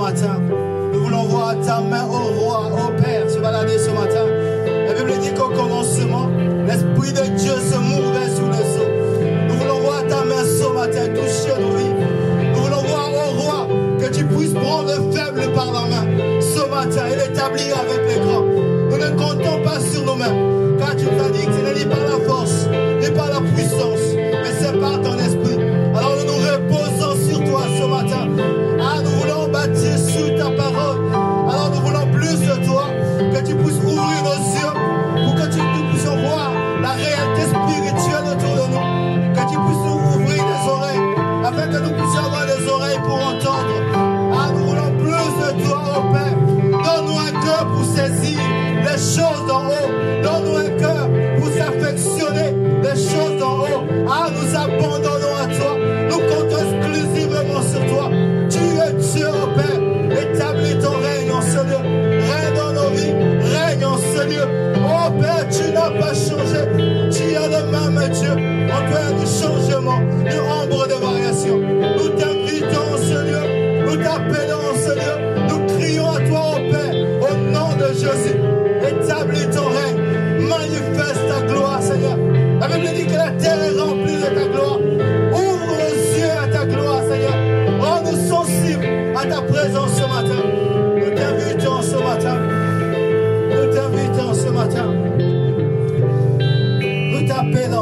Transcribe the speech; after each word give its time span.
matin. 0.00 0.40
Nous 0.92 1.00
voulons 1.00 1.24
voir 1.24 1.54
ta 1.64 1.80
main 1.80 2.04
au 2.04 2.40
roi, 2.40 2.70
au 2.72 3.02
Père, 3.02 3.28
se 3.28 3.38
balader 3.38 3.78
ce 3.78 3.90
matin. 3.90 4.24
La 4.86 4.94
Bible 4.94 5.18
dit 5.20 5.32
qu'au 5.34 5.48
commencement, 5.48 6.28
l'Esprit 6.66 7.12
de 7.12 7.36
Dieu 7.36 7.52
se 7.52 7.78
mouvait 7.78 8.30
sur 8.34 8.48
les 8.48 8.66
eaux. 8.80 9.48
Nous 9.48 9.54
voulons 9.54 9.80
voir 9.80 10.06
ta 10.08 10.24
main 10.24 10.42
ce 10.42 10.72
matin 10.72 11.06
toucher 11.08 11.60
nos 11.60 11.76
vies. 11.76 11.94
Nous 12.54 12.60
voulons 12.60 12.82
voir 12.82 13.08
au 13.12 13.40
roi 13.40 13.68
que 14.00 14.12
tu 14.12 14.24
puisses 14.24 14.54
prendre 14.54 14.88
le 14.88 15.12
faible 15.12 15.52
par 15.54 15.66
la 15.66 15.82
main 15.82 16.06
ce 16.40 16.60
matin 16.70 17.02
et 17.12 17.16
l'établir 17.16 17.76
avec 17.78 18.00
les 18.08 18.20
grands. 18.24 18.46
Nous 18.90 18.96
ne 18.96 19.10
comptons 19.10 19.62
pas 19.62 19.80
sur 19.80 20.04
nous-mêmes, 20.04 20.78
car 20.78 20.96
tu 20.96 21.04
nous 21.04 21.24
as 21.24 21.30
dit 21.30 21.46
que 21.46 21.52
ce 21.52 21.78
ni 21.78 21.84
par 21.84 22.00
la 22.00 22.24
force, 22.26 22.59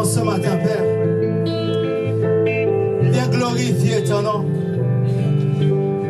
ce 0.05 0.21
matin, 0.21 0.57
Père. 0.57 0.85
Viens 3.03 3.29
glorifier 3.29 4.05
ton 4.05 4.23
nom. 4.23 4.45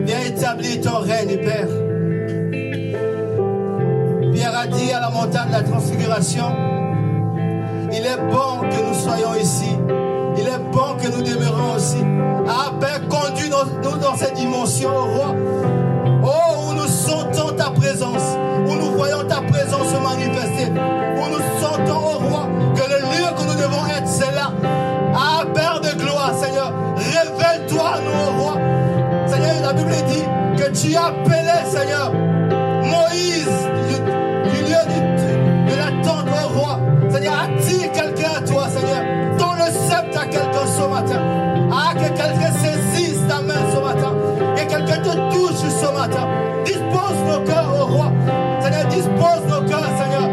Viens 0.04 0.21
établir 0.26 0.81
ton 0.81 0.99
règne, 0.99 1.38
Père. 1.38 1.69
Pierre 4.32 4.59
a 4.59 4.66
dit 4.66 4.93
à 4.93 5.00
la 5.00 5.10
montagne 5.10 5.49
de 5.49 5.53
la 5.53 5.62
transfiguration, 5.62 6.44
il 7.93 8.04
est 8.06 8.21
bon 8.31 8.69
que 8.69 8.88
nous 8.88 8.94
soyons 8.94 9.34
ici. 9.41 9.76
Il 10.41 10.47
est 10.47 10.70
bon 10.70 10.94
que 11.03 11.09
nous 11.09 11.22
demeurons 11.22 11.75
aussi. 11.76 11.99
Ah, 12.47 12.72
Père, 12.81 13.00
conduis-nous 13.09 13.99
dans 14.00 14.16
cette 14.16 14.34
dimension, 14.34 14.91
oh 14.94 15.16
roi. 15.16 15.34
Oh, 16.22 16.70
où 16.70 16.75
nous 16.75 16.87
sentons 16.87 17.55
ta 17.56 17.70
présence, 17.70 18.37
où 18.66 18.75
nous 18.75 18.93
voyons 18.97 19.25
ta 19.28 19.41
présence 19.41 19.88
se 19.88 19.99
manifester, 20.00 20.70
où 20.70 21.28
nous 21.28 21.60
sentons, 21.60 21.97
tu 30.80 30.94
appelais, 30.94 31.64
Seigneur, 31.66 32.12
Moïse 32.12 33.48
du, 33.88 34.60
lieu 34.62 34.84
de 35.66 35.76
la 35.76 35.90
oh 36.06 36.58
roi. 36.58 36.78
Seigneur, 37.10 37.34
attire 37.34 37.92
quelqu'un 37.92 38.30
à 38.38 38.40
toi, 38.42 38.68
Seigneur. 38.68 39.02
Donne 39.38 39.58
le 39.58 39.72
sceptre 39.72 40.20
à 40.20 40.26
quelqu'un 40.26 40.66
ce 40.66 40.82
matin. 40.88 41.20
Ah, 41.72 41.94
que 41.94 42.08
quelqu'un 42.08 42.52
saisisse 42.62 43.26
ta 43.28 43.40
main 43.40 43.54
ce 43.74 43.80
matin. 43.80 44.14
Que 44.56 44.60
quelqu'un 44.60 45.02
te 45.02 45.34
touche 45.34 45.68
ce 45.68 45.92
matin. 45.92 46.28
Dispose 46.64 47.18
nos 47.26 47.44
cœurs, 47.44 47.74
oh 47.80 47.86
roi. 47.86 48.12
Seigneur, 48.60 48.86
dispose 48.86 49.42
nos 49.48 49.68
cœurs, 49.68 49.90
Seigneur. 49.98 50.28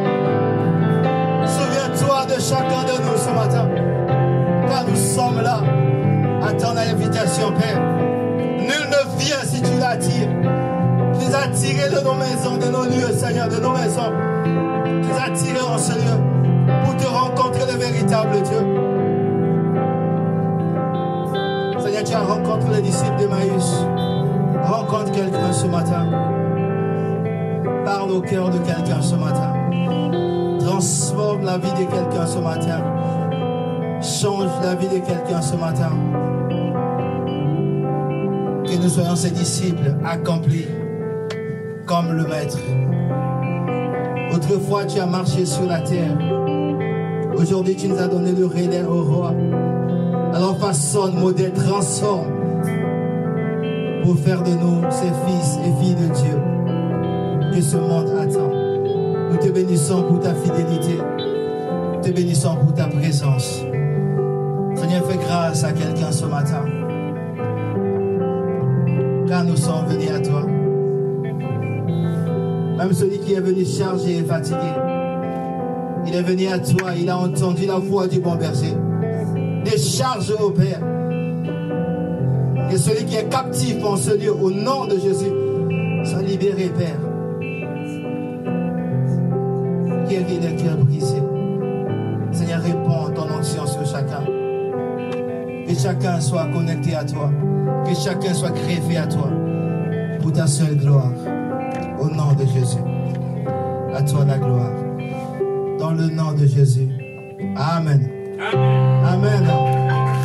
Souviens-toi 1.48 2.26
de 2.36 2.40
chacun 2.40 2.84
de 2.84 3.02
nous 3.02 3.18
ce 3.18 3.30
matin. 3.32 3.68
Car 4.68 4.84
nous 4.88 4.96
sommes 4.96 5.42
là. 5.42 5.62
Attends 6.48 6.74
l'invitation, 6.74 7.52
Père. 7.54 7.82
Nul 8.60 8.90
ne 8.90 9.20
vient 9.20 9.44
si 9.44 9.62
tu 9.62 9.80
l'attires. 9.80 10.35
De 11.66 12.04
nos 12.04 12.14
maisons, 12.14 12.58
de 12.58 12.72
nos 12.72 12.84
lieux, 12.84 13.12
Seigneur, 13.12 13.50
de 13.50 13.56
nos 13.56 13.72
maisons. 13.72 14.12
Les 15.02 15.12
as 15.12 15.32
tirés 15.32 15.62
en 15.62 15.80
ce 15.80 15.94
lieu 15.94 16.22
pour 16.84 16.96
te 16.96 17.08
rencontrer 17.08 17.66
le 17.66 17.80
véritable 17.80 18.40
Dieu. 18.44 18.60
Seigneur, 21.80 22.04
tu 22.04 22.14
as 22.14 22.22
rencontré 22.22 22.76
les 22.76 22.82
disciples 22.84 23.18
d'Emmaüs. 23.18 23.84
Rencontre 24.64 25.12
quelqu'un 25.12 25.52
ce 25.52 25.66
matin. 25.66 26.08
Parle 27.84 28.12
au 28.12 28.22
cœur 28.22 28.52
de 28.52 28.60
quelqu'un 28.60 29.02
ce 29.02 29.16
matin. 29.16 29.54
Transforme 30.60 31.46
la 31.46 31.58
vie 31.58 31.72
de 31.72 31.90
quelqu'un 31.92 32.28
ce 32.28 32.38
matin. 32.38 32.84
Change 34.02 34.52
la 34.62 34.76
vie 34.76 34.88
de 34.88 35.04
quelqu'un 35.04 35.42
ce 35.42 35.56
matin. 35.56 35.90
Que 38.66 38.78
nous 38.82 38.90
soyons 38.90 39.16
ses 39.16 39.32
disciples 39.32 39.96
accomplis 40.06 40.68
comme 41.86 42.12
le 42.12 42.24
Maître. 42.24 42.58
Autrefois, 44.34 44.86
tu 44.86 45.00
as 45.00 45.06
marché 45.06 45.46
sur 45.46 45.66
la 45.66 45.80
terre. 45.80 46.18
Aujourd'hui, 47.36 47.76
tu 47.76 47.88
nous 47.88 47.98
as 48.00 48.08
donné 48.08 48.32
le 48.32 48.46
relais 48.46 48.84
au 48.84 49.04
roi. 49.04 49.34
Alors 50.34 50.58
façonne, 50.58 51.16
modèle, 51.16 51.54
transforme 51.54 52.32
pour 54.04 54.18
faire 54.18 54.44
de 54.44 54.52
nous 54.52 54.82
ses 54.90 55.12
fils 55.26 55.58
et 55.66 55.84
filles 55.84 55.96
de 55.96 56.14
Dieu 56.14 56.40
que 57.54 57.62
ce 57.62 57.78
monde 57.78 58.10
attend. 58.20 58.52
Nous 59.32 59.38
te 59.38 59.52
bénissons 59.52 60.04
pour 60.04 60.20
ta 60.20 60.34
fidélité. 60.34 60.98
Nous 61.94 62.02
te 62.02 62.12
bénissons 62.12 62.56
pour 62.58 62.74
ta 62.74 62.88
présence. 62.88 63.62
Seigneur, 64.76 65.06
fais 65.06 65.18
grâce 65.18 65.64
à 65.64 65.72
quelqu'un 65.72 66.12
ce 66.12 66.26
matin. 66.26 66.64
Car 69.28 69.44
nous 69.44 69.58
sommes 69.58 69.86
venus 69.88 70.12
à 70.12 70.20
toi. 70.20 70.55
Même 72.78 72.94
celui 72.94 73.20
qui 73.20 73.34
est 73.34 73.40
venu 73.40 73.66
chargé 73.66 74.18
et 74.18 74.24
fatigué. 74.24 74.58
Il 76.08 76.14
est 76.14 76.22
venu 76.22 76.48
à 76.48 76.60
toi, 76.60 76.92
il 76.98 77.10
a 77.10 77.18
entendu 77.18 77.66
la 77.66 77.80
voix 77.80 78.08
du 78.08 78.20
bon 78.20 78.36
berger. 78.36 78.74
Décharge, 79.64 80.32
au 80.40 80.52
Père. 80.52 80.80
Que 82.70 82.78
celui 82.78 83.06
qui 83.06 83.16
est 83.16 83.30
captif 83.30 83.84
en 83.84 83.96
ce 83.96 84.16
lieu, 84.16 84.34
au 84.34 84.52
nom 84.52 84.86
de 84.86 85.00
Jésus, 85.00 85.32
soit 86.04 86.22
libéré, 86.22 86.70
Père. 86.78 87.00
Guéris 90.08 90.40
les 90.40 90.56
cœurs 90.56 90.78
brisés. 90.78 91.24
Seigneur, 92.32 92.62
réponds 92.62 93.12
ton 93.16 93.34
onction 93.34 93.66
sur 93.66 93.86
chacun. 93.86 94.24
Que 95.68 95.74
chacun 95.74 96.20
soit 96.20 96.48
connecté 96.54 96.94
à 96.96 97.04
toi. 97.04 97.32
Que 97.86 97.96
chacun 97.96 98.34
soit 98.34 98.52
greffé 98.52 98.98
à 98.98 99.08
toi. 99.08 99.30
Pour 100.22 100.32
ta 100.32 100.46
seule 100.46 100.76
gloire. 100.76 101.12
À 104.06 104.08
toi 104.08 104.24
la 104.24 104.38
gloire. 104.38 104.70
Dans 105.80 105.90
le 105.90 106.08
nom 106.10 106.32
de 106.34 106.46
Jésus. 106.46 106.88
Amen. 107.56 108.08
Amen. 109.04 109.44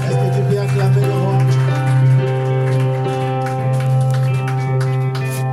Est-ce 0.05 0.17
que 0.17 0.37
tu 0.37 0.43
peux 0.51 0.61
acclamer 0.61 1.01
le 1.01 1.13
roi? 1.13 1.39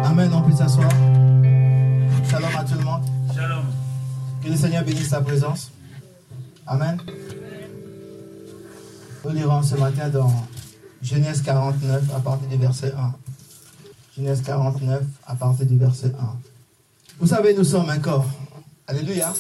Amen. 0.04 0.30
On 0.34 0.42
peut 0.42 0.52
s'asseoir. 0.52 0.90
Shalom 2.30 2.50
à 2.58 2.64
tout 2.66 2.78
le 2.78 2.84
monde. 2.84 3.04
Shalom. 3.34 3.64
Que 4.44 4.50
le 4.50 4.56
Seigneur 4.58 4.84
bénisse 4.84 5.10
ta 5.10 5.22
présence. 5.22 5.72
Amen. 6.66 6.98
Nous 9.24 9.32
lirons 9.32 9.64
ce 9.64 9.76
matin 9.76 10.10
dans 10.10 10.34
Genèse 11.02 11.42
49 11.44 12.04
à 12.14 12.20
partir 12.20 12.50
du 12.50 12.58
verset 12.58 12.92
1. 12.92 13.14
Genèse 14.18 14.42
49 14.42 15.04
à 15.26 15.36
partir 15.36 15.66
du 15.66 15.78
verset 15.78 16.12
1. 16.20 16.57
Vous 17.20 17.26
savez, 17.26 17.56
nous 17.56 17.64
sommes 17.64 17.90
un 17.90 17.98
corps. 17.98 18.28
Alléluia. 18.86 19.34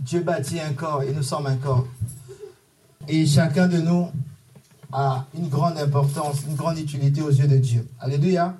Dieu 0.00 0.20
bâtit 0.20 0.58
un 0.58 0.72
corps 0.72 1.04
et 1.04 1.12
nous 1.12 1.22
sommes 1.22 1.46
un 1.46 1.56
corps. 1.56 1.86
Et 3.06 3.24
chacun 3.24 3.68
de 3.68 3.78
nous 3.78 4.10
a 4.92 5.26
une 5.36 5.48
grande 5.48 5.78
importance, 5.78 6.42
une 6.48 6.56
grande 6.56 6.78
utilité 6.78 7.22
aux 7.22 7.30
yeux 7.30 7.46
de 7.46 7.58
Dieu. 7.58 7.88
Alléluia. 8.00 8.56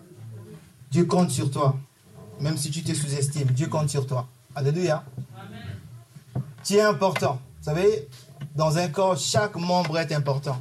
Dieu 0.93 1.05
compte 1.05 1.31
sur 1.31 1.51
toi. 1.51 1.77
Même 2.41 2.57
si 2.57 2.71
tu 2.71 2.85
te 2.85 2.95
sous-estimes, 2.95 3.49
Dieu 3.49 3.67
compte 3.67 3.91
sur 3.91 4.07
toi. 4.07 4.29
Alléluia. 4.55 5.03
Tu 6.63 6.75
es 6.75 6.83
important. 6.83 7.41
Vous 7.59 7.65
savez, 7.65 8.09
dans 8.55 8.79
un 8.79 8.87
corps, 8.87 9.19
chaque 9.19 9.57
membre 9.57 9.99
est 9.99 10.13
important. 10.13 10.61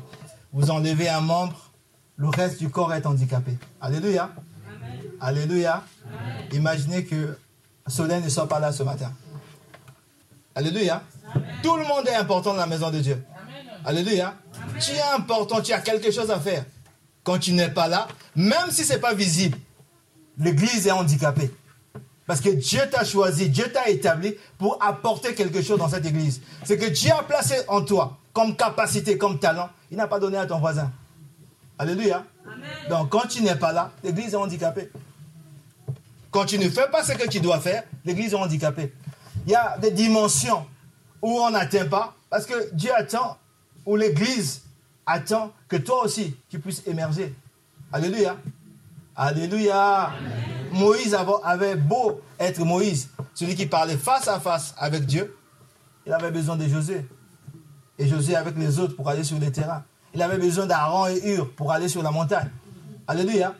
Vous 0.52 0.72
enlevez 0.72 1.10
un 1.10 1.22
membre, 1.22 1.70
le 2.16 2.30
reste 2.30 2.58
du 2.58 2.70
corps 2.70 2.92
est 2.92 3.06
handicapé. 3.06 3.56
Alléluia. 3.80 4.32
Alléluia. 5.22 5.84
Imaginez 6.52 7.04
que 7.06 7.38
Solène 7.88 8.24
ne 8.24 8.30
soit 8.30 8.48
pas 8.48 8.60
là 8.60 8.72
ce 8.72 8.84
matin. 8.84 9.12
Alléluia. 10.56 11.04
Tout 11.62 11.76
le 11.76 11.86
monde 11.86 12.08
est 12.08 12.16
important 12.16 12.52
dans 12.54 12.60
la 12.60 12.68
maison 12.68 12.90
de 12.90 13.00
Dieu. 13.00 13.24
Alléluia. 13.86 14.36
Tu 14.80 14.92
es 14.92 15.16
important, 15.16 15.62
tu 15.62 15.72
as 15.74 15.82
quelque 15.82 16.12
chose 16.12 16.32
à 16.32 16.40
faire. 16.40 16.66
Quand 17.24 17.38
tu 17.38 17.54
n'es 17.54 17.70
pas 17.70 17.88
là, 17.88 18.08
même 18.36 18.72
si 18.72 18.84
ce 18.84 18.94
n'est 18.94 19.00
pas 19.00 19.14
visible, 19.14 19.58
l'église 20.38 20.88
est 20.88 20.92
handicapée. 20.92 21.54
Parce 22.26 22.42
que 22.42 22.50
Dieu 22.50 22.82
t'a 22.92 23.06
choisi, 23.06 23.50
Dieu 23.50 23.72
t'a 23.72 23.90
établi 23.90 24.36
pour 24.58 24.78
apporter 24.84 25.34
quelque 25.34 25.62
chose 25.62 25.80
dans 25.80 25.90
cette 25.90 26.06
église. 26.06 26.42
Ce 26.66 26.74
que 26.74 26.86
Dieu 26.86 27.12
a 27.12 27.24
placé 27.24 27.56
en 27.68 27.82
toi 27.82 28.18
comme 28.34 28.56
capacité, 28.56 29.18
comme 29.18 29.40
talent, 29.40 29.70
il 29.90 29.98
n'a 29.98 30.08
pas 30.08 30.20
donné 30.20 30.38
à 30.38 30.46
ton 30.46 30.60
voisin. 30.60 30.92
Alléluia. 31.80 32.26
Donc 32.90 33.10
quand 33.10 33.28
tu 33.28 33.42
n'es 33.42 33.56
pas 33.56 33.72
là, 33.72 33.92
l'église 34.04 34.34
est 34.34 34.38
handicapée. 34.38 34.90
Quand 36.38 36.46
tu 36.46 36.60
ne 36.60 36.70
fais 36.70 36.88
pas 36.92 37.04
ce 37.04 37.14
que 37.14 37.28
tu 37.28 37.40
dois 37.40 37.60
faire, 37.60 37.82
l'église 38.06 38.32
est 38.34 38.36
handicapée. 38.38 38.94
Il 39.48 39.52
y 39.54 39.56
a 39.56 39.76
des 39.80 39.90
dimensions 39.90 40.68
où 41.20 41.32
on 41.40 41.50
n'atteint 41.50 41.88
pas, 41.88 42.14
parce 42.30 42.46
que 42.46 42.72
Dieu 42.76 42.92
attend, 42.96 43.40
ou 43.88 43.96
l'église 43.96 44.62
attend 45.08 45.52
que 45.68 45.78
toi 45.78 46.04
aussi, 46.04 46.38
tu 46.48 46.60
puisses 46.60 46.84
émerger. 46.86 47.34
Alléluia. 47.92 48.38
Alléluia. 49.16 50.12
Moïse 50.74 51.18
avait- 51.44 51.76
beau 51.76 52.22
être 52.40 52.60
Moïse, 52.64 53.10
celui 53.34 53.56
qui 53.56 53.66
parlait 53.66 53.98
face 53.98 54.28
à 54.28 54.40
face 54.40 54.76
avec 54.78 55.08
Dieu, 55.08 55.36
il 56.06 56.14
avait 56.14 56.30
besoin 56.30 56.56
de 56.56 56.68
José. 56.68 57.04
Et 57.98 58.08
José 58.08 58.36
avec 58.36 58.56
les 58.58 58.78
autres 58.78 58.96
pour 58.96 59.10
aller 59.10 59.24
sur 59.24 59.40
le 59.40 59.52
terrain. 59.52 59.84
Il 60.14 60.22
avait 60.22 60.38
besoin 60.38 60.68
d'Aaron 60.68 61.08
et 61.08 61.32
Hur 61.34 61.52
pour 61.56 61.72
aller 61.72 61.88
sur 61.90 62.04
la 62.04 62.12
montagne. 62.12 62.52
Alléluia. 63.08 63.56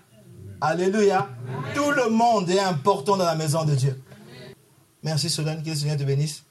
Alléluia. 0.60 1.30
Tout 1.76 1.92
le 1.92 2.10
monde 2.10 2.50
est 2.50 2.60
important 2.60 3.18
dans 3.18 3.26
la 3.26 3.36
maison 3.36 3.64
de 3.64 3.76
Dieu. 3.76 4.02
Merci 5.04 5.30
Solène, 5.30 5.62
que 5.62 5.70
le 5.70 5.76
Seigneur 5.76 5.98
te 5.98 6.04
bénisse. 6.04 6.44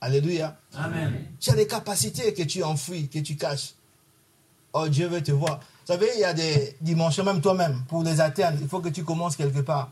Alléluia. 0.00 0.56
Amen. 0.74 1.26
Tu 1.38 1.50
as 1.50 1.54
des 1.54 1.66
capacités 1.66 2.34
que 2.34 2.42
tu 2.42 2.62
enfouis, 2.64 3.08
que 3.08 3.20
tu 3.20 3.36
caches. 3.36 3.74
Oh, 4.72 4.88
Dieu 4.88 5.06
veut 5.06 5.22
te 5.22 5.30
voir. 5.30 5.60
Vous 5.60 5.92
savez, 5.92 6.08
il 6.14 6.20
y 6.20 6.24
a 6.24 6.32
des 6.32 6.76
dimensions, 6.80 7.24
même 7.24 7.40
toi-même, 7.40 7.84
pour 7.88 8.02
les 8.02 8.20
atteindre, 8.20 8.58
il 8.60 8.68
faut 8.68 8.80
que 8.80 8.88
tu 8.88 9.04
commences 9.04 9.36
quelque 9.36 9.60
part. 9.60 9.90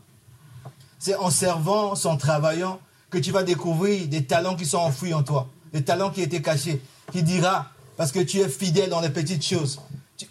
C'est 0.99 1.15
en 1.15 1.29
servant, 1.29 1.93
en 1.93 2.17
travaillant, 2.17 2.79
que 3.09 3.17
tu 3.17 3.31
vas 3.31 3.43
découvrir 3.43 4.07
des 4.07 4.25
talents 4.25 4.55
qui 4.55 4.65
sont 4.65 4.79
enfouis 4.79 5.13
en 5.13 5.23
toi, 5.23 5.47
des 5.73 5.83
talents 5.83 6.09
qui 6.09 6.21
étaient 6.21 6.41
cachés, 6.41 6.81
qui 7.11 7.23
dira, 7.23 7.67
parce 7.95 8.11
que 8.11 8.19
tu 8.19 8.39
es 8.39 8.49
fidèle 8.49 8.89
dans 8.89 9.01
les 9.01 9.09
petites 9.09 9.45
choses. 9.45 9.79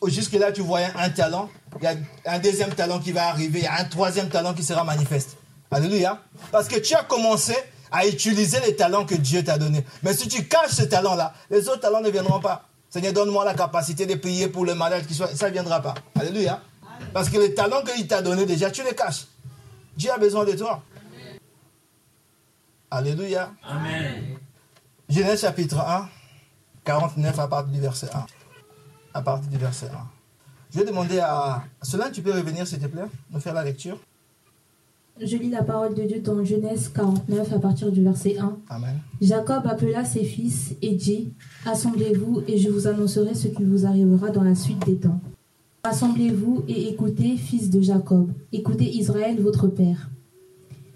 Jusque-là, 0.06 0.52
tu 0.52 0.60
voyais 0.62 0.90
un 0.96 1.10
talent, 1.10 1.50
il 1.80 1.84
y 1.84 1.86
a 1.86 1.96
un 2.26 2.38
deuxième 2.38 2.74
talent 2.74 2.98
qui 2.98 3.12
va 3.12 3.28
arriver, 3.28 3.60
il 3.60 3.64
y 3.64 3.68
a 3.68 3.78
un 3.78 3.84
troisième 3.84 4.28
talent 4.28 4.54
qui 4.54 4.62
sera 4.62 4.84
manifeste. 4.84 5.36
Alléluia. 5.70 6.20
Parce 6.50 6.68
que 6.68 6.78
tu 6.78 6.94
as 6.94 7.04
commencé 7.04 7.54
à 7.92 8.06
utiliser 8.06 8.58
les 8.66 8.76
talents 8.76 9.04
que 9.04 9.14
Dieu 9.14 9.42
t'a 9.44 9.58
donnés. 9.58 9.84
Mais 10.02 10.14
si 10.14 10.28
tu 10.28 10.46
caches 10.46 10.72
ce 10.72 10.82
talent-là, 10.82 11.34
les 11.50 11.68
autres 11.68 11.80
talents 11.80 12.00
ne 12.00 12.10
viendront 12.10 12.40
pas. 12.40 12.68
Seigneur, 12.88 13.12
donne-moi 13.12 13.44
la 13.44 13.54
capacité 13.54 14.06
de 14.06 14.16
prier 14.16 14.48
pour 14.48 14.64
le 14.64 14.74
malade 14.74 15.06
qui 15.06 15.14
soit. 15.14 15.28
Ça 15.28 15.48
ne 15.48 15.52
viendra 15.52 15.80
pas. 15.80 15.94
Alléluia. 16.18 16.60
Parce 17.12 17.28
que 17.28 17.38
les 17.38 17.54
talents 17.54 17.82
qu'il 17.82 18.06
t'a 18.06 18.20
donnés 18.20 18.46
déjà, 18.46 18.70
tu 18.70 18.82
les 18.82 18.94
caches. 18.94 19.26
Dieu 19.96 20.10
a 20.10 20.18
besoin 20.18 20.44
de 20.44 20.52
toi. 20.52 20.82
Alléluia. 22.90 23.52
Amen. 23.62 24.38
Genèse 25.08 25.40
chapitre 25.40 25.78
1, 25.78 26.08
49 26.84 27.38
à 27.38 27.48
partir 27.48 27.72
du 27.72 27.80
verset 27.80 28.08
1. 28.12 28.26
À 29.12 29.22
partir 29.22 29.50
du 29.50 29.58
verset 29.58 29.86
1. 29.86 29.90
Je 30.72 30.78
vais 30.78 30.86
demander 30.86 31.18
à 31.18 31.64
Solène, 31.82 32.12
tu 32.12 32.22
peux 32.22 32.32
revenir 32.32 32.66
s'il 32.66 32.78
te 32.78 32.86
plaît, 32.86 33.06
nous 33.30 33.40
faire 33.40 33.54
la 33.54 33.64
lecture. 33.64 33.98
Je 35.20 35.36
lis 35.36 35.50
la 35.50 35.62
parole 35.62 35.94
de 35.94 36.02
Dieu 36.04 36.20
dans 36.20 36.42
Genèse 36.44 36.88
49 36.94 37.52
à 37.52 37.58
partir 37.58 37.92
du 37.92 38.02
verset 38.02 38.38
1. 38.38 38.56
Amen. 38.70 38.98
Jacob 39.20 39.66
appela 39.66 40.04
ses 40.04 40.24
fils 40.24 40.74
et 40.80 40.94
dit 40.94 41.32
Assemblez-vous 41.66 42.42
et 42.48 42.56
je 42.56 42.70
vous 42.70 42.86
annoncerai 42.86 43.34
ce 43.34 43.48
qui 43.48 43.64
vous 43.64 43.84
arrivera 43.84 44.30
dans 44.30 44.42
la 44.42 44.54
suite 44.54 44.86
des 44.86 44.96
temps. 44.96 45.20
Assemblez-vous 45.82 46.64
et 46.68 46.88
écoutez, 46.88 47.36
fils 47.36 47.68
de 47.68 47.80
Jacob, 47.80 48.30
écoutez 48.52 48.84
Israël, 48.84 49.40
votre 49.40 49.66
père. 49.66 50.08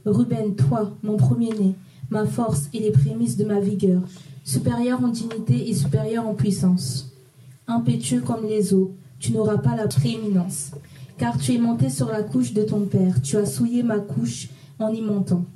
Ruben, 0.07 0.55
toi, 0.55 0.93
mon 1.03 1.17
premier-né, 1.17 1.75
ma 2.11 2.27
force 2.27 2.69
et 2.73 2.79
les 2.79 2.93
prémices 2.93 3.37
de 3.37 3.45
ma 3.45 3.61
vigueur, 3.61 4.03
supérieur 4.45 5.03
en 5.03 5.09
dignité 5.09 5.69
et 5.69 5.75
supérieur 5.75 6.27
en 6.27 6.35
puissance. 6.35 7.14
Impétueux 7.67 8.21
comme 8.21 8.47
les 8.47 8.75
eaux, 8.75 8.95
tu 9.19 9.33
n'auras 9.33 9.57
pas 9.57 9.75
la 9.75 9.89
prééminence, 9.89 10.73
car 11.17 11.39
tu 11.39 11.55
es 11.55 11.59
monté 11.59 11.89
sur 11.89 12.09
la 12.09 12.23
couche 12.23 12.53
de 12.53 12.63
ton 12.63 12.81
père, 12.81 13.23
tu 13.23 13.39
as 13.39 13.47
souillé 13.47 13.83
ma 13.83 13.99
couche 13.99 14.51
en 14.79 14.89
y 14.89 15.01
montant. 15.01 15.47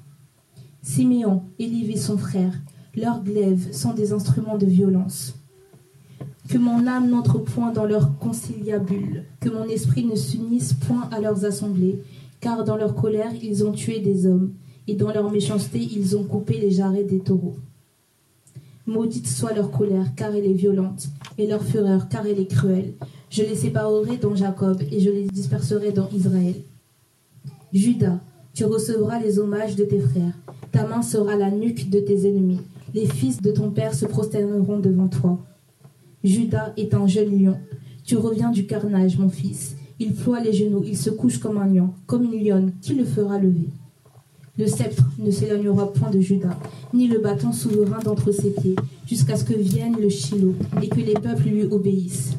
Siméon, 0.81 1.43
Élive 1.59 1.91
et 1.91 1.99
son 1.99 2.17
frère, 2.17 2.55
leurs 2.97 3.23
glaives 3.23 3.75
sont 3.75 3.93
des 3.93 4.15
instruments 4.15 4.57
de 4.57 4.65
violence. 4.65 5.35
Que 6.49 6.57
mon 6.57 6.87
âme 6.87 7.11
n'entre 7.11 7.39
point 7.39 7.73
dans 7.73 7.85
leur 7.85 8.17
conciliabule, 8.17 9.25
que 9.41 9.51
mon 9.51 9.65
esprit 9.65 10.07
ne 10.07 10.17
s'unisse 10.17 10.73
point 10.73 11.11
à 11.13 11.21
leurs 11.21 11.45
assemblées, 11.45 12.03
car 12.41 12.65
dans 12.65 12.77
leur 12.77 12.95
colère 12.95 13.33
ils 13.43 13.67
ont 13.67 13.73
tué 13.73 14.01
des 14.01 14.27
hommes, 14.27 14.53
et 14.87 14.95
dans 14.95 15.13
leur 15.13 15.31
méchanceté 15.31 15.79
ils 15.79 16.17
ont 16.17 16.25
coupé 16.25 16.59
les 16.59 16.71
jarrets 16.71 17.05
des 17.05 17.21
taureaux. 17.21 17.59
Maudite 18.87 19.27
soit 19.27 19.53
leur 19.53 19.71
colère, 19.71 20.15
car 20.17 20.35
elle 20.35 20.47
est 20.47 20.55
violente, 20.55 21.09
et 21.39 21.47
leur 21.47 21.63
fureur, 21.63 22.09
car 22.09 22.27
elle 22.27 22.41
est 22.41 22.51
cruelle. 22.51 22.93
Je 23.31 23.43
les 23.43 23.55
séparerai 23.55 24.17
dans 24.17 24.35
Jacob, 24.35 24.83
et 24.91 25.01
je 25.01 25.11
les 25.11 25.27
disperserai 25.29 25.93
dans 25.93 26.09
Israël. 26.11 26.57
Judas, 27.73 28.19
tu 28.55 28.65
recevras 28.65 29.21
les 29.21 29.39
hommages 29.39 29.77
de 29.77 29.85
tes 29.85 30.01
frères. 30.01 30.35
Ta 30.73 30.87
main 30.87 31.03
sera 31.03 31.37
la 31.37 31.51
nuque 31.51 31.91
de 31.91 32.01
tes 32.01 32.27
ennemis. 32.29 32.61
Les 32.95 33.07
fils 33.07 33.41
de 33.41 33.53
ton 33.53 33.71
père 33.71 33.95
se 33.95 34.07
prosterneront 34.07 34.79
devant 34.79 35.09
toi. 35.09 35.39
Judas 36.25 36.73
est 36.77 36.95
un 36.95 37.07
jeune 37.07 37.41
lion. 37.41 37.57
Tu 38.05 38.17
reviens 38.17 38.51
du 38.51 38.67
carnage, 38.67 39.19
mon 39.19 39.29
fils. 39.29 39.77
Il 40.01 40.15
ploie 40.15 40.41
les 40.41 40.53
genoux, 40.53 40.83
il 40.85 40.97
se 40.97 41.11
couche 41.11 41.39
comme 41.39 41.59
un 41.59 41.67
lion, 41.67 41.91
comme 42.07 42.25
une 42.25 42.45
lionne. 42.45 42.73
Qui 42.81 42.95
le 42.95 43.05
fera 43.05 43.39
lever? 43.39 43.69
Le 44.59 44.67
sceptre 44.67 45.05
ne 45.19 45.31
s'éloignera 45.31 45.93
point 45.93 46.11
de 46.11 46.21
Judas, 46.21 46.59
ni 46.93 47.07
le 47.07 47.21
bâton 47.21 47.53
souverain 47.53 48.01
d'entre 48.01 48.33
ses 48.33 48.51
pieds, 48.51 48.75
jusqu'à 49.07 49.37
ce 49.37 49.45
que 49.45 49.55
vienne 49.55 49.97
le 50.01 50.09
Shiloh 50.09 50.55
et 50.83 50.89
que 50.89 51.01
les 51.01 51.15
peuples 51.15 51.49
lui 51.49 51.65
obéissent. 51.65 52.37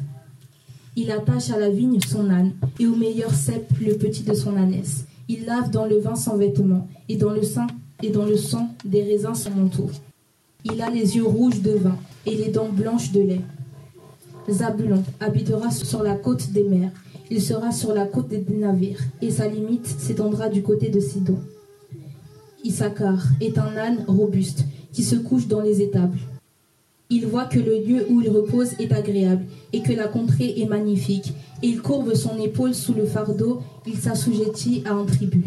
Il 0.96 1.10
attache 1.10 1.50
à 1.50 1.58
la 1.58 1.70
vigne 1.70 1.98
son 2.00 2.28
âne, 2.28 2.52
et 2.78 2.86
au 2.86 2.94
meilleur 2.94 3.32
cep 3.32 3.66
le 3.80 3.94
petit 3.94 4.22
de 4.22 4.34
son 4.34 4.56
ânesse. 4.56 5.06
Il 5.28 5.46
lave 5.46 5.70
dans 5.70 5.86
le 5.86 5.98
vin 5.98 6.14
son 6.14 6.36
vêtement, 6.36 6.88
et 7.08 7.16
dans 7.16 7.30
le 7.30 7.42
sein 7.42 7.68
et 8.02 8.10
dans 8.10 8.26
le 8.26 8.36
sang 8.36 8.68
des 8.84 9.02
raisins 9.02 9.34
son 9.34 9.50
manteau. 9.52 9.88
Il 10.64 10.82
a 10.82 10.90
les 10.90 11.16
yeux 11.16 11.24
rouges 11.24 11.62
de 11.62 11.72
vin, 11.72 11.96
et 12.26 12.34
les 12.34 12.50
dents 12.50 12.68
blanches 12.70 13.12
de 13.12 13.20
lait. 13.22 13.40
Zabulon 14.50 15.04
habitera 15.20 15.70
sur 15.70 16.02
la 16.02 16.16
côte 16.16 16.50
des 16.50 16.64
mers, 16.64 16.90
il 17.30 17.40
sera 17.40 17.72
sur 17.72 17.94
la 17.94 18.04
côte 18.04 18.28
des 18.28 18.44
navires, 18.50 19.00
et 19.22 19.30
sa 19.30 19.48
limite 19.48 19.86
s'étendra 19.86 20.50
du 20.50 20.62
côté 20.62 20.90
de 20.90 21.00
Sidon. 21.00 21.38
Issachar 22.64 23.22
est 23.40 23.58
un 23.58 23.76
âne 23.76 24.04
robuste 24.06 24.64
qui 24.92 25.02
se 25.02 25.16
couche 25.16 25.46
dans 25.46 25.60
les 25.60 25.80
étables. 25.80 26.18
Il 27.08 27.26
voit 27.26 27.46
que 27.46 27.58
le 27.58 27.84
lieu 27.84 28.06
où 28.08 28.20
il 28.20 28.30
repose 28.30 28.74
est 28.78 28.92
agréable 28.92 29.44
et 29.72 29.82
que 29.82 29.92
la 29.92 30.06
contrée 30.06 30.54
est 30.60 30.66
magnifique. 30.68 31.32
Et 31.62 31.66
il 31.66 31.82
courbe 31.82 32.14
son 32.14 32.38
épaule 32.38 32.74
sous 32.74 32.94
le 32.94 33.04
fardeau, 33.04 33.62
il 33.86 33.98
s'assujettit 33.98 34.82
à 34.86 34.92
un 34.92 35.04
tribut. 35.04 35.44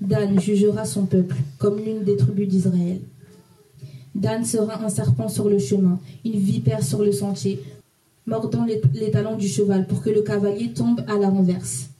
Dan 0.00 0.40
jugera 0.40 0.84
son 0.84 1.06
peuple 1.06 1.36
comme 1.58 1.78
l'une 1.78 2.04
des 2.04 2.16
tribus 2.16 2.48
d'Israël. 2.48 3.00
Dan 4.14 4.44
sera 4.44 4.82
un 4.82 4.88
serpent 4.88 5.28
sur 5.28 5.48
le 5.48 5.58
chemin, 5.58 6.00
une 6.24 6.38
vipère 6.38 6.82
sur 6.82 7.02
le 7.02 7.12
sentier, 7.12 7.62
mordant 8.26 8.64
les, 8.64 9.10
talons 9.10 9.36
du 9.36 9.48
cheval 9.48 9.86
pour 9.86 10.02
que 10.02 10.10
le 10.10 10.22
cavalier 10.22 10.72
tombe 10.72 11.02
à 11.06 11.18
la 11.18 11.28
renverse. 11.28 11.90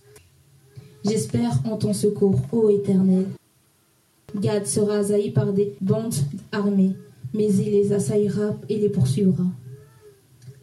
J'espère 1.04 1.60
en 1.64 1.76
ton 1.76 1.92
secours, 1.92 2.40
ô 2.52 2.70
Éternel. 2.70 3.26
Gad 4.36 4.66
sera 4.66 4.98
assailli 4.98 5.30
par 5.30 5.52
des 5.52 5.74
bandes 5.80 6.14
armées, 6.52 6.92
mais 7.32 7.52
il 7.52 7.72
les 7.72 7.92
assaillera 7.92 8.56
et 8.68 8.76
les 8.76 8.90
poursuivra. 8.90 9.44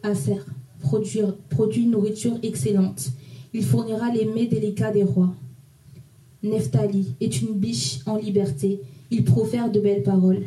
Aser 0.02 0.40
produit, 0.80 1.82
une 1.82 1.90
nourriture 1.90 2.38
excellente. 2.42 3.10
Il 3.52 3.64
fournira 3.64 4.12
les 4.12 4.24
mets 4.24 4.46
délicats 4.46 4.92
des 4.92 5.02
rois. 5.02 5.34
Nephtali 6.42 7.14
est 7.20 7.42
une 7.42 7.54
biche 7.54 8.00
en 8.06 8.16
liberté. 8.16 8.80
Il 9.10 9.24
profère 9.24 9.70
de 9.70 9.80
belles 9.80 10.04
paroles. 10.04 10.44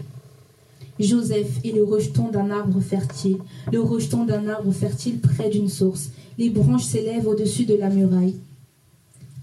Joseph 0.99 1.59
est 1.65 1.71
le 1.71 1.83
rejeton 1.83 2.29
d'un 2.29 2.51
arbre 2.51 2.79
fertile, 2.81 3.37
le 3.71 3.79
rejeton 3.79 4.25
d'un 4.25 4.47
arbre 4.47 4.71
fertile 4.71 5.19
près 5.19 5.49
d'une 5.49 5.69
source. 5.69 6.11
Les 6.37 6.49
branches 6.49 6.85
s'élèvent 6.85 7.27
au-dessus 7.27 7.65
de 7.65 7.75
la 7.75 7.89
muraille. 7.89 8.35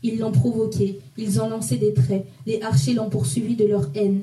Ils 0.03 0.19
l'ont 0.19 0.33
provoqué, 0.33 0.99
ils 1.17 1.41
ont 1.41 1.49
lancé 1.49 1.77
des 1.77 1.95
traits, 1.95 2.27
les 2.47 2.61
archers 2.63 2.95
l'ont 2.95 3.11
poursuivi 3.11 3.57
de 3.57 3.67
leur 3.67 3.89
haine. 3.95 4.23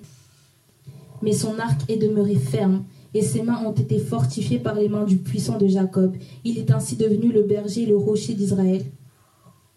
Mais 1.22 1.34
son 1.34 1.58
arc 1.60 1.90
est 1.90 1.98
demeuré 1.98 2.36
ferme, 2.36 2.84
et 3.14 3.22
ses 3.22 3.44
mains 3.44 3.64
ont 3.66 3.74
été 3.74 4.00
fortifiées 4.00 4.60
par 4.60 4.76
les 4.76 4.90
mains 4.90 5.06
du 5.06 5.18
puissant 5.18 5.58
de 5.58 5.68
Jacob. 5.68 6.16
Il 6.44 6.58
est 6.58 6.72
ainsi 6.72 6.96
devenu 6.96 7.32
le 7.32 7.44
berger 7.44 7.84
et 7.84 7.86
le 7.86 7.98
rocher 7.98 8.34
d'Israël. 8.34 8.84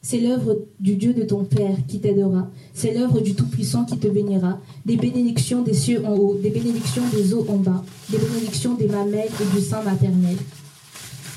C'est 0.09 0.21
l'œuvre 0.21 0.59
du 0.79 0.95
Dieu 0.95 1.13
de 1.15 1.25
ton 1.25 1.45
Père 1.45 1.77
qui 1.89 1.99
t'aidera. 1.99 2.49
C'est 2.73 2.95
l'œuvre 2.95 3.21
du 3.21 3.35
Tout-Puissant 3.35 3.85
qui 3.85 3.99
te 3.99 4.07
bénira. 4.07 4.61
Des 4.85 4.97
bénédictions 4.97 5.63
des 5.63 5.75
cieux 5.75 6.07
en 6.07 6.15
haut, 6.15 6.37
des 6.41 6.51
bénédictions 6.51 7.03
des 7.13 7.35
eaux 7.35 7.45
en 7.49 7.57
bas, 7.57 7.85
des 8.09 8.19
bénédictions 8.19 8.75
des 8.75 8.87
mamelles 8.87 9.29
et 9.29 9.57
du 9.57 9.61
sein 9.61 9.83
maternel. 9.83 10.37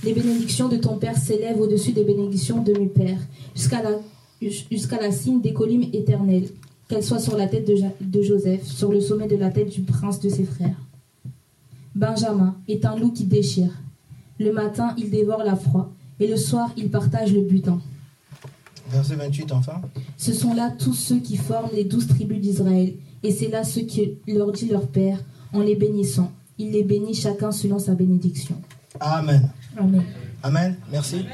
Les 0.03 0.13
bénédictions 0.13 0.69
de 0.69 0.77
ton 0.77 0.97
Père 0.97 1.17
s'élèvent 1.17 1.59
au-dessus 1.59 1.93
des 1.93 2.03
bénédictions 2.03 2.61
de 2.61 2.73
mes 2.73 2.85
pères, 2.85 3.19
jusqu'à 3.55 3.81
la, 3.81 3.89
jusqu'à 4.41 4.99
la 5.01 5.11
cime 5.11 5.41
des 5.41 5.53
collines 5.53 5.89
éternelles, 5.93 6.49
qu'elles 6.87 7.03
soient 7.03 7.19
sur 7.19 7.37
la 7.37 7.47
tête 7.47 7.67
de, 7.67 7.75
Ja- 7.75 7.93
de 8.01 8.21
Joseph, 8.21 8.63
sur 8.65 8.91
le 8.91 9.01
sommet 9.01 9.27
de 9.27 9.35
la 9.35 9.49
tête 9.49 9.69
du 9.69 9.81
prince 9.81 10.19
de 10.19 10.29
ses 10.29 10.43
frères. 10.45 10.75
Benjamin 11.95 12.55
est 12.67 12.85
un 12.85 12.95
loup 12.95 13.11
qui 13.11 13.25
déchire. 13.25 13.71
Le 14.39 14.51
matin, 14.53 14.93
il 14.97 15.09
dévore 15.09 15.43
la 15.43 15.55
proie, 15.55 15.91
et 16.19 16.27
le 16.27 16.37
soir, 16.37 16.71
il 16.77 16.89
partage 16.89 17.33
le 17.33 17.41
butin. 17.41 17.79
Verset 18.89 19.15
28 19.15 19.51
enfin. 19.51 19.81
Ce 20.17 20.33
sont 20.33 20.53
là 20.53 20.71
tous 20.71 20.93
ceux 20.93 21.19
qui 21.19 21.35
forment 21.37 21.69
les 21.75 21.83
douze 21.83 22.07
tribus 22.07 22.39
d'Israël, 22.39 22.93
et 23.21 23.31
c'est 23.31 23.49
là 23.49 23.63
ce 23.63 23.81
que 23.81 24.01
leur 24.31 24.51
dit 24.51 24.67
leur 24.69 24.87
Père 24.87 25.19
en 25.53 25.59
les 25.61 25.75
bénissant. 25.75 26.31
Il 26.57 26.71
les 26.71 26.83
bénit 26.83 27.13
chacun 27.13 27.51
selon 27.51 27.79
sa 27.79 27.93
bénédiction. 27.95 28.55
Amen. 28.99 29.49
Amen. 29.77 30.03
Amen. 30.43 30.75
Merci. 30.91 31.25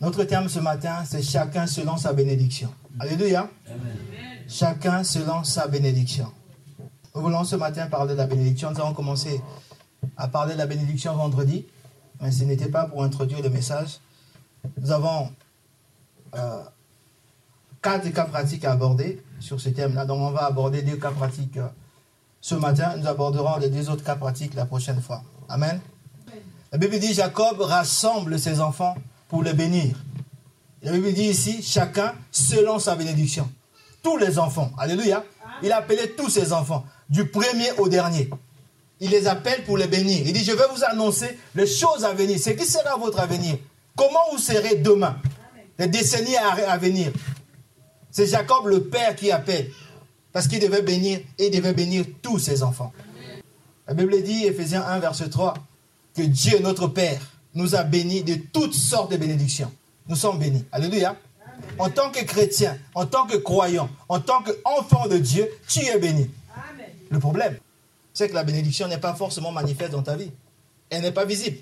Notre 0.00 0.24
terme 0.24 0.48
ce 0.48 0.58
matin, 0.58 1.04
c'est 1.06 1.22
chacun 1.22 1.66
selon 1.66 1.96
sa 1.96 2.12
bénédiction. 2.12 2.70
Alléluia. 3.00 3.48
Chacun 4.46 5.02
selon 5.02 5.42
sa 5.42 5.68
bénédiction. 5.68 6.30
Nous 7.14 7.22
voulons 7.22 7.44
ce 7.44 7.56
matin 7.56 7.86
parler 7.86 8.12
de 8.12 8.18
la 8.18 8.26
bénédiction. 8.26 8.70
Nous 8.70 8.80
avons 8.80 8.92
commencé 8.92 9.40
à 10.18 10.28
parler 10.28 10.52
de 10.52 10.58
la 10.58 10.66
bénédiction 10.66 11.16
vendredi, 11.16 11.64
mais 12.20 12.30
ce 12.30 12.44
n'était 12.44 12.68
pas 12.68 12.84
pour 12.84 13.02
introduire 13.02 13.40
le 13.42 13.48
message. 13.48 14.00
Nous 14.76 14.90
avons 14.90 15.32
euh, 16.34 16.62
quatre 17.80 18.10
cas 18.12 18.24
pratiques 18.24 18.66
à 18.66 18.72
aborder 18.72 19.22
sur 19.40 19.58
ce 19.58 19.70
thème-là. 19.70 20.04
Donc 20.04 20.20
on 20.20 20.30
va 20.30 20.44
aborder 20.44 20.82
deux 20.82 20.96
cas 20.96 21.10
pratiques 21.10 21.56
euh, 21.56 21.68
ce 22.42 22.54
matin. 22.54 22.96
Nous 22.98 23.06
aborderons 23.06 23.56
les 23.56 23.70
deux 23.70 23.88
autres 23.88 24.04
cas 24.04 24.16
pratiques 24.16 24.52
la 24.54 24.66
prochaine 24.66 25.00
fois. 25.00 25.22
Amen. 25.48 25.80
La 26.70 26.76
Bible 26.76 26.98
dit 26.98 27.14
Jacob 27.14 27.60
rassemble 27.60 28.38
ses 28.38 28.60
enfants 28.60 28.94
pour 29.28 29.42
les 29.42 29.52
bénir. 29.52 29.96
La 30.82 30.92
Bible 30.92 31.12
dit 31.12 31.24
ici 31.24 31.62
chacun 31.62 32.14
selon 32.30 32.78
sa 32.78 32.94
bénédiction. 32.94 33.50
Tous 34.02 34.16
les 34.16 34.38
enfants. 34.38 34.70
Alléluia. 34.78 35.24
Il 35.62 35.72
a 35.72 35.78
appelé 35.78 36.12
tous 36.16 36.28
ses 36.28 36.52
enfants, 36.52 36.84
du 37.08 37.26
premier 37.26 37.70
au 37.78 37.88
dernier. 37.88 38.28
Il 39.00 39.10
les 39.10 39.26
appelle 39.26 39.64
pour 39.64 39.78
les 39.78 39.86
bénir. 39.86 40.22
Il 40.26 40.32
dit 40.32 40.44
Je 40.44 40.52
vais 40.52 40.66
vous 40.74 40.84
annoncer 40.84 41.38
les 41.54 41.66
choses 41.66 42.04
à 42.04 42.12
venir. 42.12 42.38
Ce 42.38 42.50
qui 42.50 42.64
sera 42.64 42.96
votre 42.96 43.20
avenir? 43.20 43.56
Comment 43.96 44.20
vous 44.32 44.38
serez 44.38 44.76
demain? 44.76 45.16
Les 45.78 45.86
décennies 45.86 46.36
à 46.36 46.76
venir. 46.76 47.12
C'est 48.10 48.26
Jacob 48.26 48.66
le 48.66 48.84
père 48.84 49.14
qui 49.14 49.30
appelle. 49.30 49.70
Parce 50.32 50.48
qu'il 50.48 50.60
devait 50.60 50.82
bénir 50.82 51.20
et 51.38 51.46
il 51.46 51.50
devait 51.50 51.72
bénir 51.72 52.04
tous 52.22 52.38
ses 52.38 52.62
enfants. 52.62 52.92
La 53.86 53.94
Bible 53.94 54.22
dit, 54.22 54.46
Ephésiens 54.46 54.82
1, 54.82 54.98
verset 54.98 55.30
3, 55.30 55.54
que 56.14 56.22
Dieu, 56.22 56.58
notre 56.60 56.88
Père, 56.88 57.20
nous 57.56 57.74
a 57.74 57.82
bénis 57.82 58.22
de 58.22 58.34
toutes 58.52 58.74
sortes 58.74 59.10
de 59.10 59.16
bénédictions. 59.16 59.72
Nous 60.08 60.14
sommes 60.14 60.38
bénis. 60.38 60.64
Alléluia. 60.70 61.16
En 61.78 61.88
tant 61.90 62.10
que 62.10 62.22
chrétien, 62.22 62.78
en 62.94 63.06
tant 63.06 63.26
que 63.26 63.36
croyant, 63.38 63.88
en 64.08 64.20
tant 64.20 64.42
qu'enfant 64.42 65.08
de 65.08 65.16
Dieu, 65.16 65.48
tu 65.66 65.80
es 65.80 65.98
béni. 65.98 66.30
Le 67.10 67.18
problème, 67.18 67.56
c'est 68.12 68.28
que 68.28 68.34
la 68.34 68.44
bénédiction 68.44 68.88
n'est 68.88 68.98
pas 68.98 69.14
forcément 69.14 69.52
manifeste 69.52 69.92
dans 69.92 70.02
ta 70.02 70.16
vie. 70.16 70.30
Elle 70.90 71.02
n'est 71.02 71.12
pas 71.12 71.24
visible. 71.24 71.58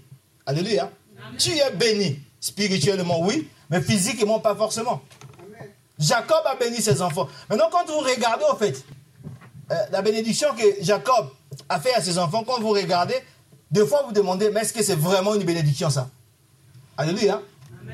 Alléluia. 0.47 0.91
Tu 1.39 1.51
es 1.51 1.71
béni. 1.71 2.19
Spirituellement, 2.41 3.21
oui, 3.23 3.49
mais 3.71 3.81
physiquement, 3.81 4.41
pas 4.41 4.55
forcément. 4.55 5.01
Jacob 5.99 6.43
a 6.45 6.57
béni 6.57 6.83
ses 6.83 7.01
enfants. 7.03 7.29
Maintenant, 7.49 7.69
quand 7.71 7.87
vous 7.87 8.01
regardez, 8.01 8.45
en 8.51 8.57
fait, 8.57 8.85
euh, 9.71 9.75
la 9.93 10.03
bénédiction 10.03 10.49
que 10.55 10.83
Jacob 10.85 11.31
a 11.69 11.79
fait 11.79 11.95
à 11.95 12.03
ses 12.03 12.19
enfants, 12.19 12.43
quand 12.45 12.61
vous 12.61 12.71
regardez, 12.71 13.15
des 13.71 13.87
fois 13.87 14.03
vous 14.07 14.13
demandez, 14.13 14.51
mais 14.51 14.61
est-ce 14.61 14.73
que 14.73 14.83
c'est 14.83 14.99
vraiment 14.99 15.35
une 15.35 15.45
bénédiction 15.45 15.91
ça? 15.91 16.09
Alléluia. 16.97 17.41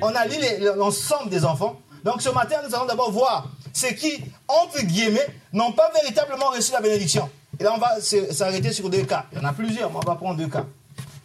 On 0.03 0.15
a 0.15 0.27
lu 0.27 0.37
l'ensemble 0.77 1.31
des 1.31 1.45
enfants. 1.45 1.81
Donc 2.05 2.23
ce 2.23 2.29
matin, 2.31 2.57
nous 2.67 2.75
allons 2.75 2.87
d'abord 2.87 3.11
voir 3.11 3.49
ceux 3.73 3.91
qui, 3.91 4.23
entre 4.49 4.83
guillemets, 4.83 5.27
n'ont 5.53 5.73
pas 5.73 5.91
véritablement 5.95 6.51
reçu 6.51 6.73
la 6.73 6.81
bénédiction. 6.81 7.29
Et 7.59 7.65
là, 7.65 7.75
on 7.75 7.79
va 7.79 8.01
s'arrêter 8.01 8.73
sur 8.73 8.89
deux 8.89 9.03
cas. 9.03 9.27
Il 9.33 9.39
y 9.39 9.41
en 9.41 9.45
a 9.45 9.53
plusieurs, 9.53 9.91
mais 9.91 9.99
on 10.03 10.09
va 10.09 10.17
prendre 10.17 10.37
deux 10.37 10.49
cas. 10.49 10.65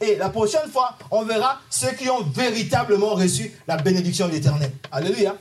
Et 0.02 0.18
la 0.18 0.30
prochaine 0.30 0.70
fois, 0.70 0.98
on 1.12 1.24
verra 1.24 1.60
ceux 1.70 1.92
qui 1.92 2.10
ont 2.10 2.22
véritablement 2.22 3.14
reçu 3.14 3.54
la 3.68 3.78
bénédiction 3.78 4.28
de 4.28 4.34
l'Éternel. 4.34 4.72
Alléluia. 4.92 5.36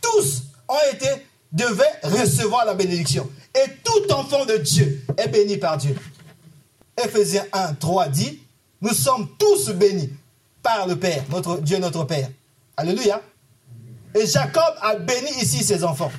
Tous 0.00 0.42
ont 0.68 0.92
été, 0.92 1.06
devaient 1.52 2.00
recevoir 2.02 2.64
la 2.64 2.74
bénédiction. 2.74 3.30
Et 3.54 3.70
tout 3.84 4.12
enfant 4.12 4.44
de 4.44 4.56
Dieu 4.56 5.04
est 5.16 5.28
béni 5.28 5.56
par 5.58 5.76
Dieu. 5.76 5.96
Ephésiens 6.96 7.46
1, 7.52 7.74
3 7.74 8.08
dit, 8.08 8.42
nous 8.80 8.92
sommes 8.92 9.28
tous 9.38 9.70
bénis 9.70 10.10
par 10.62 10.86
le 10.86 10.96
Père, 10.96 11.24
notre 11.30 11.58
Dieu 11.58 11.78
notre 11.78 12.04
Père. 12.04 12.28
Alléluia. 12.76 13.20
Et 14.14 14.26
Jacob 14.26 14.74
a 14.80 14.96
béni 14.96 15.30
ici 15.40 15.64
ses 15.64 15.84
enfants. 15.84 16.12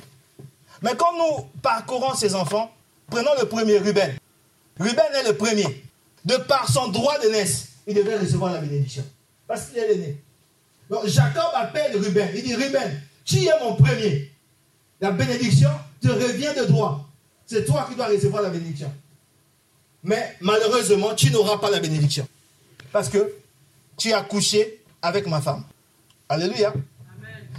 Mais 0.82 0.96
quand 0.96 1.16
nous 1.16 1.46
parcourons 1.62 2.14
ses 2.14 2.34
enfants, 2.34 2.70
prenons 3.08 3.30
le 3.40 3.46
premier, 3.46 3.78
Ruben. 3.78 4.16
Ruben 4.78 5.04
est 5.14 5.28
le 5.28 5.36
premier. 5.36 5.84
De 6.24 6.36
par 6.36 6.68
son 6.68 6.88
droit 6.88 7.18
de 7.18 7.28
naissance, 7.28 7.68
il 7.86 7.94
devait 7.94 8.18
recevoir 8.18 8.52
la 8.52 8.60
bénédiction. 8.60 9.04
Parce 9.46 9.66
qu'il 9.66 9.78
est 9.78 9.88
l'aîné. 9.88 10.16
Donc 10.90 11.06
Jacob 11.06 11.50
appelle 11.54 11.96
Ruben. 11.96 12.28
Il 12.34 12.42
dit, 12.42 12.54
Ruben, 12.54 13.00
tu 13.24 13.44
es 13.44 13.60
mon 13.62 13.74
premier? 13.76 14.30
La 15.00 15.10
bénédiction 15.12 15.70
te 16.00 16.08
revient 16.08 16.52
de 16.58 16.64
droit. 16.64 17.06
C'est 17.46 17.64
toi 17.64 17.86
qui 17.88 17.94
dois 17.94 18.06
recevoir 18.06 18.42
la 18.42 18.50
bénédiction. 18.50 18.92
Mais 20.04 20.36
malheureusement, 20.40 21.14
tu 21.14 21.30
n'auras 21.30 21.56
pas 21.56 21.70
la 21.70 21.80
bénédiction. 21.80 22.28
Parce 22.92 23.08
que 23.08 23.34
tu 23.96 24.12
as 24.12 24.22
couché 24.22 24.80
avec 25.00 25.26
ma 25.26 25.40
femme. 25.40 25.64
Alléluia. 26.28 26.72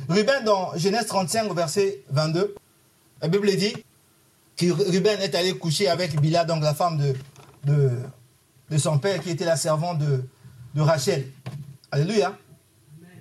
Ruben, 0.07 0.43
dans 0.45 0.77
Genèse 0.77 1.07
35, 1.07 1.49
au 1.49 1.53
verset 1.55 2.01
22, 2.11 2.55
la 3.21 3.27
Bible 3.27 3.55
dit 3.55 3.73
que 4.55 4.71
Ruben 4.71 5.19
est 5.21 5.33
allé 5.33 5.57
coucher 5.57 5.87
avec 5.87 6.19
Bila, 6.21 6.45
donc 6.45 6.61
la 6.61 6.75
femme 6.75 6.97
de, 6.97 7.15
de, 7.63 7.89
de 8.69 8.77
son 8.77 8.99
père, 8.99 9.19
qui 9.21 9.31
était 9.31 9.45
la 9.45 9.57
servante 9.57 9.97
de, 9.97 10.23
de 10.75 10.81
Rachel. 10.81 11.27
Alléluia. 11.91 12.37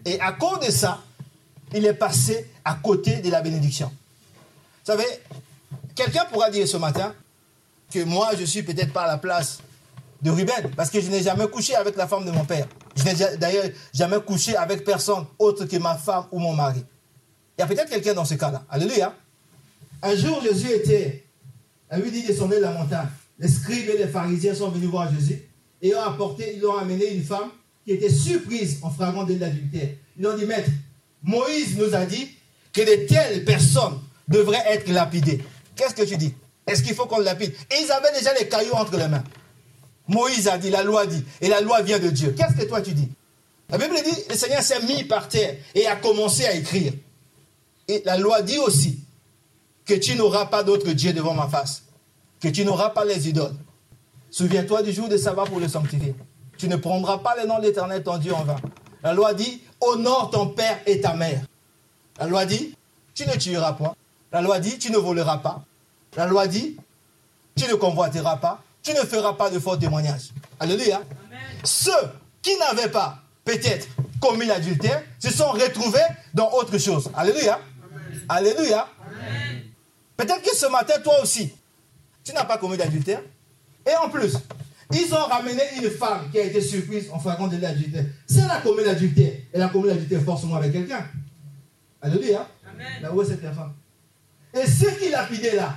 Et 0.04 0.20
à 0.20 0.32
cause 0.32 0.60
de 0.66 0.70
ça, 0.70 1.02
il 1.72 1.86
est 1.86 1.94
passé 1.94 2.50
à 2.64 2.74
côté 2.74 3.16
de 3.16 3.30
la 3.30 3.40
bénédiction. 3.40 3.88
Vous 3.88 4.92
savez, 4.92 5.06
quelqu'un 5.94 6.26
pourra 6.26 6.50
dire 6.50 6.68
ce 6.68 6.76
matin 6.76 7.14
moi, 8.00 8.30
je 8.38 8.44
suis 8.44 8.62
peut-être 8.62 8.92
pas 8.92 9.02
à 9.02 9.08
la 9.08 9.18
place 9.18 9.58
de 10.22 10.30
Ruben, 10.30 10.70
parce 10.76 10.90
que 10.90 11.00
je 11.00 11.10
n'ai 11.10 11.22
jamais 11.22 11.46
couché 11.48 11.74
avec 11.74 11.96
la 11.96 12.06
femme 12.06 12.24
de 12.24 12.30
mon 12.30 12.44
père. 12.44 12.66
Je 12.96 13.04
n'ai 13.04 13.36
d'ailleurs 13.36 13.66
jamais 13.92 14.20
couché 14.20 14.56
avec 14.56 14.84
personne 14.84 15.26
autre 15.38 15.66
que 15.66 15.76
ma 15.76 15.96
femme 15.96 16.24
ou 16.32 16.38
mon 16.38 16.54
mari. 16.54 16.82
Il 17.56 17.60
y 17.60 17.64
a 17.64 17.66
peut-être 17.66 17.90
quelqu'un 17.90 18.14
dans 18.14 18.24
ce 18.24 18.34
cas-là. 18.34 18.64
Alléluia. 18.70 19.14
Un 20.02 20.16
jour, 20.16 20.42
Jésus 20.42 20.70
était, 20.70 21.24
à 21.90 21.98
lui 21.98 22.10
dit 22.10 22.22
descendre 22.22 22.54
de 22.54 22.60
la 22.60 22.72
montagne. 22.72 23.08
Les 23.38 23.48
scribes 23.48 23.88
et 23.90 23.98
les 23.98 24.06
pharisiens 24.06 24.54
sont 24.54 24.70
venus 24.70 24.88
voir 24.88 25.12
Jésus 25.12 25.42
et 25.82 25.94
ont 25.94 26.02
apporté, 26.02 26.56
ils 26.56 26.64
ont 26.64 26.76
amené 26.76 27.14
une 27.14 27.22
femme 27.22 27.50
qui 27.84 27.92
était 27.92 28.08
surprise 28.08 28.78
en 28.82 28.90
frappant 28.90 29.24
de 29.24 29.34
l'adultère. 29.34 29.90
Ils 30.18 30.26
ont 30.26 30.36
dit, 30.36 30.46
maître, 30.46 30.70
Moïse 31.22 31.76
nous 31.76 31.94
a 31.94 32.06
dit 32.06 32.30
que 32.72 32.80
de 32.80 33.06
telles 33.06 33.44
personnes 33.44 34.00
devraient 34.28 34.64
être 34.68 34.88
lapidées. 34.90 35.42
Qu'est-ce 35.76 35.94
que 35.94 36.02
tu 36.02 36.16
dis? 36.16 36.34
Est-ce 36.66 36.82
qu'il 36.82 36.94
faut 36.94 37.06
qu'on 37.06 37.20
lapide 37.20 37.52
Et 37.70 37.82
ils 37.82 37.92
avaient 37.92 38.12
déjà 38.16 38.32
les 38.34 38.48
cailloux 38.48 38.74
entre 38.74 38.96
les 38.96 39.08
mains. 39.08 39.24
Moïse 40.08 40.48
a 40.48 40.58
dit, 40.58 40.70
la 40.70 40.82
loi 40.82 41.06
dit, 41.06 41.24
et 41.40 41.48
la 41.48 41.60
loi 41.60 41.82
vient 41.82 41.98
de 41.98 42.10
Dieu. 42.10 42.34
Qu'est-ce 42.36 42.56
que 42.56 42.68
toi 42.68 42.80
tu 42.82 42.92
dis? 42.92 43.08
La 43.70 43.78
Bible 43.78 43.96
dit, 44.04 44.16
le 44.28 44.34
Seigneur 44.34 44.62
s'est 44.62 44.82
mis 44.82 45.04
par 45.04 45.28
terre 45.28 45.56
et 45.74 45.86
a 45.86 45.96
commencé 45.96 46.44
à 46.44 46.54
écrire. 46.54 46.92
Et 47.88 48.02
la 48.04 48.16
loi 48.18 48.42
dit 48.42 48.58
aussi 48.58 49.00
que 49.84 49.94
tu 49.94 50.14
n'auras 50.16 50.46
pas 50.46 50.62
d'autre 50.62 50.90
Dieu 50.92 51.12
devant 51.12 51.34
ma 51.34 51.48
face, 51.48 51.84
que 52.40 52.48
tu 52.48 52.64
n'auras 52.64 52.90
pas 52.90 53.04
les 53.04 53.28
idoles. 53.28 53.54
Souviens-toi 54.30 54.82
du 54.82 54.92
jour 54.92 55.08
de 55.08 55.16
sabbat 55.16 55.44
pour 55.44 55.60
le 55.60 55.68
sanctifier. 55.68 56.14
Tu 56.56 56.68
ne 56.68 56.76
prendras 56.76 57.18
pas 57.18 57.34
le 57.40 57.46
nom 57.46 57.58
de 57.58 57.64
l'Éternel, 57.64 58.02
ton 58.02 58.18
Dieu, 58.18 58.34
en 58.34 58.44
vain. 58.44 58.56
La 59.02 59.12
loi 59.12 59.34
dit, 59.34 59.62
honore 59.80 60.30
ton 60.30 60.48
père 60.48 60.80
et 60.86 61.00
ta 61.00 61.14
mère. 61.14 61.42
La 62.18 62.26
loi 62.26 62.46
dit, 62.46 62.74
tu 63.14 63.26
ne 63.26 63.34
tueras 63.34 63.74
pas. 63.74 63.94
La 64.32 64.40
loi 64.40 64.58
dit, 64.60 64.78
tu 64.78 64.90
ne 64.90 64.96
voleras 64.98 65.38
pas. 65.38 65.64
La 66.16 66.26
loi 66.26 66.46
dit, 66.46 66.76
tu 67.56 67.66
ne 67.66 67.74
convoiteras 67.74 68.36
pas. 68.36 68.62
Tu 68.82 68.92
ne 68.92 69.00
feras 69.00 69.32
pas 69.32 69.48
de 69.50 69.58
faux 69.58 69.76
témoignages. 69.76 70.30
Alléluia. 70.60 71.00
Ceux 71.62 71.90
qui 72.42 72.54
n'avaient 72.58 72.90
pas, 72.90 73.18
peut-être, 73.44 73.88
commis 74.20 74.44
l'adultère, 74.44 75.02
se 75.18 75.30
sont 75.30 75.48
retrouvés 75.48 76.04
dans 76.34 76.50
autre 76.52 76.76
chose. 76.76 77.10
Alléluia. 77.14 77.58
Alléluia. 78.28 78.86
Peut-être 80.16 80.42
que 80.42 80.54
ce 80.54 80.66
matin, 80.66 80.94
toi 81.02 81.22
aussi, 81.22 81.52
tu 82.22 82.32
n'as 82.32 82.44
pas 82.44 82.58
commis 82.58 82.76
l'adultère. 82.76 83.22
Et 83.86 83.96
en 83.96 84.10
plus, 84.10 84.36
ils 84.92 85.14
ont 85.14 85.24
ramené 85.24 85.62
une 85.78 85.90
femme 85.90 86.30
qui 86.30 86.38
a 86.38 86.44
été 86.44 86.60
surprise 86.60 87.08
en 87.10 87.18
faisant 87.18 87.48
de 87.48 87.56
l'adultère. 87.56 88.04
Si 88.26 88.38
elle 88.38 88.50
a 88.50 88.60
commis 88.60 88.84
l'adultère, 88.84 89.32
elle 89.52 89.62
a 89.62 89.68
commis 89.68 89.88
l'adultère 89.88 90.22
forcément 90.22 90.56
avec 90.56 90.72
quelqu'un. 90.72 91.06
Alléluia. 92.02 92.46
Amen. 92.70 93.02
Là 93.02 93.12
où 93.12 93.22
est 93.22 93.26
cette 93.26 93.40
femme? 93.40 93.72
Et 94.52 94.66
ceux 94.66 94.90
qui 94.92 95.08
lapidaient 95.08 95.56
là, 95.56 95.74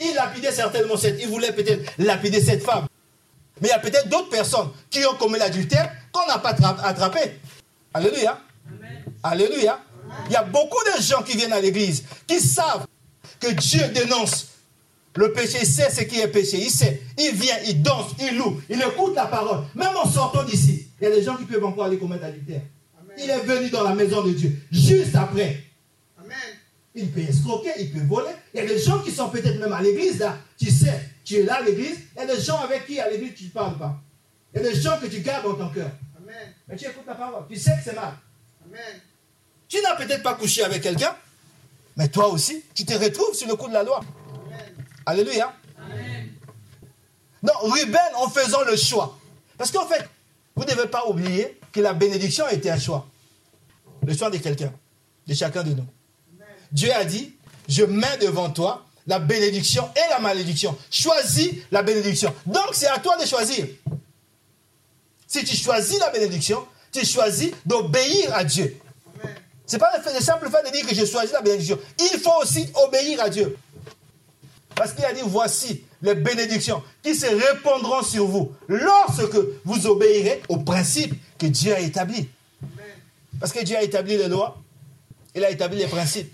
ils 0.00 0.14
lapidaient 0.14 0.52
certainement 0.52 0.96
cette, 0.96 1.20
ils 1.20 1.28
voulaient 1.28 1.52
peut-être 1.52 1.92
lapider 1.98 2.40
cette 2.40 2.62
femme. 2.62 2.86
Mais 3.60 3.68
il 3.68 3.70
y 3.70 3.74
a 3.74 3.78
peut-être 3.78 4.08
d'autres 4.08 4.30
personnes 4.30 4.70
qui 4.90 5.04
ont 5.04 5.14
commis 5.14 5.38
l'adultère 5.38 5.90
qu'on 6.12 6.26
n'a 6.26 6.38
pas 6.38 6.50
attrapé. 6.84 7.40
Alléluia. 7.92 8.40
Amen. 8.68 9.02
Alléluia. 9.22 9.80
Il 10.26 10.32
y 10.32 10.36
a 10.36 10.44
beaucoup 10.44 10.82
de 10.96 11.02
gens 11.02 11.22
qui 11.22 11.36
viennent 11.36 11.52
à 11.52 11.60
l'église, 11.60 12.04
qui 12.26 12.40
savent 12.40 12.86
que 13.40 13.48
Dieu 13.52 13.88
dénonce 13.88 14.48
le 15.16 15.32
péché, 15.32 15.58
il 15.62 15.66
sait 15.66 15.90
ce 15.90 16.02
qui 16.02 16.20
est 16.20 16.28
péché, 16.28 16.58
il 16.58 16.70
sait. 16.70 17.02
Il 17.18 17.34
vient, 17.34 17.56
il 17.66 17.82
danse, 17.82 18.12
il 18.20 18.36
loue, 18.36 18.60
il 18.70 18.80
écoute 18.80 19.16
la 19.16 19.26
parole. 19.26 19.64
Même 19.74 19.96
en 19.96 20.08
sortant 20.08 20.44
d'ici, 20.44 20.86
il 21.00 21.04
y 21.04 21.06
a 21.10 21.14
des 21.14 21.22
gens 21.22 21.36
qui 21.36 21.44
peuvent 21.44 21.64
encore 21.64 21.86
aller 21.86 21.98
commettre 21.98 22.22
l'adultère. 22.22 22.62
Il 23.20 23.28
est 23.28 23.40
venu 23.40 23.68
dans 23.68 23.82
la 23.82 23.94
maison 23.94 24.22
de 24.22 24.30
Dieu, 24.30 24.52
juste 24.70 25.16
après. 25.16 25.60
Amen. 26.98 27.08
Il 27.08 27.12
peut 27.12 27.30
escroquer, 27.30 27.72
il 27.78 27.92
peut 27.92 28.06
voler. 28.06 28.32
Il 28.54 28.60
y 28.60 28.64
a 28.64 28.66
des 28.66 28.78
gens 28.78 29.00
qui 29.00 29.10
sont 29.10 29.28
peut-être 29.30 29.58
même 29.58 29.72
à 29.72 29.80
l'église 29.80 30.18
là. 30.18 30.36
Tu 30.58 30.70
sais, 30.70 31.00
tu 31.24 31.36
es 31.36 31.42
là 31.42 31.56
à 31.56 31.62
l'église. 31.62 31.98
Il 32.16 32.20
y 32.20 32.30
a 32.30 32.34
des 32.34 32.40
gens 32.40 32.58
avec 32.58 32.86
qui 32.86 32.98
à 32.98 33.08
l'église 33.08 33.34
tu 33.34 33.44
ne 33.44 33.50
parles 33.50 33.78
pas. 33.78 33.96
Il 34.54 34.62
y 34.62 34.66
a 34.66 34.70
des 34.70 34.80
gens 34.80 34.98
que 34.98 35.06
tu 35.06 35.20
gardes 35.20 35.44
dans 35.44 35.54
ton 35.54 35.68
cœur. 35.72 35.90
Mais 36.68 36.76
tu 36.76 36.84
écoutes 36.84 37.06
la 37.06 37.14
parole. 37.14 37.44
Tu 37.48 37.56
sais 37.56 37.72
que 37.76 37.84
c'est 37.84 37.94
mal. 37.94 38.14
Amen. 38.64 39.00
Tu 39.68 39.80
n'as 39.82 39.96
peut-être 39.96 40.22
pas 40.22 40.34
couché 40.34 40.62
avec 40.62 40.82
quelqu'un, 40.82 41.14
mais 41.96 42.08
toi 42.08 42.28
aussi, 42.28 42.62
tu 42.74 42.84
te 42.84 42.94
retrouves 42.94 43.34
sur 43.34 43.48
le 43.48 43.56
coup 43.56 43.68
de 43.68 43.74
la 43.74 43.82
loi. 43.82 44.00
Alléluia. 45.04 45.54
Donc, 47.42 47.56
Ruben, 47.60 48.00
en 48.16 48.28
faisant 48.28 48.62
le 48.64 48.76
choix. 48.76 49.18
Parce 49.56 49.70
qu'en 49.70 49.86
fait, 49.86 50.08
vous 50.56 50.64
ne 50.64 50.70
devez 50.70 50.88
pas 50.88 51.06
oublier 51.06 51.58
que 51.72 51.80
la 51.80 51.92
bénédiction 51.92 52.48
était 52.48 52.70
un 52.70 52.78
choix. 52.78 53.06
Le 54.06 54.14
choix 54.14 54.30
de 54.30 54.38
quelqu'un, 54.38 54.72
de 55.26 55.34
chacun 55.34 55.62
de 55.62 55.74
nous. 55.74 55.86
Dieu 56.72 56.92
a 56.92 57.04
dit, 57.04 57.34
je 57.68 57.84
mets 57.84 58.18
devant 58.18 58.50
toi 58.50 58.84
la 59.06 59.18
bénédiction 59.18 59.88
et 59.96 60.10
la 60.10 60.18
malédiction. 60.18 60.76
Choisis 60.90 61.50
la 61.70 61.82
bénédiction. 61.82 62.34
Donc, 62.46 62.68
c'est 62.72 62.88
à 62.88 62.98
toi 62.98 63.16
de 63.16 63.26
choisir. 63.26 63.66
Si 65.26 65.44
tu 65.44 65.56
choisis 65.56 65.98
la 65.98 66.10
bénédiction, 66.10 66.66
tu 66.92 67.04
choisis 67.04 67.50
d'obéir 67.64 68.34
à 68.34 68.44
Dieu. 68.44 68.78
Ce 69.66 69.76
n'est 69.76 69.80
pas 69.80 69.90
le, 69.96 70.20
simple 70.20 70.48
fait 70.50 70.66
de 70.66 70.74
dire 70.74 70.86
que 70.86 70.94
je 70.94 71.04
choisis 71.04 71.32
la 71.32 71.42
bénédiction. 71.42 71.78
Il 71.98 72.18
faut 72.18 72.42
aussi 72.42 72.68
obéir 72.86 73.22
à 73.22 73.28
Dieu. 73.28 73.56
Parce 74.74 74.92
qu'il 74.92 75.04
a 75.04 75.12
dit, 75.12 75.20
voici 75.24 75.82
les 76.00 76.14
bénédictions 76.14 76.82
qui 77.02 77.14
se 77.14 77.26
répandront 77.26 78.02
sur 78.02 78.26
vous 78.26 78.52
lorsque 78.68 79.36
vous 79.64 79.86
obéirez 79.86 80.42
aux 80.48 80.58
principes 80.58 81.14
que 81.38 81.46
Dieu 81.46 81.74
a 81.74 81.80
établis. 81.80 82.28
Parce 83.40 83.52
que 83.52 83.62
Dieu 83.62 83.76
a 83.76 83.82
établi 83.82 84.16
les 84.16 84.28
lois, 84.28 84.56
il 85.34 85.44
a 85.44 85.50
établi 85.50 85.78
les 85.78 85.86
principes. 85.86 86.32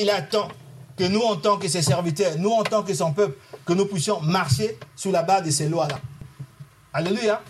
Il 0.00 0.10
attend 0.10 0.48
que 0.96 1.04
nous, 1.04 1.20
en 1.20 1.36
tant 1.36 1.58
que 1.58 1.68
ses 1.68 1.82
serviteurs, 1.82 2.38
nous, 2.38 2.50
en 2.50 2.62
tant 2.62 2.82
que 2.82 2.94
son 2.94 3.12
peuple, 3.12 3.36
que 3.64 3.72
nous 3.72 3.86
puissions 3.86 4.20
marcher 4.20 4.78
sous 4.96 5.10
la 5.10 5.22
base 5.22 5.44
de 5.44 5.50
ces 5.50 5.68
lois-là. 5.68 5.98
Alléluia. 6.92 7.42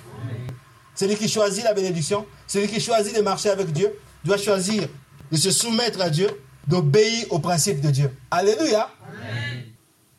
Celui 0.94 1.16
qui 1.16 1.28
choisit 1.28 1.64
la 1.64 1.72
bénédiction, 1.72 2.26
celui 2.46 2.68
qui 2.68 2.80
choisit 2.80 3.16
de 3.16 3.22
marcher 3.22 3.50
avec 3.50 3.72
Dieu, 3.72 3.92
doit 4.24 4.36
choisir 4.36 4.88
de 5.30 5.36
se 5.36 5.50
soumettre 5.50 6.00
à 6.00 6.10
Dieu, 6.10 6.28
d'obéir 6.66 7.26
aux 7.30 7.38
principes 7.38 7.80
de 7.80 7.90
Dieu. 7.90 8.16
Alléluia 8.30 8.90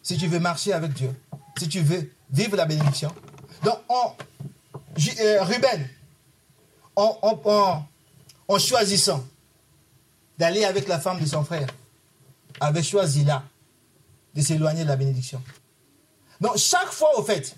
si 0.01 0.17
tu 0.17 0.27
veux 0.27 0.39
marcher 0.39 0.73
avec 0.73 0.93
Dieu, 0.93 1.13
si 1.57 1.67
tu 1.67 1.81
veux 1.81 2.11
vivre 2.31 2.57
la 2.57 2.65
bénédiction. 2.65 3.13
Donc, 3.63 3.77
en, 3.87 4.15
euh, 5.19 5.43
Ruben, 5.43 5.87
en, 6.95 7.85
en, 8.47 8.59
choisissant 8.59 9.23
d'aller 10.37 10.65
avec 10.65 10.87
la 10.87 10.99
femme 10.99 11.19
de 11.19 11.25
son 11.25 11.43
frère, 11.43 11.67
avait 12.61 12.83
choisi 12.83 13.25
là 13.25 13.43
de 14.33 14.41
s'éloigner 14.41 14.83
de 14.83 14.87
la 14.87 14.95
bénédiction. 14.95 15.41
Donc, 16.39 16.57
chaque 16.57 16.91
fois, 16.91 17.19
au 17.19 17.23
fait, 17.23 17.55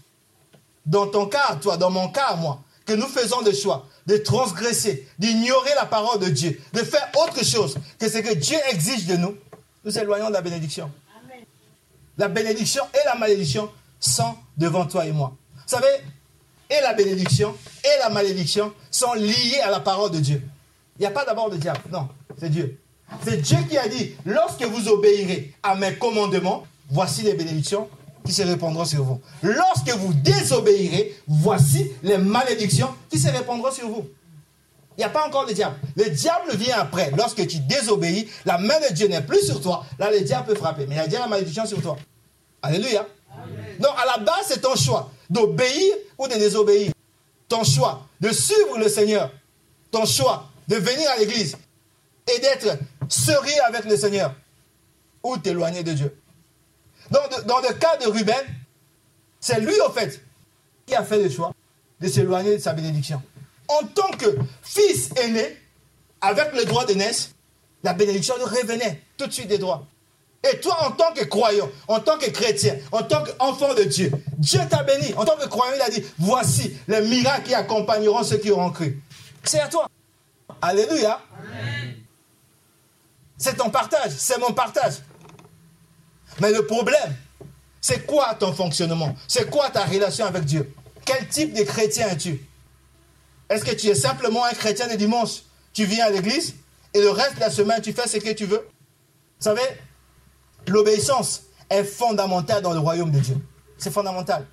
dans 0.85 1.07
ton 1.07 1.27
cas, 1.27 1.55
toi, 1.61 1.77
dans 1.77 1.91
mon 1.91 2.09
cas, 2.09 2.35
moi, 2.35 2.61
que 2.85 2.93
nous 2.93 3.07
faisons 3.07 3.41
des 3.41 3.53
choix, 3.53 3.85
de 4.07 4.17
transgresser, 4.17 5.07
d'ignorer 5.19 5.73
la 5.75 5.85
parole 5.85 6.19
de 6.19 6.27
Dieu, 6.29 6.59
de 6.73 6.79
faire 6.79 7.09
autre 7.23 7.45
chose 7.45 7.77
que 7.99 8.09
ce 8.09 8.17
que 8.17 8.33
Dieu 8.33 8.57
exige 8.71 9.05
de 9.05 9.15
nous, 9.15 9.37
nous 9.85 9.97
éloignons 9.97 10.29
de 10.29 10.33
la 10.33 10.41
bénédiction. 10.41 10.91
La 12.17 12.27
bénédiction 12.27 12.83
et 12.93 13.05
la 13.05 13.15
malédiction 13.15 13.71
sont 13.99 14.35
devant 14.57 14.85
toi 14.85 15.05
et 15.05 15.11
moi. 15.11 15.35
Vous 15.55 15.61
savez, 15.67 15.87
et 16.69 16.81
la 16.81 16.93
bénédiction 16.93 17.55
et 17.83 17.99
la 17.99 18.09
malédiction 18.09 18.73
sont 18.91 19.13
liées 19.13 19.59
à 19.63 19.69
la 19.69 19.79
parole 19.79 20.11
de 20.11 20.19
Dieu. 20.19 20.41
Il 20.97 21.01
n'y 21.01 21.07
a 21.07 21.11
pas 21.11 21.25
d'abord 21.25 21.49
de 21.49 21.57
diable, 21.57 21.81
non, 21.91 22.09
c'est 22.37 22.49
Dieu. 22.49 22.79
C'est 23.25 23.37
Dieu 23.41 23.57
qui 23.69 23.77
a 23.77 23.87
dit, 23.87 24.13
lorsque 24.25 24.63
vous 24.63 24.87
obéirez 24.87 25.53
à 25.63 25.75
mes 25.75 25.95
commandements, 25.95 26.65
voici 26.89 27.23
les 27.23 27.33
bénédictions 27.33 27.87
qui 28.25 28.33
se 28.33 28.43
répandront 28.43 28.85
sur 28.85 29.03
vous. 29.03 29.21
Lorsque 29.41 29.89
vous 29.89 30.13
désobéirez, 30.13 31.15
voici 31.27 31.91
les 32.03 32.17
malédictions 32.17 32.89
qui 33.09 33.19
se 33.19 33.29
répandront 33.29 33.71
sur 33.71 33.87
vous. 33.87 34.07
Il 34.97 34.99
n'y 34.99 35.05
a 35.05 35.09
pas 35.09 35.27
encore 35.27 35.45
le 35.47 35.53
diable. 35.53 35.75
Le 35.95 36.09
diable 36.09 36.55
vient 36.55 36.77
après. 36.79 37.11
Lorsque 37.17 37.45
tu 37.47 37.59
désobéis, 37.59 38.29
la 38.45 38.57
main 38.59 38.79
de 38.87 38.93
Dieu 38.93 39.07
n'est 39.07 39.23
plus 39.23 39.43
sur 39.45 39.59
toi. 39.59 39.85
Là, 39.97 40.11
le 40.11 40.21
diable 40.21 40.47
peut 40.47 40.55
frapper. 40.55 40.85
Mais 40.87 40.95
il 40.95 40.97
y 40.99 41.01
a 41.01 41.07
déjà 41.07 41.21
la 41.21 41.27
malédiction 41.27 41.65
sur 41.65 41.81
toi. 41.81 41.97
Alléluia. 42.61 43.07
Donc, 43.79 43.91
à 43.97 44.05
la 44.05 44.23
base, 44.23 44.45
c'est 44.47 44.61
ton 44.61 44.75
choix 44.75 45.09
d'obéir 45.29 45.95
ou 46.17 46.27
de 46.27 46.35
désobéir. 46.35 46.91
Ton 47.49 47.63
choix 47.63 48.05
de 48.21 48.29
suivre 48.31 48.77
le 48.77 48.87
Seigneur. 48.87 49.31
Ton 49.89 50.05
choix 50.05 50.47
de 50.67 50.75
venir 50.75 51.09
à 51.09 51.17
l'église 51.17 51.57
et 52.33 52.39
d'être 52.39 52.77
serré 53.09 53.57
avec 53.67 53.85
le 53.85 53.97
Seigneur 53.97 54.33
ou 55.23 55.37
t'éloigner 55.37 55.83
de 55.83 55.93
Dieu. 55.93 56.17
Dans 57.09 57.59
le 57.59 57.73
cas 57.73 57.97
de 57.97 58.07
Ruben, 58.07 58.45
c'est 59.39 59.59
lui, 59.59 59.73
au 59.87 59.91
fait, 59.91 60.21
qui 60.85 60.95
a 60.95 61.03
fait 61.03 61.21
le 61.21 61.29
choix 61.29 61.51
de 61.99 62.07
s'éloigner 62.07 62.57
de 62.57 62.61
sa 62.61 62.73
bénédiction 62.73 63.21
en 63.67 63.85
tant 63.87 64.11
que 64.17 64.37
fils 64.61 65.09
aîné, 65.17 65.57
avec 66.21 66.53
le 66.53 66.65
droit 66.65 66.85
de 66.85 66.93
naissance, 66.93 67.31
la 67.83 67.93
bénédiction 67.93 68.35
revenait 68.35 69.01
tout 69.17 69.27
de 69.27 69.31
suite 69.31 69.47
des 69.47 69.57
droits. 69.57 69.85
Et 70.49 70.59
toi, 70.59 70.77
en 70.87 70.91
tant 70.91 71.13
que 71.13 71.23
croyant, 71.23 71.69
en 71.87 71.99
tant 71.99 72.17
que 72.17 72.29
chrétien, 72.29 72.75
en 72.91 73.03
tant 73.03 73.23
qu'enfant 73.23 73.73
de 73.73 73.83
Dieu, 73.83 74.11
Dieu 74.37 74.59
t'a 74.69 74.83
béni. 74.83 75.13
En 75.15 75.23
tant 75.23 75.37
que 75.37 75.47
croyant, 75.47 75.73
il 75.75 75.81
a 75.81 75.89
dit, 75.89 76.03
voici 76.19 76.77
les 76.87 77.01
miracles 77.01 77.43
qui 77.43 77.53
accompagneront 77.53 78.23
ceux 78.23 78.37
qui 78.37 78.51
auront 78.51 78.69
cru. 78.69 79.01
C'est 79.43 79.59
à 79.59 79.67
toi. 79.67 79.87
Alléluia. 80.61 81.21
C'est 83.43 83.57
ton 83.57 83.69
partage, 83.69 84.13
c'est 84.17 84.39
mon 84.39 84.53
partage. 84.53 84.99
Mais 86.39 86.49
le 86.53 86.65
problème, 86.65 87.13
c'est 87.81 88.05
quoi 88.05 88.35
ton 88.35 88.53
fonctionnement? 88.53 89.13
C'est 89.27 89.49
quoi 89.49 89.69
ta 89.69 89.83
relation 89.83 90.25
avec 90.25 90.45
Dieu? 90.45 90.73
Quel 91.03 91.27
type 91.27 91.53
de 91.53 91.63
chrétien 91.63 92.07
es-tu? 92.07 92.39
Est-ce 93.49 93.65
que 93.65 93.75
tu 93.75 93.87
es 93.87 93.95
simplement 93.95 94.45
un 94.45 94.53
chrétien 94.53 94.87
de 94.87 94.95
dimanche? 94.95 95.41
Tu 95.73 95.83
viens 95.83 96.05
à 96.05 96.09
l'église 96.09 96.55
et 96.93 97.01
le 97.01 97.09
reste 97.09 97.35
de 97.35 97.41
la 97.41 97.49
semaine, 97.49 97.81
tu 97.81 97.91
fais 97.91 98.07
ce 98.07 98.15
que 98.15 98.31
tu 98.31 98.45
veux? 98.45 98.65
Vous 99.39 99.43
savez, 99.43 99.61
l'obéissance 100.67 101.43
est 101.69 101.83
fondamentale 101.83 102.61
dans 102.61 102.71
le 102.71 102.79
royaume 102.79 103.11
de 103.11 103.19
Dieu. 103.19 103.35
C'est 103.77 103.91
fondamental. 103.91 104.47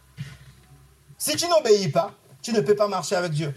Si 1.17 1.37
tu 1.37 1.47
n'obéis 1.47 1.91
pas, 1.91 2.13
tu 2.43 2.53
ne 2.53 2.61
peux 2.61 2.75
pas 2.75 2.89
marcher 2.89 3.15
avec 3.15 3.31
Dieu. 3.31 3.55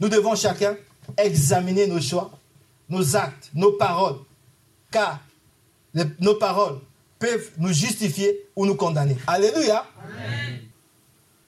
Nous 0.00 0.08
devons 0.08 0.34
chacun 0.34 0.76
examiner 1.16 1.86
nos 1.86 2.00
choix, 2.00 2.32
nos 2.88 3.16
actes, 3.16 3.50
nos 3.54 3.72
paroles, 3.72 4.18
car 4.90 5.20
nos 6.20 6.34
paroles 6.34 6.80
peuvent 7.18 7.50
nous 7.58 7.72
justifier 7.72 8.48
ou 8.56 8.66
nous 8.66 8.74
condamner. 8.74 9.16
Alléluia. 9.26 9.86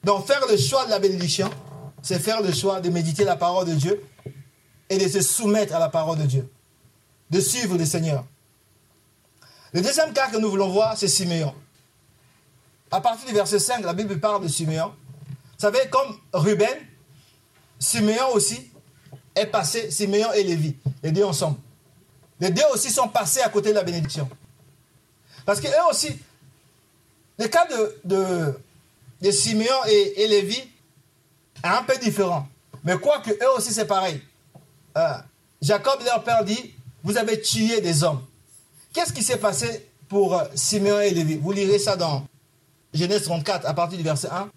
Donc 0.03 0.25
faire 0.25 0.41
le 0.49 0.57
choix 0.57 0.85
de 0.85 0.89
la 0.89 0.99
bénédiction, 0.99 1.49
c'est 2.01 2.19
faire 2.19 2.41
le 2.41 2.53
choix 2.53 2.79
de 2.79 2.89
méditer 2.89 3.23
la 3.23 3.35
parole 3.35 3.67
de 3.67 3.73
Dieu 3.73 4.03
et 4.89 4.97
de 4.97 5.07
se 5.07 5.21
soumettre 5.21 5.75
à 5.75 5.79
la 5.79 5.89
parole 5.89 6.17
de 6.17 6.25
Dieu, 6.25 6.49
de 7.29 7.39
suivre 7.39 7.77
le 7.77 7.85
Seigneur. 7.85 8.23
Le 9.73 9.81
deuxième 9.81 10.13
cas 10.13 10.29
que 10.29 10.37
nous 10.37 10.49
voulons 10.49 10.69
voir, 10.69 10.97
c'est 10.97 11.09
Siméon. 11.09 11.53
À 12.89 13.01
partir 13.01 13.27
du 13.27 13.33
verset 13.33 13.59
5, 13.59 13.83
la 13.83 13.93
Bible 13.93 14.19
parle 14.19 14.41
de 14.43 14.47
Siméon. 14.47 14.93
Vous 15.27 15.59
savez, 15.59 15.89
comme 15.89 16.17
Ruben, 16.31 16.77
Siméon 17.77 18.31
aussi 18.33 18.71
est 19.37 19.47
passé, 19.47 19.91
Siméon 19.91 20.31
et 20.33 20.43
Lévi, 20.43 20.75
les 21.03 21.11
deux 21.11 21.23
ensemble. 21.23 21.57
Les 22.39 22.49
deux 22.49 22.63
aussi 22.73 22.89
sont 22.89 23.07
passés 23.07 23.41
à 23.41 23.49
côté 23.49 23.69
de 23.69 23.75
la 23.75 23.83
bénédiction. 23.83 24.29
Parce 25.45 25.59
que 25.59 25.67
eux 25.67 25.89
aussi, 25.89 26.09
le 27.39 27.47
cas 27.47 27.65
de, 27.65 28.55
de, 29.21 29.31
Siméon 29.31 29.83
et, 29.87 30.27
Lévi 30.27 30.57
est 31.63 31.67
un 31.67 31.83
peu 31.83 31.97
différent. 31.97 32.47
Mais 32.83 32.97
quoique 32.97 33.31
eux 33.31 33.55
aussi 33.55 33.73
c'est 33.73 33.85
pareil. 33.85 34.21
Euh, 34.97 35.13
Jacob, 35.61 35.99
leur 36.03 36.23
père, 36.23 36.43
dit, 36.43 36.73
vous 37.03 37.17
avez 37.17 37.41
tué 37.41 37.81
des 37.81 38.03
hommes. 38.03 38.23
Qu'est-ce 38.93 39.13
qui 39.13 39.23
s'est 39.23 39.37
passé 39.37 39.87
pour 40.07 40.35
euh, 40.35 40.43
Siméon 40.53 40.99
et 40.99 41.11
Lévi? 41.11 41.35
Vous 41.37 41.51
lirez 41.51 41.79
ça 41.79 41.95
dans 41.95 42.25
Genèse 42.93 43.23
34, 43.23 43.65
à 43.65 43.73
partir 43.73 43.97
du 43.97 44.03
verset 44.03 44.29
1. 44.29 44.43
Vous 44.43 44.49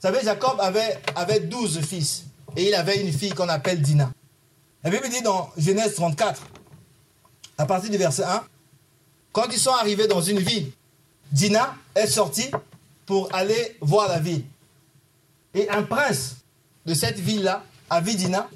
savez, 0.00 0.20
Jacob 0.22 0.58
avait, 0.60 0.98
avait 1.14 1.40
12 1.40 1.80
fils 1.80 2.24
et 2.56 2.68
il 2.68 2.74
avait 2.74 3.00
une 3.00 3.12
fille 3.12 3.30
qu'on 3.30 3.48
appelle 3.48 3.80
Dina. 3.80 4.10
La 4.82 4.90
Bible 4.90 5.08
dit 5.08 5.22
dans 5.22 5.50
Genèse 5.56 5.94
34, 5.94 6.42
à 7.58 7.66
partir 7.66 7.90
du 7.90 7.98
verset 7.98 8.24
1, 8.24 8.44
quand 9.32 9.46
ils 9.52 9.58
sont 9.58 9.72
arrivés 9.72 10.06
dans 10.06 10.22
une 10.22 10.40
ville, 10.40 10.72
Dina 11.30 11.74
est 11.94 12.06
sortie 12.06 12.50
pour 13.06 13.34
aller 13.34 13.76
voir 13.80 14.08
la 14.08 14.18
ville. 14.18 14.44
Et 15.54 15.68
un 15.68 15.82
prince 15.82 16.36
de 16.86 16.94
cette 16.94 17.18
ville-là 17.18 17.64
a 17.88 18.00
vu 18.00 18.14
Dina 18.14 18.48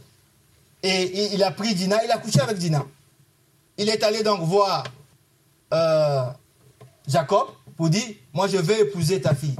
et 0.82 1.34
il 1.34 1.42
a 1.42 1.50
pris 1.50 1.74
Dina, 1.74 2.04
il 2.04 2.10
a 2.10 2.18
couché 2.18 2.40
avec 2.40 2.58
Dina. 2.58 2.84
Il 3.78 3.88
est 3.88 4.02
allé 4.02 4.22
donc 4.22 4.42
voir 4.42 4.84
euh, 5.72 6.24
Jacob 7.08 7.48
pour 7.76 7.88
dire, 7.88 8.06
moi 8.32 8.46
je 8.48 8.58
vais 8.58 8.82
épouser 8.82 9.20
ta 9.20 9.34
fille. 9.34 9.56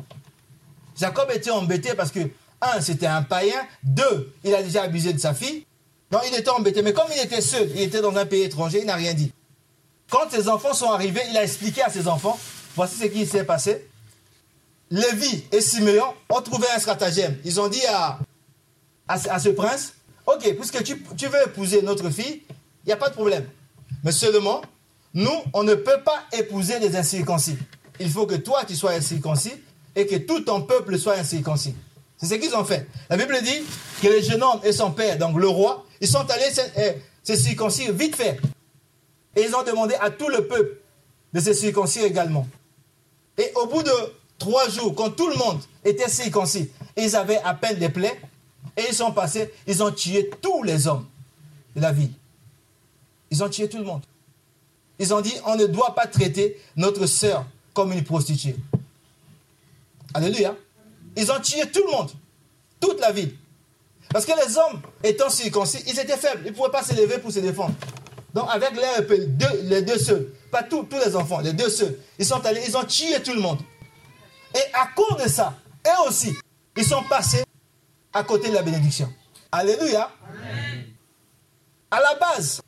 Jacob 0.97 1.31
était 1.33 1.51
embêté 1.51 1.95
parce 1.95 2.13
que, 2.13 2.21
un, 2.73 2.81
c'était 2.81 3.07
un 3.07 3.23
païen, 3.23 3.67
deux, 3.83 4.33
il 4.45 4.55
a 4.55 4.63
déjà 4.63 4.83
abusé 4.83 5.13
de 5.13 5.19
sa 5.19 5.35
fille. 5.35 5.67
Donc 6.11 6.23
il 6.29 6.35
était 6.35 6.51
embêté. 6.51 6.83
Mais 6.83 6.93
comme 6.93 7.09
il 7.15 7.21
était 7.21 7.41
seul, 7.41 7.71
il 7.75 7.83
était 7.83 8.01
dans 8.01 8.15
un 8.17 8.27
pays 8.27 8.43
étranger, 8.43 8.81
il 8.81 8.87
n'a 8.87 8.95
rien 8.95 9.15
dit. 9.15 9.33
Quand 10.11 10.31
ses 10.31 10.49
enfants 10.49 10.75
sont 10.75 10.91
arrivés, 10.91 11.23
il 11.31 11.37
a 11.37 11.43
expliqué 11.43 11.83
à 11.83 11.91
ses 11.91 12.07
enfants, 12.09 12.39
voici 12.77 12.97
ce 12.97 13.07
qui 13.07 13.27
s'est 13.27 13.45
passé. 13.45 13.89
Lévi 14.91 15.45
et 15.51 15.61
Siméon 15.61 16.15
ont 16.29 16.41
trouvé 16.41 16.67
un 16.75 16.79
stratagème. 16.79 17.37
Ils 17.45 17.61
ont 17.61 17.69
dit 17.69 17.85
à, 17.87 18.19
ce 19.39 19.49
prince, 19.49 19.95
ok, 20.27 20.55
puisque 20.57 20.83
tu, 20.85 21.03
tu 21.17 21.27
veux 21.27 21.43
épouser 21.47 21.83
notre 21.83 22.11
fille, 22.11 22.43
il 22.49 22.89
n'y 22.89 22.93
a 22.93 22.97
pas 22.97 23.09
de 23.09 23.15
problème. 23.15 23.47
Mais 24.05 24.13
seulement, 24.13 24.63
nous, 25.15 25.43
on 25.53 25.63
ne 25.63 25.75
peut 25.75 26.03
pas 26.05 26.25
épouser 26.33 26.79
des 26.81 26.97
incirconcis. 26.97 27.57
Il 27.99 28.11
faut 28.11 28.27
que 28.27 28.35
toi, 28.35 28.65
tu 28.67 28.77
sois 28.77 28.93
incirconcis 28.93 29.55
et 29.97 30.07
que 30.07 30.17
tout 30.17 30.41
ton 30.41 30.63
peuple 30.63 30.99
soit 30.99 31.15
incirconcis. 31.15 31.75
C'est 32.17 32.27
ce 32.27 32.35
qu'ils 32.35 32.55
ont 32.55 32.65
fait. 32.65 32.87
La 33.11 33.17
Bible 33.17 33.37
dit 33.43 33.63
que 34.01 34.09
le 34.09 34.21
jeune 34.21 34.43
homme 34.43 34.61
et 34.65 34.73
son 34.73 34.93
père, 34.93 35.19
donc 35.19 35.39
le 35.39 35.49
roi, 35.49 35.85
ils 36.01 36.09
sont 36.09 36.25
allés 36.31 36.95
se 37.23 37.37
circoncire 37.37 37.93
vite 37.93 38.17
fait. 38.17 38.39
Et 39.37 39.43
ils 39.43 39.55
ont 39.55 39.63
demandé 39.63 39.95
à 40.01 40.11
tout 40.11 40.29
le 40.29 40.47
peuple 40.47 40.79
de 41.33 41.41
se 41.41 41.53
circoncire 41.53 42.05
également. 42.05 42.47
Et 43.37 43.51
au 43.57 43.67
bout 43.67 43.83
de 43.83 43.93
trois 44.39 44.69
jours, 44.69 44.95
quand 44.95 45.11
tout 45.11 45.29
le 45.29 45.37
monde 45.37 45.61
était 45.85 46.09
circoncis, 46.09 46.71
ils 46.97 47.17
avaient 47.17 47.41
à 47.43 47.55
peine 47.55 47.79
des 47.79 47.89
plaies, 47.89 48.21
et 48.77 48.83
ils 48.89 48.95
sont 48.95 49.13
passés, 49.13 49.53
ils 49.67 49.83
ont 49.83 49.91
tué 49.91 50.31
tous 50.41 50.63
les 50.63 50.87
hommes 50.87 51.07
de 51.75 51.81
la 51.81 51.93
vie. 51.93 52.11
Ils 53.31 53.43
ont 53.43 53.49
tué 53.49 53.69
tout 53.69 53.79
le 53.79 53.85
monde. 53.85 54.03
Ils 54.99 55.13
ont 55.13 55.21
dit, 55.21 55.35
on 55.47 55.57
ne 55.57 55.67
doit 55.67 55.95
pas 55.95 56.07
traiter 56.07 56.61
notre 56.77 57.07
sœur 57.07 57.45
comme 57.73 57.93
une 57.93 58.05
prostituée. 58.05 58.57
Alléluia. 60.13 60.55
Ils 61.17 61.31
ont 61.31 61.41
tué 61.41 61.71
tout 61.71 61.85
le 61.87 61.93
monde, 61.93 62.11
toute 62.81 63.01
la 63.01 63.13
ville. 63.13 63.35
Parce 64.11 64.27
que 64.27 64.33
les 64.47 64.57
hommes 64.57 64.81
étant 65.03 65.29
circoncis, 65.29 65.83
ils 65.87 65.99
étaient 65.99 66.17
faibles, 66.17 66.43
ils 66.45 66.51
ne 66.51 66.57
pouvaient 66.57 66.71
pas 66.71 66.83
se 66.83 66.95
lever 66.95 67.19
pour 67.19 67.33
se 67.33 67.41
défendre. 67.41 67.75
Donc 68.33 68.49
avec 68.51 68.71
les 68.73 69.27
deux, 69.27 69.61
les 69.63 69.83
deux 69.83 69.99
seuls, 69.99 70.29
pas 70.51 70.63
tous, 70.63 70.85
tous 70.85 70.99
les 70.99 71.15
enfants, 71.17 71.41
les 71.41 71.53
deux 71.53 71.71
seuls, 71.71 71.97
ils 72.19 72.27
sont 72.27 72.45
allés, 72.45 72.63
ils 72.67 72.77
ont 72.77 72.85
tué 72.85 73.21
tout 73.23 73.33
le 73.33 73.41
monde. 73.41 73.61
Et 74.55 74.75
à 74.75 74.89
cause 74.95 75.23
de 75.23 75.29
ça, 75.29 75.55
eux 75.87 76.09
aussi, 76.09 76.35
ils 76.77 76.85
sont 76.85 77.03
passés 77.05 77.45
à 78.13 78.23
côté 78.25 78.49
de 78.49 78.55
la 78.55 78.63
bénédiction. 78.63 79.13
Alléluia. 79.51 80.11
À 81.91 82.01
la 82.01 82.15
base, 82.15 82.61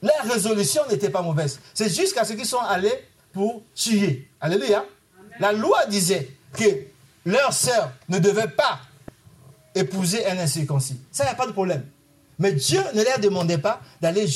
leur 0.00 0.24
résolution 0.24 0.82
n'était 0.88 1.10
pas 1.10 1.22
mauvaise. 1.22 1.60
C'est 1.72 1.88
jusqu'à 1.88 2.24
ce 2.24 2.32
qu'ils 2.32 2.46
sont 2.46 2.58
allés 2.58 3.08
pour 3.32 3.62
tuer. 3.74 4.28
Alléluia. 4.40 4.84
La 5.38 5.52
loi 5.52 5.86
disait 5.86 6.28
que 6.52 6.64
leur 7.24 7.52
sœur 7.52 7.92
ne 8.08 8.18
devait 8.18 8.48
pas 8.48 8.80
épouser 9.74 10.26
un 10.26 10.38
incirconcis. 10.38 11.00
Ça, 11.10 11.24
il 11.24 11.26
n'y 11.28 11.32
a 11.32 11.36
pas 11.36 11.46
de 11.46 11.52
problème. 11.52 11.84
Mais 12.38 12.52
Dieu 12.52 12.82
ne 12.94 13.02
leur 13.02 13.18
demandait 13.20 13.58
pas 13.58 13.80
d'aller 14.00 14.26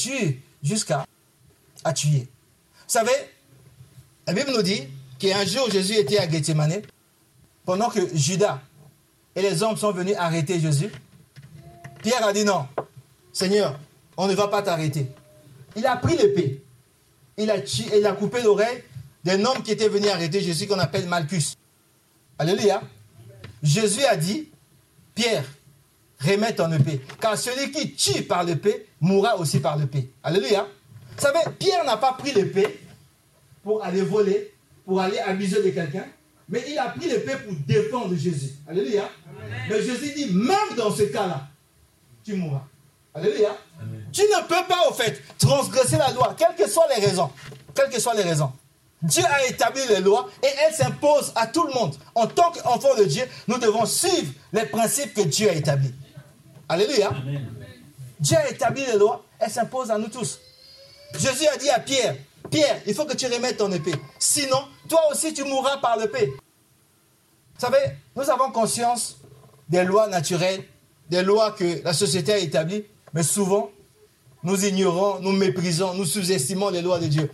jusqu'à 0.63 1.05
à 1.85 1.93
tuer. 1.93 2.27
Vous 2.87 2.93
savez, 2.93 3.13
la 4.27 4.33
Bible 4.33 4.51
nous 4.55 4.63
dit 4.63 4.83
qu'un 5.19 5.45
jour 5.45 5.71
Jésus 5.71 5.95
était 5.95 6.19
à 6.19 6.29
Gethsemane, 6.29 6.83
pendant 7.65 7.89
que 7.91 8.01
Judas 8.15 8.61
et 9.35 9.43
les 9.43 9.63
hommes 9.63 9.77
sont 9.77 9.93
venus 9.93 10.15
arrêter 10.17 10.61
Jésus. 10.61 10.91
Pierre 12.03 12.25
a 12.25 12.33
dit 12.33 12.45
non, 12.45 12.67
Seigneur, 13.33 13.79
on 14.17 14.27
ne 14.27 14.35
va 14.35 14.49
pas 14.49 14.63
t'arrêter. 14.63 15.09
Il 15.75 15.87
a 15.87 15.97
pris 15.97 16.17
l'épée. 16.17 16.63
Il 17.37 17.51
a, 17.51 17.57
il 17.59 18.07
a 18.07 18.13
coupé 18.13 18.41
l'oreille 18.43 18.83
d'un 19.25 19.45
homme 19.45 19.63
qui 19.63 19.73
était 19.73 19.89
venu 19.89 20.09
arrêter 20.09 20.41
Jésus 20.41 20.67
qu'on 20.67 20.79
appelle 20.79 21.07
Malchus. 21.07 21.55
Alléluia. 22.39 22.83
Jésus 23.63 24.05
a 24.05 24.17
dit, 24.17 24.49
Pierre, 25.15 25.45
remets 26.21 26.55
ton 26.55 26.71
épée. 26.73 27.01
Car 27.21 27.37
celui 27.37 27.71
qui 27.71 27.95
tue 27.95 28.23
par 28.23 28.45
l'épée 28.45 28.87
mourra 29.01 29.37
aussi 29.37 29.61
par 29.61 29.77
l'épée. 29.77 30.11
Alléluia. 30.23 30.67
Vous 31.17 31.23
savez, 31.23 31.41
Pierre 31.59 31.85
n'a 31.85 31.97
pas 31.97 32.13
pris 32.13 32.33
l'épée 32.33 32.81
pour 33.63 33.83
aller 33.83 34.03
voler, 34.03 34.53
pour 34.85 35.01
aller 35.01 35.19
abuser 35.19 35.63
de 35.63 35.71
quelqu'un, 35.71 36.07
mais 36.49 36.63
il 36.69 36.79
a 36.79 36.91
pris 36.91 37.09
l'épée 37.09 37.35
pour 37.45 37.55
défendre 37.67 38.15
Jésus. 38.15 38.53
Alléluia. 38.69 39.09
Mais 39.69 39.83
Jésus 39.83 40.13
dit, 40.15 40.33
même 40.33 40.77
dans 40.77 40.95
ce 40.95 41.05
cas-là, 41.05 41.49
tu 42.25 42.35
mourras. 42.35 42.65
Alléluia. 43.15 43.57
Tu 44.13 44.23
ne 44.23 44.43
peux 44.47 44.69
pas, 44.69 44.89
au 44.89 44.93
fait, 44.93 45.23
transgresser 45.39 45.97
la 45.97 46.13
loi, 46.13 46.37
quelles 46.39 46.55
que 46.55 46.71
soient 46.71 46.87
les 46.95 47.05
raisons. 47.05 47.31
Quelles 47.75 47.91
que 47.91 48.01
soient 48.01 48.15
les 48.15 48.23
raisons. 48.23 48.53
Dieu 49.03 49.25
a 49.25 49.47
établi 49.47 49.81
les 49.89 50.01
lois 50.01 50.29
et 50.43 50.47
elles 50.47 50.75
s'imposent 50.75 51.33
à 51.35 51.47
tout 51.47 51.67
le 51.67 51.73
monde. 51.75 51.95
En 52.15 52.27
tant 52.27 52.51
qu'enfant 52.51 52.95
de 52.97 53.05
Dieu, 53.05 53.25
nous 53.47 53.59
devons 53.59 53.87
suivre 53.87 54.33
les 54.53 54.67
principes 54.67 55.15
que 55.15 55.23
Dieu 55.23 55.51
a 55.51 55.53
établis. 55.53 55.93
Alléluia. 56.69 57.13
Dieu 58.19 58.37
a 58.37 58.49
établi 58.49 58.85
les 58.87 58.97
lois, 58.97 59.25
elles 59.39 59.51
s'imposent 59.51 59.91
à 59.91 59.99
nous 59.99 60.09
tous. 60.09 60.41
Jésus 61.19 61.47
a 61.47 61.57
dit 61.57 61.71
à 61.71 61.79
Pierre, 61.79 62.17
Pierre, 62.51 62.81
il 62.87 62.95
faut 62.95 63.05
que 63.05 63.15
tu 63.15 63.27
remettes 63.27 63.59
ton 63.59 63.71
épée. 63.71 63.95
Sinon, 64.19 64.59
toi 64.89 65.01
aussi, 65.11 65.35
tu 65.35 65.45
mourras 65.45 65.79
par 65.79 65.97
l'épée. 65.97 66.27
Vous 66.27 67.61
savez, 67.61 67.79
nous 68.15 68.29
avons 68.31 68.51
conscience 68.51 69.19
des 69.69 69.85
lois 69.85 70.09
naturelles, 70.09 70.65
des 71.11 71.23
lois 71.23 71.53
que 71.53 71.83
la 71.85 71.93
société 71.93 72.33
a 72.33 72.39
établies, 72.39 72.85
mais 73.13 73.23
souvent, 73.23 73.71
nous 74.43 74.65
ignorons, 74.65 75.21
nous 75.21 75.33
méprisons, 75.33 75.95
nous 75.95 76.05
sous-estimons 76.05 76.71
les 76.71 76.83
lois 76.83 76.99
de 76.99 77.07
Dieu. 77.07 77.31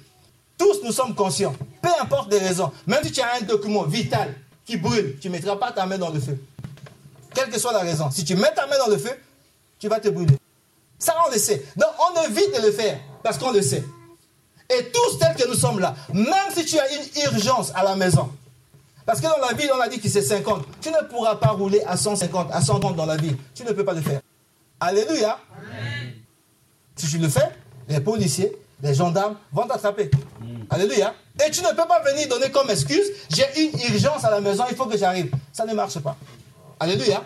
Tous 0.63 0.81
nous 0.85 0.93
sommes 0.93 1.13
conscients, 1.13 1.57
peu 1.83 1.89
importe 2.01 2.33
les 2.33 2.39
raisons. 2.39 2.71
Même 2.87 3.03
si 3.03 3.11
tu 3.11 3.21
as 3.21 3.35
un 3.35 3.41
document 3.41 3.83
vital 3.83 4.33
qui 4.65 4.77
brûle, 4.77 5.19
tu 5.21 5.27
ne 5.27 5.33
mettras 5.33 5.57
pas 5.57 5.73
ta 5.73 5.87
main 5.87 5.99
dans 5.99 6.11
le 6.11 6.21
feu. 6.21 6.39
Quelle 7.35 7.51
que 7.51 7.59
soit 7.59 7.73
la 7.73 7.81
raison. 7.81 8.13
Si 8.13 8.25
tu 8.25 8.37
mets 8.37 8.55
ta 8.55 8.69
main 8.69 8.79
dans 8.79 8.87
le 8.87 8.97
feu, 8.97 9.11
tu 9.81 9.89
vas 9.89 9.99
te 9.99 10.09
brûler. 10.09 10.37
Ça, 11.01 11.17
on 11.27 11.33
le 11.33 11.39
sait. 11.39 11.67
Donc, 11.75 11.89
on 11.99 12.31
évite 12.31 12.55
de 12.55 12.65
le 12.65 12.71
faire 12.71 12.97
parce 13.25 13.39
qu'on 13.39 13.51
le 13.51 13.61
sait. 13.61 13.83
Et 14.71 14.85
tous 14.93 15.19
tels 15.19 15.35
que 15.35 15.49
nous 15.49 15.57
sommes 15.57 15.81
là, 15.81 15.97
même 16.13 16.55
si 16.55 16.65
tu 16.65 16.79
as 16.79 16.93
une 16.93 17.33
urgence 17.33 17.73
à 17.75 17.83
la 17.83 17.97
maison, 17.97 18.31
parce 19.05 19.21
que 19.21 19.27
dans 19.27 19.45
la 19.45 19.55
ville, 19.55 19.71
on 19.77 19.81
a 19.81 19.89
dit 19.89 19.99
que 19.99 20.09
c'est 20.09 20.23
50, 20.23 20.65
tu 20.81 20.91
ne 20.91 21.09
pourras 21.09 21.35
pas 21.35 21.49
rouler 21.49 21.83
à 21.89 21.97
150, 21.97 22.53
à 22.53 22.61
130 22.61 22.95
dans 22.95 23.07
la 23.07 23.17
ville. 23.17 23.37
Tu 23.53 23.65
ne 23.65 23.73
peux 23.73 23.85
pas 23.85 23.95
le 23.95 24.01
faire. 24.01 24.21
Alléluia. 24.79 25.41
Si 26.95 27.09
tu 27.09 27.19
le 27.19 27.29
fais, 27.29 27.51
les 27.89 28.01
policiers, 28.01 28.53
les 28.83 28.95
gendarmes 28.95 29.37
vont 29.53 29.67
t'attraper. 29.67 30.11
Alléluia. 30.69 31.15
Et 31.47 31.51
tu 31.51 31.63
ne 31.63 31.69
peux 31.69 31.87
pas 31.89 32.03
venir 32.03 32.29
donner 32.29 32.51
comme 32.51 32.69
excuse, 32.71 33.07
j'ai 33.31 33.63
une 33.63 33.79
urgence 33.95 34.25
à 34.25 34.31
la 34.31 34.41
maison, 34.41 34.65
il 34.69 34.77
faut 34.77 34.87
que 34.87 34.99
j'arrive. 34.99 35.31
Ça 35.53 35.65
ne 35.65 35.73
marche 35.73 35.99
pas. 36.01 36.17
Alléluia. 36.81 37.23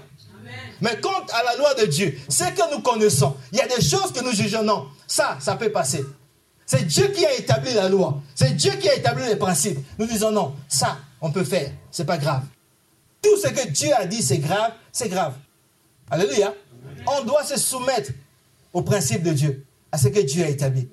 Mais 0.80 0.98
quant 1.00 1.24
à 1.32 1.42
la 1.42 1.56
loi 1.56 1.74
de 1.74 1.86
Dieu, 1.86 2.16
ce 2.28 2.44
que 2.44 2.74
nous 2.74 2.82
connaissons, 2.82 3.34
il 3.52 3.58
y 3.58 3.60
a 3.60 3.66
des 3.66 3.82
choses 3.82 4.12
que 4.12 4.22
nous 4.22 4.32
jugeons, 4.32 4.62
non, 4.62 4.88
ça, 5.06 5.38
ça 5.40 5.56
peut 5.56 5.72
passer. 5.72 6.04
C'est 6.66 6.84
Dieu 6.86 7.08
qui 7.08 7.24
a 7.24 7.32
établi 7.34 7.72
la 7.72 7.88
loi. 7.88 8.20
C'est 8.34 8.54
Dieu 8.54 8.72
qui 8.72 8.88
a 8.88 8.94
établi 8.94 9.24
les 9.26 9.36
principes. 9.36 9.78
Nous 9.98 10.06
disons 10.06 10.32
non, 10.32 10.54
ça, 10.68 10.98
on 11.20 11.30
peut 11.30 11.44
faire. 11.44 11.70
C'est 11.90 12.04
pas 12.04 12.18
grave. 12.18 12.42
Tout 13.22 13.36
ce 13.38 13.48
que 13.48 13.68
Dieu 13.68 13.90
a 13.96 14.04
dit, 14.04 14.22
c'est 14.22 14.38
grave, 14.38 14.72
c'est 14.92 15.08
grave. 15.08 15.34
Alléluia. 16.10 16.52
On 17.06 17.24
doit 17.24 17.44
se 17.44 17.58
soumettre 17.58 18.10
aux 18.72 18.82
principes 18.82 19.22
de 19.22 19.32
Dieu, 19.32 19.64
à 19.90 19.98
ce 19.98 20.08
que 20.08 20.20
Dieu 20.20 20.44
a 20.44 20.48
établi. 20.48 20.88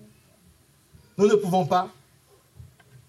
Nous 1.18 1.28
ne 1.28 1.36
pouvons 1.36 1.66
pas 1.66 1.90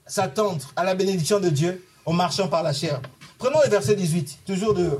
s'attendre 0.07 0.61
à 0.77 0.85
la 0.85 0.95
bénédiction 0.95 1.41
de 1.41 1.49
Dieu 1.49 1.85
en 2.05 2.13
marchant 2.13 2.49
par 2.49 2.63
la 2.63 2.73
chair. 2.73 3.01
Prenons 3.39 3.59
le 3.65 3.71
verset 3.71 3.97
18, 3.97 4.41
toujours 4.47 4.75
de 4.75 4.99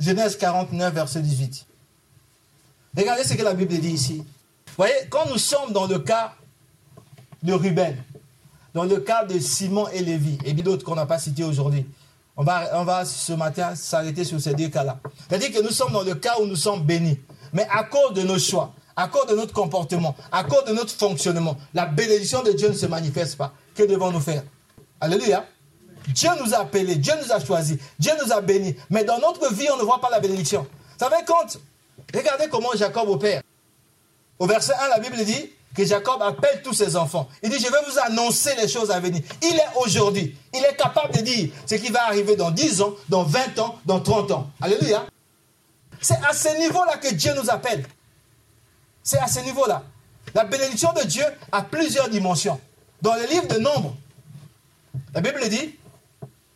Genèse 0.00 0.36
49, 0.36 0.94
verset 0.94 1.20
18. 1.20 1.66
Regardez 2.96 3.24
ce 3.24 3.34
que 3.34 3.42
la 3.42 3.54
Bible 3.54 3.78
dit 3.78 3.90
ici. 3.90 4.16
Vous 4.16 4.72
voyez, 4.76 4.94
quand 5.10 5.26
nous 5.28 5.38
sommes 5.38 5.72
dans 5.72 5.86
le 5.86 5.98
cas 5.98 6.34
de 7.42 7.52
Ruben, 7.52 7.96
dans 8.74 8.84
le 8.84 8.98
cas 8.98 9.24
de 9.24 9.38
Simon 9.38 9.88
et 9.88 10.00
Lévi, 10.00 10.38
et 10.44 10.54
bien 10.54 10.64
d'autres 10.64 10.84
qu'on 10.84 10.94
n'a 10.94 11.06
pas 11.06 11.18
cités 11.18 11.44
aujourd'hui, 11.44 11.86
on 12.36 12.44
va, 12.44 12.80
on 12.80 12.84
va 12.84 13.04
ce 13.04 13.34
matin 13.34 13.74
s'arrêter 13.74 14.24
sur 14.24 14.40
ces 14.40 14.54
deux 14.54 14.68
cas-là. 14.68 14.98
C'est-à-dire 15.28 15.52
que 15.52 15.62
nous 15.62 15.70
sommes 15.70 15.92
dans 15.92 16.02
le 16.02 16.14
cas 16.14 16.40
où 16.40 16.46
nous 16.46 16.56
sommes 16.56 16.82
bénis. 16.82 17.20
Mais 17.52 17.66
à 17.70 17.84
cause 17.84 18.14
de 18.14 18.22
nos 18.22 18.38
choix, 18.38 18.72
à 18.96 19.08
cause 19.08 19.26
de 19.26 19.34
notre 19.34 19.52
comportement, 19.52 20.14
à 20.30 20.44
cause 20.44 20.64
de 20.64 20.72
notre 20.72 20.92
fonctionnement, 20.92 21.56
la 21.74 21.86
bénédiction 21.86 22.42
de 22.42 22.52
Dieu 22.52 22.68
ne 22.68 22.74
se 22.74 22.86
manifeste 22.86 23.36
pas. 23.36 23.52
Que 23.74 23.84
devons-nous 23.84 24.20
faire? 24.20 24.42
Alléluia. 25.00 25.44
Dieu 26.08 26.30
nous 26.44 26.52
a 26.54 26.58
appelés, 26.58 26.96
Dieu 26.96 27.12
nous 27.22 27.32
a 27.32 27.40
choisis, 27.44 27.78
Dieu 27.98 28.12
nous 28.24 28.32
a 28.32 28.40
bénis. 28.40 28.76
Mais 28.90 29.04
dans 29.04 29.18
notre 29.18 29.52
vie, 29.54 29.68
on 29.72 29.76
ne 29.76 29.82
voit 29.82 30.00
pas 30.00 30.10
la 30.10 30.20
bénédiction. 30.20 30.62
Vous 30.62 30.98
savez, 30.98 31.22
quand, 31.26 31.58
regardez 32.14 32.48
comment 32.48 32.70
Jacob 32.74 33.08
opère. 33.08 33.42
Au 34.38 34.46
verset 34.46 34.74
1, 34.74 34.88
la 34.88 34.98
Bible 34.98 35.24
dit 35.24 35.50
que 35.74 35.84
Jacob 35.84 36.20
appelle 36.20 36.60
tous 36.62 36.74
ses 36.74 36.96
enfants. 36.96 37.28
Il 37.42 37.50
dit, 37.50 37.58
je 37.58 37.70
vais 37.70 37.78
vous 37.88 37.98
annoncer 38.00 38.54
les 38.56 38.68
choses 38.68 38.90
à 38.90 39.00
venir. 39.00 39.22
Il 39.42 39.54
est 39.54 39.80
aujourd'hui. 39.80 40.36
Il 40.52 40.64
est 40.64 40.76
capable 40.76 41.14
de 41.14 41.20
dire 41.20 41.50
ce 41.66 41.76
qui 41.76 41.90
va 41.90 42.06
arriver 42.06 42.36
dans 42.36 42.50
10 42.50 42.82
ans, 42.82 42.94
dans 43.08 43.22
20 43.22 43.58
ans, 43.58 43.78
dans 43.86 44.00
30 44.00 44.30
ans. 44.32 44.50
Alléluia. 44.60 45.06
C'est 46.00 46.18
à 46.28 46.32
ce 46.32 46.58
niveau-là 46.58 46.96
que 46.96 47.14
Dieu 47.14 47.32
nous 47.34 47.48
appelle. 47.48 47.86
C'est 49.02 49.18
à 49.18 49.26
ce 49.26 49.40
niveau-là. 49.40 49.82
La 50.34 50.44
bénédiction 50.44 50.92
de 50.92 51.02
Dieu 51.06 51.24
a 51.50 51.62
plusieurs 51.62 52.08
dimensions. 52.08 52.60
Dans 53.00 53.14
le 53.14 53.26
livre 53.26 53.48
de 53.48 53.58
Nombre, 53.58 53.96
la 55.14 55.20
Bible 55.20 55.40
dit 55.48 55.76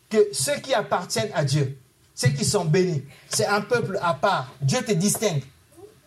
que 0.09 0.29
ceux 0.31 0.55
qui 0.55 0.73
appartiennent 0.73 1.31
à 1.33 1.43
Dieu, 1.43 1.77
ceux 2.15 2.29
qui 2.29 2.45
sont 2.45 2.65
bénis, 2.65 3.03
c'est 3.29 3.45
un 3.45 3.61
peuple 3.61 3.99
à 4.01 4.13
part. 4.13 4.51
Dieu 4.61 4.81
te 4.81 4.93
distingue. 4.93 5.43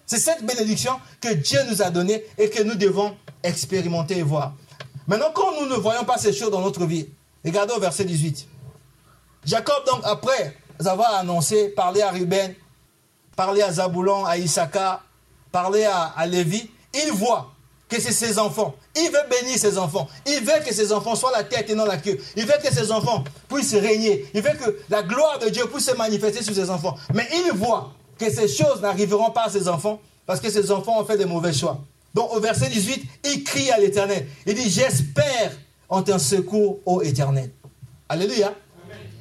C'est 0.07 0.19
cette 0.19 0.45
bénédiction 0.45 0.99
que 1.21 1.33
Dieu 1.35 1.61
nous 1.69 1.83
a 1.83 1.91
donnée 1.91 2.25
et 2.37 2.51
que 2.51 2.63
nous 2.63 2.75
devons 2.75 3.17
expérimenter 3.43 4.19
et 4.19 4.23
voir. 4.23 4.55
Maintenant, 5.07 5.31
quand 5.33 5.61
nous 5.61 5.67
ne 5.67 5.77
voyons 5.77 6.05
pas 6.05 6.19
ces 6.19 6.33
choses 6.33 6.51
dans 6.51 6.61
notre 6.61 6.85
vie, 6.85 7.09
regardez 7.45 7.75
au 7.75 7.81
verset 7.81 8.05
18. 8.05 8.47
Jacob, 9.45 9.85
donc, 9.87 10.01
après 10.05 10.57
avoir 10.85 11.15
annoncé, 11.15 11.69
parlé 11.69 12.03
à 12.03 12.11
Ruben, 12.11 12.55
parlé 13.37 13.63
à 13.63 13.73
Zaboulon, 13.73 14.25
à 14.25 14.37
Issachar, 14.37 15.05
parlé 15.53 15.85
à, 15.85 16.05
à 16.17 16.27
Lévi, 16.27 16.71
il 16.95 17.13
voit 17.13 17.53
que 17.89 18.01
c'est 18.01 18.13
ses 18.13 18.39
enfants. 18.39 18.75
Il 18.97 19.11
veut 19.11 19.29
bénir 19.29 19.59
ses 19.59 19.77
enfants. 19.77 20.09
Il 20.27 20.45
veut 20.45 20.65
que 20.65 20.73
ses 20.73 20.93
enfants 20.93 21.17
soient 21.17 21.33
la 21.33 21.45
tête 21.45 21.69
et 21.69 21.75
non 21.75 21.85
la 21.85 21.97
queue. 21.97 22.19
Il 22.37 22.47
veut 22.47 22.55
que 22.63 22.73
ses 22.73 22.93
enfants 22.93 23.25
puissent 23.49 23.75
régner. 23.75 24.27
Il 24.33 24.43
veut 24.43 24.57
que 24.57 24.79
la 24.89 25.03
gloire 25.03 25.39
de 25.41 25.49
Dieu 25.49 25.67
puisse 25.67 25.87
se 25.87 25.97
manifester 25.97 26.43
sur 26.43 26.55
ses 26.55 26.71
enfants. 26.71 26.97
Mais 27.13 27.29
il 27.33 27.53
voit 27.53 27.93
que 28.17 28.31
ces 28.31 28.49
choses 28.49 28.81
n'arriveront 28.81 29.31
pas 29.31 29.47
à 29.47 29.51
ses 29.51 29.67
enfants 29.69 30.01
parce 30.25 30.41
que 30.41 30.51
ses 30.51 30.71
enfants 30.71 31.01
ont 31.01 31.05
fait 31.05 31.19
des 31.19 31.25
mauvais 31.25 31.53
choix. 31.53 31.81
Donc 32.15 32.33
au 32.33 32.41
verset 32.41 32.69
18, 32.69 33.05
il 33.25 33.45
crie 33.45 33.71
à 33.71 33.79
l'Éternel. 33.79 34.27
Il 34.47 34.55
dit, 34.55 34.71
j'espère 34.71 35.53
en 35.89 36.03
ton 36.03 36.19
secours, 36.19 36.79
ô 36.87 37.03
Éternel. 37.03 37.51
Alléluia. 38.09 38.55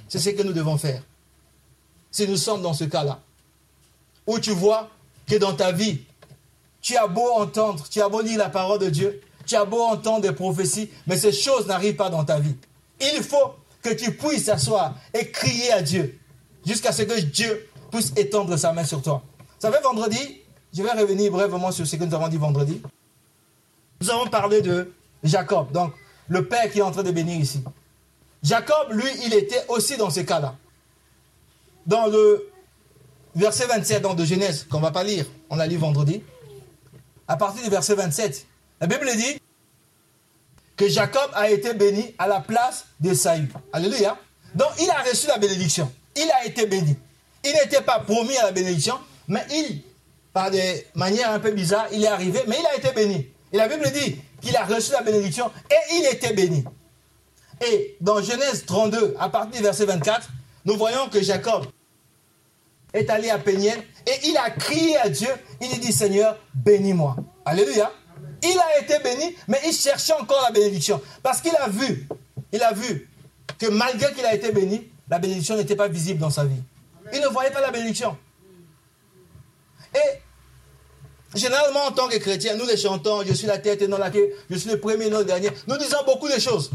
C'est 0.08 0.20
ce 0.20 0.30
que 0.30 0.44
nous 0.44 0.54
devons 0.54 0.78
faire. 0.78 1.02
Si 2.12 2.28
nous 2.28 2.38
sommes 2.38 2.62
dans 2.62 2.74
ce 2.74 2.84
cas-là, 2.86 3.20
où 4.26 4.39
tu 4.39 4.52
vois 4.52 4.89
que 5.28 5.36
dans 5.36 5.54
ta 5.54 5.72
vie, 5.72 6.02
tu 6.82 6.96
as 6.96 7.08
beau 7.08 7.30
entendre, 7.36 7.84
tu 7.89 8.02
as 8.02 8.10
beau 8.10 8.22
lire 8.22 8.38
la 8.38 8.50
parole 8.50 8.80
de 8.80 8.89
Dieu, 8.89 9.22
tu 9.46 9.56
as 9.56 9.65
beau 9.65 9.82
entendre 9.82 10.22
des 10.22 10.32
prophéties, 10.32 10.89
mais 11.08 11.18
ces 11.18 11.32
choses 11.32 11.68
n'arrivent 11.68 11.96
pas 11.96 12.10
dans 12.10 12.24
ta 12.24 12.39
vie. 12.39 12.56
Il 13.02 13.24
faut 13.24 13.56
que 13.82 13.94
tu 13.94 14.12
puisses 14.12 14.46
t'asseoir 14.46 14.96
et 15.13 15.30
crier 15.30 15.72
à 15.72 15.82
Dieu 15.82 16.20
jusqu'à 16.65 16.92
ce 16.92 17.04
que 17.04 17.20
Dieu 17.20 17.70
puisse 17.92 18.13
étendre 18.15 18.56
sa 18.58 18.74
main 18.74 18.84
sur 18.84 19.02
toi. 19.02 19.24
Vous 19.38 19.46
savez, 19.62 19.78
vendredi, 19.84 20.42
je 20.74 20.84
vais 20.84 20.92
revenir 20.92 21.32
brièvement 21.32 21.72
sur 21.72 21.88
ce 21.88 21.96
que 21.96 22.04
nous 22.04 22.13
avons 22.13 22.28
dit 22.28 22.38
vendredi. 22.38 22.82
Nous 24.02 24.10
avons 24.10 24.28
parlé 24.28 24.62
de 24.62 24.94
Jacob, 25.24 25.72
donc 25.72 25.94
le 26.28 26.48
père 26.48 26.72
qui 26.72 26.80
est 26.80 26.84
en 26.84 26.92
train 26.92 27.04
de 27.04 27.12
bénir 27.12 27.39
ici. 27.39 27.63
Jacob, 28.44 28.92
lui, 28.92 29.10
il 29.26 29.34
était 29.34 29.65
aussi 29.68 29.98
dans 29.98 30.10
ce 30.10 30.22
cas-là. 30.22 30.56
Dans 31.86 32.08
le 32.08 32.50
verset 33.36 33.65
27 33.65 34.02
donc, 34.02 34.15
de 34.15 34.26
Genèse, 34.26 34.65
qu'on 34.70 34.78
ne 34.78 34.84
va 34.84 34.92
pas 34.92 35.04
lire, 35.04 35.26
on 35.50 35.56
l'a 35.56 35.68
lu 35.68 35.76
vendredi, 35.76 36.24
à 37.30 37.38
partir 37.38 37.63
du 37.63 37.70
verset 37.70 37.94
27, 37.94 38.46
la 38.82 38.88
Bible 38.88 39.08
dit 39.15 39.39
que 40.76 40.89
Jacob 40.89 41.30
a 41.36 41.50
été 41.50 41.76
béni 41.76 42.15
à 42.18 42.28
la 42.28 42.39
place 42.39 42.86
de 43.00 43.13
Saül. 43.13 43.48
Alléluia. 43.72 44.18
Donc 44.56 44.70
il 44.82 44.89
a 44.89 45.04
reçu 45.04 45.28
la 45.28 45.38
bénédiction. 45.38 45.92
Il 46.15 46.30
a 46.32 46.46
été 46.46 46.65
béni. 46.65 46.98
Il 47.46 47.54
n'était 47.54 47.84
pas 47.84 48.00
promis 48.00 48.36
à 48.38 48.46
la 48.46 48.52
bénédiction, 48.52 48.96
mais 49.28 49.46
il, 49.52 49.84
par 50.34 50.50
des 50.50 50.88
manières 50.96 51.32
un 51.32 51.39
peu 51.39 51.52
bizarres, 51.52 51.88
il 51.92 52.04
est 52.04 52.08
arrivé, 52.08 52.42
mais 52.48 52.58
il 52.60 52.65
a 52.65 52.76
été 52.76 52.92
béni. 52.94 53.28
Et 53.54 53.58
la 53.58 53.68
Bible 53.68 53.89
dit 53.92 54.20
qu'il 54.42 54.56
a 54.56 54.65
reçu 54.65 54.92
la 54.92 55.04
bénédiction 55.04 55.52
et 55.70 55.96
il 55.98 56.08
était 56.08 56.34
béni. 56.34 56.65
Et 57.62 57.96
dans 58.02 58.22
Genèse 58.24 58.65
32, 58.65 59.15
à 59.20 59.30
partir 59.30 59.58
du 59.58 59.63
verset 59.63 59.86
24, 59.86 60.30
nous 60.65 60.78
voyons 60.78 61.10
que 61.10 61.22
Jacob 61.22 61.65
est 62.93 63.10
allé 63.10 63.30
à 63.30 63.38
Péniel 63.38 63.80
et 64.08 64.28
il 64.28 64.38
a 64.38 64.49
crié 64.49 64.97
à 64.97 65.10
Dieu. 65.10 65.30
Il 65.62 65.80
dit 65.80 65.91
Seigneur, 65.93 66.38
bénis-moi. 66.54 67.15
Alléluia. 67.45 67.91
Il 68.41 68.58
a 68.58 68.82
été 68.82 68.99
béni, 69.04 69.36
mais 69.47 69.60
il 69.65 69.73
cherchait 69.73 70.13
encore 70.13 70.41
la 70.43 70.52
bénédiction. 70.52 71.02
Parce 71.21 71.41
qu'il 71.41 71.56
a 71.56 71.67
vu, 71.67 72.08
il 72.52 72.62
a 72.63 72.73
vu 72.73 73.10
que 73.58 73.67
malgré 73.67 74.13
qu'il 74.13 74.25
a 74.25 74.34
été 74.34 74.52
béni, 74.52 74.89
la 75.10 75.19
bénédiction 75.19 75.58
n'était 75.58 75.75
pas 75.75 75.88
visible 75.88 76.19
dans 76.19 76.30
sa 76.30 76.45
vie. 76.45 76.62
Il 77.13 77.19
ne 77.21 77.28
voyait 77.28 77.52
pas 77.52 77.62
la 77.62 77.71
bénédiction. 77.71 78.17
Et 79.93 81.38
généralement, 81.38 81.86
en 81.86 81.91
tant 81.91 82.08
que 82.08 82.17
chrétien, 82.17 82.56
nous 82.56 82.65
les 82.65 82.78
chantons, 82.78 83.23
je 83.25 83.34
suis 83.34 83.47
la 83.47 83.58
tête 83.58 83.82
et 83.82 83.88
non 83.88 83.97
la 83.97 84.12
queue, 84.12 84.30
je 84.49 84.56
suis 84.56 84.69
le 84.69 84.80
premier 84.80 85.08
et 85.08 85.10
non 85.10 85.19
le 85.19 85.25
dernier. 85.25 85.49
Nous 85.67 85.78
disons 85.78 86.04
beaucoup 86.06 86.30
de 86.30 86.39
choses. 86.39 86.71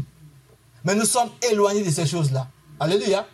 Mais 0.83 0.93
nous 0.93 1.05
sommes 1.05 1.29
éloignés 1.49 1.83
de 1.83 1.89
ces 1.89 2.05
choses-là. 2.05 2.47
Alléluia. 2.79 3.25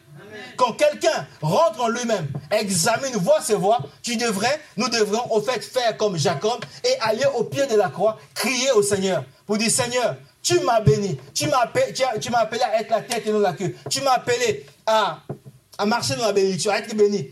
Quand 0.58 0.74
quelqu'un 0.74 1.28
rentre 1.42 1.82
en 1.82 1.88
lui-même, 1.88 2.28
examine, 2.52 3.16
voit 3.16 3.42
ses 3.42 3.56
voies, 3.56 3.80
tu 4.02 4.16
devrais, 4.16 4.60
nous 4.78 4.90
devrons 4.90 5.32
au 5.32 5.42
fait 5.42 5.64
faire 5.64 5.98
comme 5.98 6.18
Jacob 6.18 6.64
et 6.84 7.00
aller 7.02 7.26
au 7.36 7.44
pied 7.44 7.66
de 7.68 7.76
la 7.76 7.90
croix, 7.90 8.18
crier 8.34 8.72
au 8.72 8.82
Seigneur 8.82 9.24
pour 9.46 9.58
dire 9.58 9.72
Seigneur, 9.72 10.16
tu 10.42 10.60
m'as 10.62 10.82
béni, 10.82 11.20
tu 11.34 11.48
m'as 11.48 11.60
appelé, 11.60 11.94
appelé, 12.34 12.62
à 12.62 12.82
être 12.82 12.90
la 12.90 13.02
tête 13.02 13.28
et 13.28 13.32
non 13.32 13.40
la 13.40 13.54
queue, 13.54 13.76
tu 13.90 14.02
m'as 14.02 14.14
appelé 14.14 14.66
à, 14.86 15.20
à 15.78 15.86
marcher 15.86 16.16
dans 16.16 16.26
la 16.26 16.34
bénédiction, 16.34 16.72
à 16.72 16.78
être 16.78 16.96
béni 16.96 17.30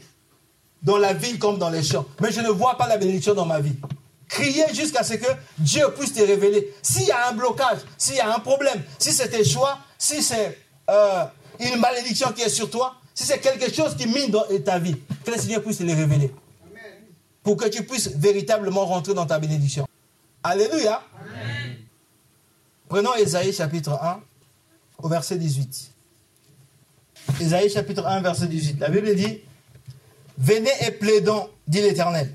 dans 0.81 0.97
la 0.97 1.13
ville 1.13 1.39
comme 1.39 1.57
dans 1.57 1.69
les 1.69 1.83
champs. 1.83 2.05
Mais 2.21 2.31
je 2.31 2.41
ne 2.41 2.49
vois 2.49 2.77
pas 2.77 2.87
la 2.87 2.97
bénédiction 2.97 3.33
dans 3.33 3.45
ma 3.45 3.59
vie. 3.59 3.75
Crier 4.27 4.65
jusqu'à 4.73 5.03
ce 5.03 5.15
que 5.15 5.27
Dieu 5.57 5.85
puisse 5.97 6.13
te 6.13 6.21
révéler. 6.21 6.73
S'il 6.83 7.07
y 7.07 7.11
a 7.11 7.29
un 7.29 7.33
blocage, 7.33 7.79
s'il 7.97 8.15
y 8.15 8.19
a 8.19 8.33
un 8.33 8.39
problème, 8.39 8.81
si 8.99 9.11
c'est 9.11 9.29
tes 9.29 9.43
choix, 9.43 9.79
si 9.97 10.21
c'est 10.21 10.57
euh, 10.89 11.25
une 11.59 11.79
malédiction 11.79 12.31
qui 12.31 12.41
est 12.41 12.49
sur 12.49 12.69
toi, 12.69 12.95
si 13.13 13.23
c'est 13.23 13.39
quelque 13.39 13.71
chose 13.73 13.95
qui 13.95 14.07
mine 14.07 14.31
dans 14.31 14.45
ta 14.63 14.79
vie, 14.79 14.95
que 15.25 15.31
le 15.31 15.37
Seigneur 15.37 15.61
puisse 15.61 15.79
le 15.81 15.93
révéler. 15.93 16.33
Pour 17.43 17.57
que 17.57 17.67
tu 17.67 17.83
puisses 17.83 18.09
véritablement 18.15 18.85
rentrer 18.85 19.13
dans 19.13 19.25
ta 19.25 19.39
bénédiction. 19.39 19.87
Alléluia. 20.43 21.01
Prenons 22.87 23.13
Ésaïe 23.15 23.53
chapitre 23.53 23.91
1 23.91 24.21
au 24.99 25.09
verset 25.09 25.37
18. 25.37 25.91
Ésaïe 27.41 27.69
chapitre 27.69 28.05
1 28.05 28.21
verset 28.21 28.47
18. 28.47 28.79
La 28.79 28.89
Bible 28.89 29.15
dit, 29.15 29.39
Venez 30.37 30.71
et 30.87 30.91
plaidons, 30.91 31.49
dit 31.67 31.81
l'Éternel. 31.81 32.33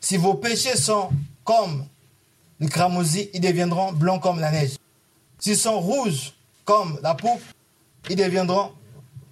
Si 0.00 0.16
vos 0.16 0.34
péchés 0.34 0.76
sont 0.76 1.10
comme 1.44 1.86
le 2.58 2.68
cramoisi, 2.68 3.28
ils 3.34 3.40
deviendront 3.40 3.92
blancs 3.92 4.22
comme 4.22 4.40
la 4.40 4.50
neige. 4.50 4.76
S'ils 5.38 5.56
sont 5.56 5.80
rouges 5.80 6.32
comme 6.64 6.98
la 7.02 7.14
pourpre, 7.14 7.44
ils 8.08 8.16
deviendront 8.16 8.72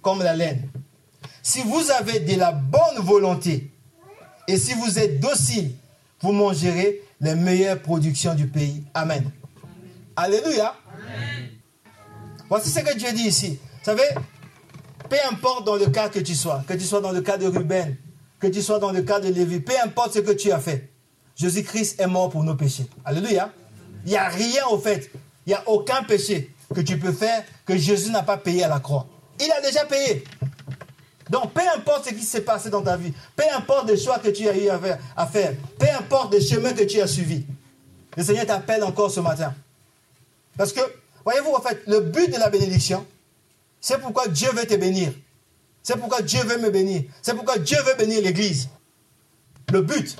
comme 0.01 0.21
la 0.21 0.35
laine. 0.35 0.69
Si 1.41 1.61
vous 1.61 1.91
avez 1.91 2.19
de 2.19 2.37
la 2.37 2.51
bonne 2.51 2.99
volonté 2.99 3.71
et 4.47 4.57
si 4.57 4.73
vous 4.73 4.99
êtes 4.99 5.19
docile, 5.19 5.75
vous 6.21 6.31
mangerez 6.31 7.01
les 7.19 7.35
meilleures 7.35 7.79
productions 7.79 8.33
du 8.33 8.47
pays. 8.47 8.83
Amen. 8.93 9.29
Alléluia. 10.15 10.75
Voici 12.49 12.69
ce 12.69 12.79
que 12.79 12.97
Dieu 12.97 13.11
dit 13.13 13.27
ici. 13.27 13.59
Vous 13.79 13.85
savez, 13.85 14.03
peu 15.09 15.17
importe 15.29 15.65
dans 15.65 15.75
le 15.75 15.87
cas 15.87 16.09
que 16.09 16.19
tu 16.19 16.35
sois, 16.35 16.63
que 16.67 16.73
tu 16.73 16.85
sois 16.85 17.01
dans 17.01 17.11
le 17.11 17.21
cas 17.21 17.37
de 17.37 17.47
Ruben, 17.47 17.95
que 18.39 18.47
tu 18.47 18.61
sois 18.61 18.79
dans 18.79 18.91
le 18.91 19.01
cas 19.01 19.19
de 19.19 19.29
Lévi, 19.29 19.59
peu 19.59 19.73
importe 19.83 20.13
ce 20.13 20.19
que 20.19 20.31
tu 20.31 20.51
as 20.51 20.59
fait, 20.59 20.91
Jésus-Christ 21.35 21.99
est 21.99 22.07
mort 22.07 22.29
pour 22.29 22.43
nos 22.43 22.55
péchés. 22.55 22.85
Alléluia. 23.05 23.51
Il 24.05 24.09
n'y 24.09 24.17
a 24.17 24.27
rien 24.27 24.65
au 24.69 24.77
fait, 24.77 25.11
il 25.45 25.49
n'y 25.49 25.53
a 25.53 25.63
aucun 25.67 26.03
péché 26.03 26.52
que 26.73 26.81
tu 26.81 26.97
peux 26.97 27.11
faire 27.11 27.43
que 27.65 27.77
Jésus 27.77 28.11
n'a 28.11 28.23
pas 28.23 28.37
payé 28.37 28.63
à 28.63 28.67
la 28.67 28.79
croix. 28.79 29.07
Il 29.39 29.51
a 29.51 29.61
déjà 29.61 29.85
payé. 29.85 30.23
Donc, 31.29 31.53
peu 31.53 31.61
importe 31.75 32.09
ce 32.09 32.13
qui 32.13 32.23
s'est 32.23 32.41
passé 32.41 32.69
dans 32.69 32.81
ta 32.81 32.97
vie, 32.97 33.13
peu 33.35 33.43
importe 33.55 33.87
les 33.89 33.97
choix 33.97 34.19
que 34.19 34.29
tu 34.29 34.47
as 34.47 34.55
eu 34.55 34.69
à 35.15 35.25
faire, 35.25 35.55
peu 35.79 35.87
importe 35.97 36.33
les 36.33 36.41
chemins 36.41 36.73
que 36.73 36.83
tu 36.83 37.01
as 37.01 37.07
suivis, 37.07 37.45
le 38.15 38.23
Seigneur 38.23 38.45
t'appelle 38.45 38.83
encore 38.83 39.09
ce 39.09 39.19
matin. 39.19 39.53
Parce 40.57 40.73
que, 40.73 40.81
voyez-vous, 41.23 41.53
en 41.53 41.61
fait, 41.61 41.81
le 41.87 42.01
but 42.01 42.31
de 42.31 42.37
la 42.37 42.49
bénédiction, 42.49 43.05
c'est 43.81 43.99
pourquoi 43.99 44.27
Dieu 44.27 44.49
veut 44.51 44.65
te 44.65 44.75
bénir. 44.75 45.11
C'est 45.81 45.97
pourquoi 45.97 46.21
Dieu 46.21 46.41
veut 46.43 46.59
me 46.59 46.69
bénir. 46.69 47.03
C'est 47.21 47.33
pourquoi 47.33 47.57
Dieu 47.57 47.77
veut 47.85 47.95
bénir 47.97 48.21
l'Église. 48.21 48.69
Le 49.71 49.81
but, 49.81 50.15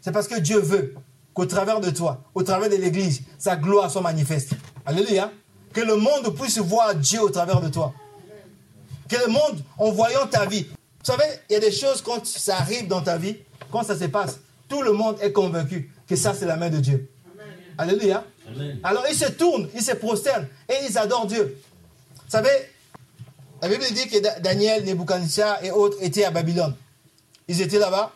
c'est 0.00 0.12
parce 0.12 0.26
que 0.26 0.38
Dieu 0.40 0.58
veut 0.58 0.94
qu'au 1.34 1.46
travers 1.46 1.80
de 1.80 1.90
toi, 1.90 2.22
au 2.34 2.42
travers 2.42 2.70
de 2.70 2.76
l'Église, 2.76 3.22
sa 3.38 3.56
gloire 3.56 3.90
soit 3.90 4.00
manifeste. 4.00 4.52
Alléluia. 4.84 5.30
Que 5.76 5.82
le 5.82 5.96
monde 5.96 6.34
puisse 6.34 6.56
voir 6.56 6.94
Dieu 6.94 7.20
au 7.20 7.28
travers 7.28 7.60
de 7.60 7.68
toi. 7.68 7.92
Que 9.10 9.16
le 9.16 9.26
monde, 9.26 9.62
en 9.76 9.90
voyant 9.90 10.26
ta 10.26 10.46
vie. 10.46 10.64
Vous 10.70 11.04
savez, 11.04 11.26
il 11.50 11.52
y 11.52 11.56
a 11.56 11.60
des 11.60 11.70
choses 11.70 12.00
quand 12.00 12.24
ça 12.24 12.56
arrive 12.56 12.88
dans 12.88 13.02
ta 13.02 13.18
vie, 13.18 13.36
quand 13.70 13.82
ça 13.82 13.94
se 13.94 14.06
passe, 14.06 14.40
tout 14.70 14.80
le 14.80 14.92
monde 14.92 15.18
est 15.20 15.32
convaincu 15.32 15.92
que 16.08 16.16
ça, 16.16 16.32
c'est 16.32 16.46
la 16.46 16.56
main 16.56 16.70
de 16.70 16.78
Dieu. 16.78 17.10
Alléluia. 17.76 18.24
Alors 18.82 19.04
ils 19.10 19.14
se 19.14 19.30
tournent, 19.32 19.68
ils 19.74 19.82
se 19.82 19.92
prosternent 19.92 20.48
et 20.66 20.76
ils 20.88 20.96
adorent 20.96 21.26
Dieu. 21.26 21.60
Vous 22.24 22.30
savez, 22.30 22.48
la 23.60 23.68
Bible 23.68 23.84
dit 23.92 24.08
que 24.08 24.40
Daniel, 24.40 24.82
Nebuchadnezzar 24.82 25.62
et 25.62 25.70
autres 25.70 25.98
étaient 26.00 26.24
à 26.24 26.30
Babylone. 26.30 26.74
Ils 27.48 27.60
étaient 27.60 27.78
là-bas 27.78 28.14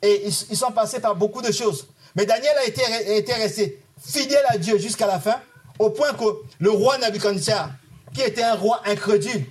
et 0.00 0.26
ils, 0.26 0.56
sont 0.56 0.72
passés 0.72 1.00
par 1.00 1.14
beaucoup 1.14 1.42
de 1.42 1.52
choses. 1.52 1.88
Mais 2.14 2.24
Daniel 2.24 2.56
a 2.56 2.64
été, 2.64 2.80
été 3.18 3.34
resté 3.34 3.82
fidèle 4.02 4.44
à 4.48 4.56
Dieu 4.56 4.78
jusqu'à 4.78 5.06
la 5.06 5.20
fin, 5.20 5.38
au 5.78 5.90
point 5.90 6.12
que 6.12 6.24
le 6.58 6.70
roi 6.70 6.98
Nebuchadnezzar, 6.98 7.70
qui 8.14 8.22
était 8.22 8.42
un 8.42 8.54
roi 8.54 8.80
incrédule, 8.86 9.44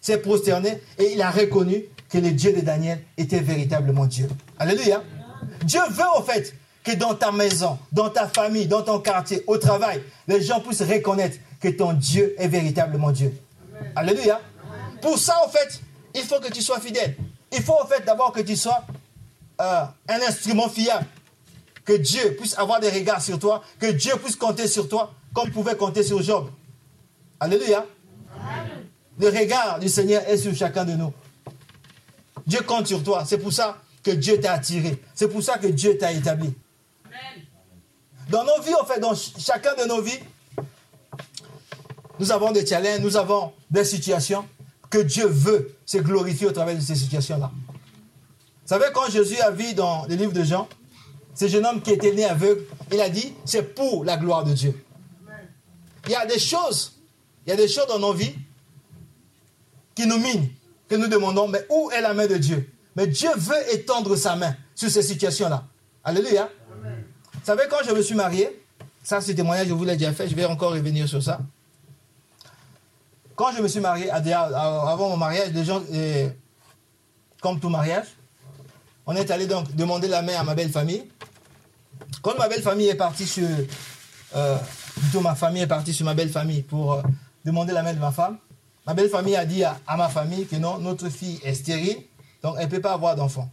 s'est 0.00 0.18
prosterné 0.18 0.80
et 0.98 1.12
il 1.12 1.22
a 1.22 1.30
reconnu 1.30 1.84
que 2.08 2.18
le 2.18 2.32
Dieu 2.32 2.52
de 2.52 2.60
Daniel 2.60 3.00
était 3.16 3.40
véritablement 3.40 4.06
Dieu. 4.06 4.28
Alléluia. 4.58 5.02
Dieu 5.64 5.80
veut 5.90 6.18
au 6.18 6.22
fait 6.22 6.54
que 6.84 6.92
dans 6.92 7.14
ta 7.14 7.32
maison, 7.32 7.78
dans 7.92 8.10
ta 8.10 8.28
famille, 8.28 8.66
dans 8.66 8.82
ton 8.82 8.98
quartier, 8.98 9.44
au 9.46 9.56
travail, 9.56 10.02
les 10.26 10.42
gens 10.42 10.60
puissent 10.60 10.82
reconnaître 10.82 11.38
que 11.60 11.68
ton 11.68 11.92
Dieu 11.92 12.34
est 12.38 12.48
véritablement 12.48 13.12
Dieu. 13.12 13.32
Alléluia. 13.94 14.40
Pour 15.00 15.18
ça, 15.18 15.36
en 15.44 15.48
fait, 15.48 15.80
il 16.14 16.22
faut 16.22 16.40
que 16.40 16.52
tu 16.52 16.60
sois 16.60 16.80
fidèle. 16.80 17.16
Il 17.52 17.62
faut 17.62 17.76
en 17.80 17.86
fait 17.86 18.04
d'abord 18.04 18.32
que 18.32 18.40
tu 18.40 18.56
sois 18.56 18.84
euh, 19.60 19.84
un 20.08 20.20
instrument 20.28 20.68
fiable. 20.68 21.06
Que 21.84 21.94
Dieu 21.94 22.36
puisse 22.36 22.56
avoir 22.58 22.80
des 22.80 22.90
regards 22.90 23.22
sur 23.22 23.38
toi, 23.38 23.62
que 23.78 23.90
Dieu 23.90 24.12
puisse 24.22 24.36
compter 24.36 24.68
sur 24.68 24.88
toi 24.88 25.12
comme 25.32 25.48
il 25.48 25.52
pouvait 25.52 25.76
compter 25.76 26.02
sur 26.02 26.22
Job. 26.22 26.50
Alléluia. 27.40 27.86
Le 29.18 29.28
regard 29.28 29.78
du 29.78 29.88
Seigneur 29.88 30.22
est 30.28 30.36
sur 30.36 30.54
chacun 30.54 30.84
de 30.84 30.92
nous. 30.92 31.12
Dieu 32.46 32.60
compte 32.62 32.86
sur 32.86 33.02
toi. 33.02 33.24
C'est 33.26 33.38
pour 33.38 33.52
ça 33.52 33.78
que 34.02 34.10
Dieu 34.10 34.40
t'a 34.40 34.54
attiré. 34.54 35.00
C'est 35.14 35.28
pour 35.28 35.42
ça 35.42 35.58
que 35.58 35.66
Dieu 35.66 35.96
t'a 35.96 36.12
établi. 36.12 36.52
Dans 38.28 38.44
nos 38.44 38.62
vies, 38.62 38.74
en 38.80 38.84
fait, 38.84 39.00
dans 39.00 39.14
chacun 39.14 39.74
de 39.74 39.86
nos 39.88 40.00
vies, 40.00 40.18
nous 42.18 42.30
avons 42.30 42.52
des 42.52 42.64
challenges, 42.64 43.00
nous 43.00 43.16
avons 43.16 43.52
des 43.70 43.84
situations 43.84 44.44
que 44.88 44.98
Dieu 44.98 45.26
veut 45.26 45.74
se 45.84 45.98
glorifier 45.98 46.46
au 46.46 46.52
travers 46.52 46.76
de 46.76 46.80
ces 46.80 46.94
situations-là. 46.94 47.50
Vous 47.52 48.68
savez, 48.68 48.86
quand 48.94 49.10
Jésus 49.10 49.40
a 49.40 49.50
vu 49.50 49.74
dans 49.74 50.06
le 50.06 50.14
livre 50.14 50.32
de 50.32 50.44
Jean, 50.44 50.68
ce 51.34 51.48
jeune 51.48 51.64
homme 51.64 51.80
qui 51.82 51.90
était 51.92 52.12
né 52.12 52.24
aveugle, 52.24 52.62
il 52.92 53.00
a 53.00 53.08
dit, 53.08 53.32
c'est 53.44 53.74
pour 53.74 54.04
la 54.04 54.16
gloire 54.16 54.44
de 54.44 54.52
Dieu. 54.52 54.84
Il 56.06 56.10
y 56.12 56.14
a 56.14 56.26
des 56.26 56.38
choses, 56.38 57.00
il 57.46 57.50
y 57.50 57.52
a 57.52 57.56
des 57.56 57.68
choses 57.68 57.86
dans 57.86 57.98
nos 57.98 58.12
vies 58.12 58.34
qui 59.94 60.06
nous 60.06 60.18
minent, 60.18 60.48
que 60.88 60.96
nous 60.96 61.06
demandons, 61.06 61.48
mais 61.48 61.64
où 61.70 61.90
est 61.90 62.00
la 62.00 62.12
main 62.12 62.26
de 62.26 62.36
Dieu? 62.36 62.70
Mais 62.96 63.06
Dieu 63.06 63.30
veut 63.36 63.72
étendre 63.74 64.16
sa 64.16 64.36
main 64.36 64.54
sur 64.74 64.90
ces 64.90 65.02
situations-là. 65.02 65.64
Alléluia. 66.04 66.50
Vous 66.82 67.46
savez, 67.46 67.62
quand 67.70 67.78
je 67.86 67.92
me 67.92 68.02
suis 68.02 68.14
marié, 68.14 68.62
ça 69.02 69.20
c'est 69.20 69.34
témoignage, 69.34 69.68
je 69.68 69.72
vous 69.72 69.84
l'ai 69.84 69.96
déjà 69.96 70.12
fait, 70.12 70.28
je 70.28 70.34
vais 70.34 70.44
encore 70.44 70.72
revenir 70.72 71.08
sur 71.08 71.22
ça. 71.22 71.40
Quand 73.34 73.52
je 73.56 73.62
me 73.62 73.68
suis 73.68 73.80
marié, 73.80 74.10
avant 74.10 75.08
mon 75.08 75.16
mariage, 75.16 75.52
les 75.52 75.64
gens, 75.64 75.82
comme 77.40 77.58
tout 77.58 77.70
mariage, 77.70 78.06
on 79.06 79.14
est 79.14 79.30
allé 79.30 79.46
donc 79.46 79.74
demander 79.74 80.08
la 80.08 80.22
main 80.22 80.34
à 80.38 80.44
ma 80.44 80.54
belle 80.54 80.70
famille. 80.70 81.04
Quand 82.22 82.38
ma 82.38 82.48
belle 82.48 82.62
famille 82.62 82.88
est 82.88 82.94
partie 82.94 83.26
sur, 83.26 83.46
euh, 84.36 84.58
plutôt 85.00 85.20
ma 85.20 85.34
famille 85.34 85.62
est 85.62 85.66
partie 85.66 85.92
sur 85.92 86.04
ma 86.04 86.14
belle 86.14 86.28
famille 86.28 86.62
pour 86.62 86.92
euh, 86.92 87.02
demander 87.44 87.72
la 87.72 87.82
main 87.82 87.94
de 87.94 87.98
ma 87.98 88.12
femme, 88.12 88.38
ma 88.86 88.94
belle 88.94 89.08
famille 89.08 89.36
a 89.36 89.44
dit 89.44 89.64
à, 89.64 89.76
ma 89.96 90.08
famille 90.08 90.46
que 90.46 90.56
non, 90.56 90.78
notre 90.78 91.08
fille 91.08 91.40
est 91.42 91.54
stérile, 91.54 91.98
donc 92.42 92.56
elle 92.58 92.66
ne 92.66 92.70
peut 92.70 92.80
pas 92.80 92.92
avoir 92.92 93.16
d'enfant. 93.16 93.50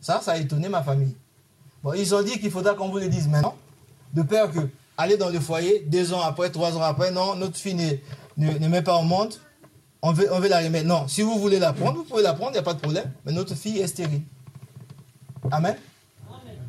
Ça, 0.00 0.20
ça 0.20 0.32
a 0.32 0.36
étonné 0.36 0.68
ma 0.68 0.82
famille. 0.82 1.16
Bon, 1.82 1.92
ils 1.92 2.14
ont 2.14 2.22
dit 2.22 2.38
qu'il 2.40 2.50
faudra 2.50 2.74
qu'on 2.74 2.88
vous 2.88 2.98
le 2.98 3.08
dise 3.08 3.28
maintenant, 3.28 3.56
de 4.12 4.22
peur 4.22 4.50
que 4.50 4.68
aller 4.96 5.16
dans 5.16 5.28
le 5.28 5.40
foyer, 5.40 5.84
deux 5.86 6.12
ans 6.12 6.20
après, 6.20 6.50
trois 6.50 6.76
ans 6.76 6.82
après, 6.82 7.10
non, 7.10 7.34
notre 7.36 7.56
fille 7.56 7.74
ne, 7.74 8.58
ne, 8.58 8.68
met 8.68 8.82
pas 8.82 8.96
au 8.96 9.02
monde, 9.02 9.34
on 10.06 10.12
veut, 10.12 10.48
la 10.48 10.58
remettre. 10.58 10.86
Non, 10.86 11.08
si 11.08 11.22
vous 11.22 11.38
voulez 11.38 11.58
la 11.58 11.72
prendre, 11.72 11.96
vous 11.96 12.04
pouvez 12.04 12.22
la 12.22 12.34
prendre, 12.34 12.50
il 12.50 12.54
n'y 12.54 12.58
a 12.58 12.62
pas 12.62 12.74
de 12.74 12.80
problème, 12.80 13.10
mais 13.24 13.32
notre 13.32 13.54
fille 13.54 13.78
est 13.78 13.86
stérile. 13.86 14.20
Amen. 15.50 15.76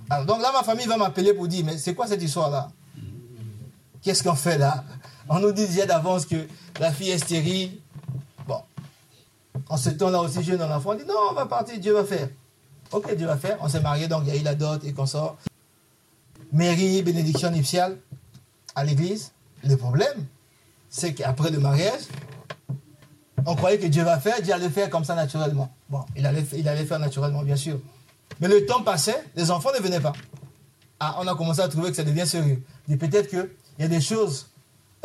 Alors, 0.09 0.25
donc 0.25 0.41
là, 0.41 0.53
ma 0.53 0.63
famille 0.63 0.85
va 0.85 0.95
m'appeler 0.95 1.33
pour 1.33 1.45
dire, 1.49 1.65
mais 1.65 1.77
c'est 1.77 1.93
quoi 1.93 2.07
cette 2.07 2.23
histoire-là? 2.23 2.69
Qu'est-ce 4.01 4.23
qu'on 4.23 4.35
fait 4.35 4.57
là? 4.57 4.85
On 5.27 5.39
nous 5.39 5.51
dit 5.51 5.67
déjà 5.67 5.85
d'avance 5.85 6.25
que 6.25 6.47
la 6.79 6.93
fille 6.93 7.09
est 7.09 7.17
stérile. 7.17 7.81
Bon, 8.47 8.61
en 9.67 9.75
ce 9.75 9.89
temps-là 9.89 10.21
aussi 10.21 10.41
jeune, 10.41 10.57
dans 10.57 10.69
l'enfant, 10.69 10.91
on 10.91 10.95
dit, 10.95 11.05
non, 11.05 11.15
on 11.31 11.33
va 11.33 11.45
partir, 11.45 11.77
Dieu 11.77 11.91
va 11.91 12.05
faire. 12.05 12.29
Ok, 12.93 13.13
Dieu 13.15 13.27
va 13.27 13.35
faire. 13.35 13.57
On 13.59 13.67
s'est 13.67 13.81
marié, 13.81 14.07
donc 14.07 14.23
il 14.25 14.33
y 14.33 14.37
a 14.37 14.39
eu 14.39 14.43
la 14.43 14.55
dot 14.55 14.81
et 14.85 14.93
qu'on 14.93 15.07
sort. 15.07 15.37
Mairie, 16.53 17.03
bénédiction 17.03 17.51
nuptiale 17.51 17.97
à 18.75 18.85
l'église. 18.85 19.33
Le 19.65 19.75
problème, 19.75 20.25
c'est 20.89 21.13
qu'après 21.13 21.49
le 21.49 21.59
mariage, 21.59 22.03
on 23.45 23.55
croyait 23.55 23.77
que 23.77 23.87
Dieu 23.87 24.03
va 24.03 24.19
faire, 24.19 24.41
Dieu 24.41 24.53
allait 24.53 24.69
faire 24.69 24.89
comme 24.89 25.03
ça 25.03 25.15
naturellement. 25.15 25.71
Bon, 25.89 26.01
il 26.15 26.25
allait, 26.25 26.43
faire 26.43 26.99
naturellement, 26.99 27.43
bien 27.43 27.55
sûr. 27.55 27.79
Mais 28.41 28.47
le 28.47 28.65
temps 28.65 28.81
passait, 28.81 29.23
les 29.35 29.51
enfants 29.51 29.69
ne 29.77 29.83
venaient 29.83 29.99
pas. 29.99 30.13
Ah, 30.99 31.17
on 31.19 31.27
a 31.27 31.35
commencé 31.35 31.61
à 31.61 31.67
trouver 31.67 31.89
que 31.91 31.95
ça 31.95 32.03
devient 32.03 32.25
sérieux. 32.25 32.63
peut-être 32.87 33.29
qu'il 33.29 33.49
y 33.79 33.83
a 33.83 33.87
des 33.87 34.01
choses, 34.01 34.49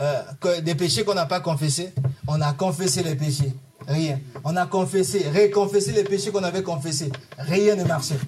euh, 0.01 0.23
des 0.63 0.75
péchés 0.75 1.05
qu'on 1.05 1.15
n'a 1.15 1.27
pas 1.27 1.41
confessés. 1.41 1.93
On 2.27 2.41
a 2.41 2.53
confessé 2.53 3.03
les 3.03 3.15
péchés. 3.15 3.53
Rien. 3.87 4.21
On 4.45 4.57
a 4.57 4.67
confessé, 4.67 5.29
réconfessé 5.29 5.93
les 5.93 6.05
péchés 6.05 6.31
qu'on 6.31 6.45
avait 6.45 6.63
confessés. 6.63 7.11
Rien 7.39 7.77
ne 7.77 7.85
marchait. 7.85 8.19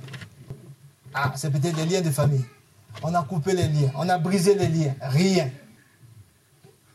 Ah, 1.14 1.32
c'est 1.36 1.50
peut-être 1.50 1.76
des 1.76 1.86
liens 1.86 2.00
de 2.00 2.10
famille. 2.10 2.44
On 3.02 3.14
a 3.14 3.22
coupé 3.22 3.54
les 3.54 3.68
liens. 3.68 3.90
On 3.96 4.08
a 4.08 4.18
brisé 4.18 4.54
les 4.54 4.68
liens. 4.68 4.94
Rien. 5.00 5.50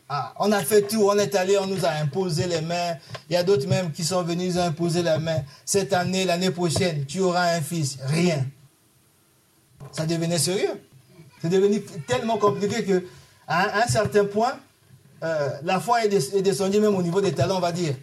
Ah, 0.09 0.33
on 0.39 0.51
a 0.53 0.63
fait 0.63 0.83
tout, 0.83 1.03
on 1.03 1.17
est 1.17 1.35
allé, 1.35 1.57
on 1.57 1.67
nous 1.67 1.85
a 1.85 1.89
imposé 1.89 2.47
les 2.47 2.61
mains. 2.61 2.95
Il 3.29 3.33
y 3.33 3.35
a 3.35 3.43
d'autres 3.43 3.67
même 3.67 3.91
qui 3.91 4.05
sont 4.05 4.23
venus, 4.23 4.53
ils 4.55 4.59
ont 4.59 4.63
imposé 4.63 5.03
les 5.03 5.17
mains. 5.17 5.41
Cette 5.65 5.91
année, 5.91 6.23
l'année 6.23 6.51
prochaine, 6.51 7.05
tu 7.05 7.19
auras 7.19 7.55
un 7.55 7.61
fils. 7.61 7.97
Rien. 8.05 8.45
Ça 9.91 10.05
devenait 10.05 10.37
sérieux. 10.37 10.81
C'est 11.41 11.49
devenu 11.49 11.81
tellement 12.07 12.37
compliqué 12.37 12.85
que, 12.85 13.05
à 13.47 13.83
un, 13.83 13.87
certain 13.87 14.25
point, 14.25 14.57
euh, 15.23 15.49
la 15.63 15.79
foi 15.79 16.05
est, 16.05 16.41
descendue 16.41 16.79
même 16.79 16.95
au 16.95 17.01
niveau 17.01 17.19
des 17.19 17.33
talents, 17.33 17.57
on 17.57 17.61
va 17.61 17.73
dire. 17.73 17.95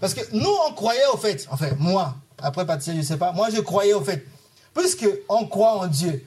Parce 0.00 0.14
que 0.14 0.20
nous, 0.32 0.54
on 0.68 0.72
croyait 0.72 1.06
au 1.12 1.16
fait, 1.16 1.46
enfin, 1.50 1.70
moi, 1.78 2.14
après 2.40 2.64
Patricia, 2.64 2.92
je 2.94 2.98
ne 2.98 3.02
sais 3.02 3.16
pas, 3.16 3.32
moi, 3.32 3.48
je 3.54 3.60
croyais 3.60 3.92
au 3.92 4.02
fait, 4.02 4.24
puisque 4.74 5.06
on 5.28 5.46
croit 5.46 5.78
en 5.78 5.86
Dieu, 5.88 6.24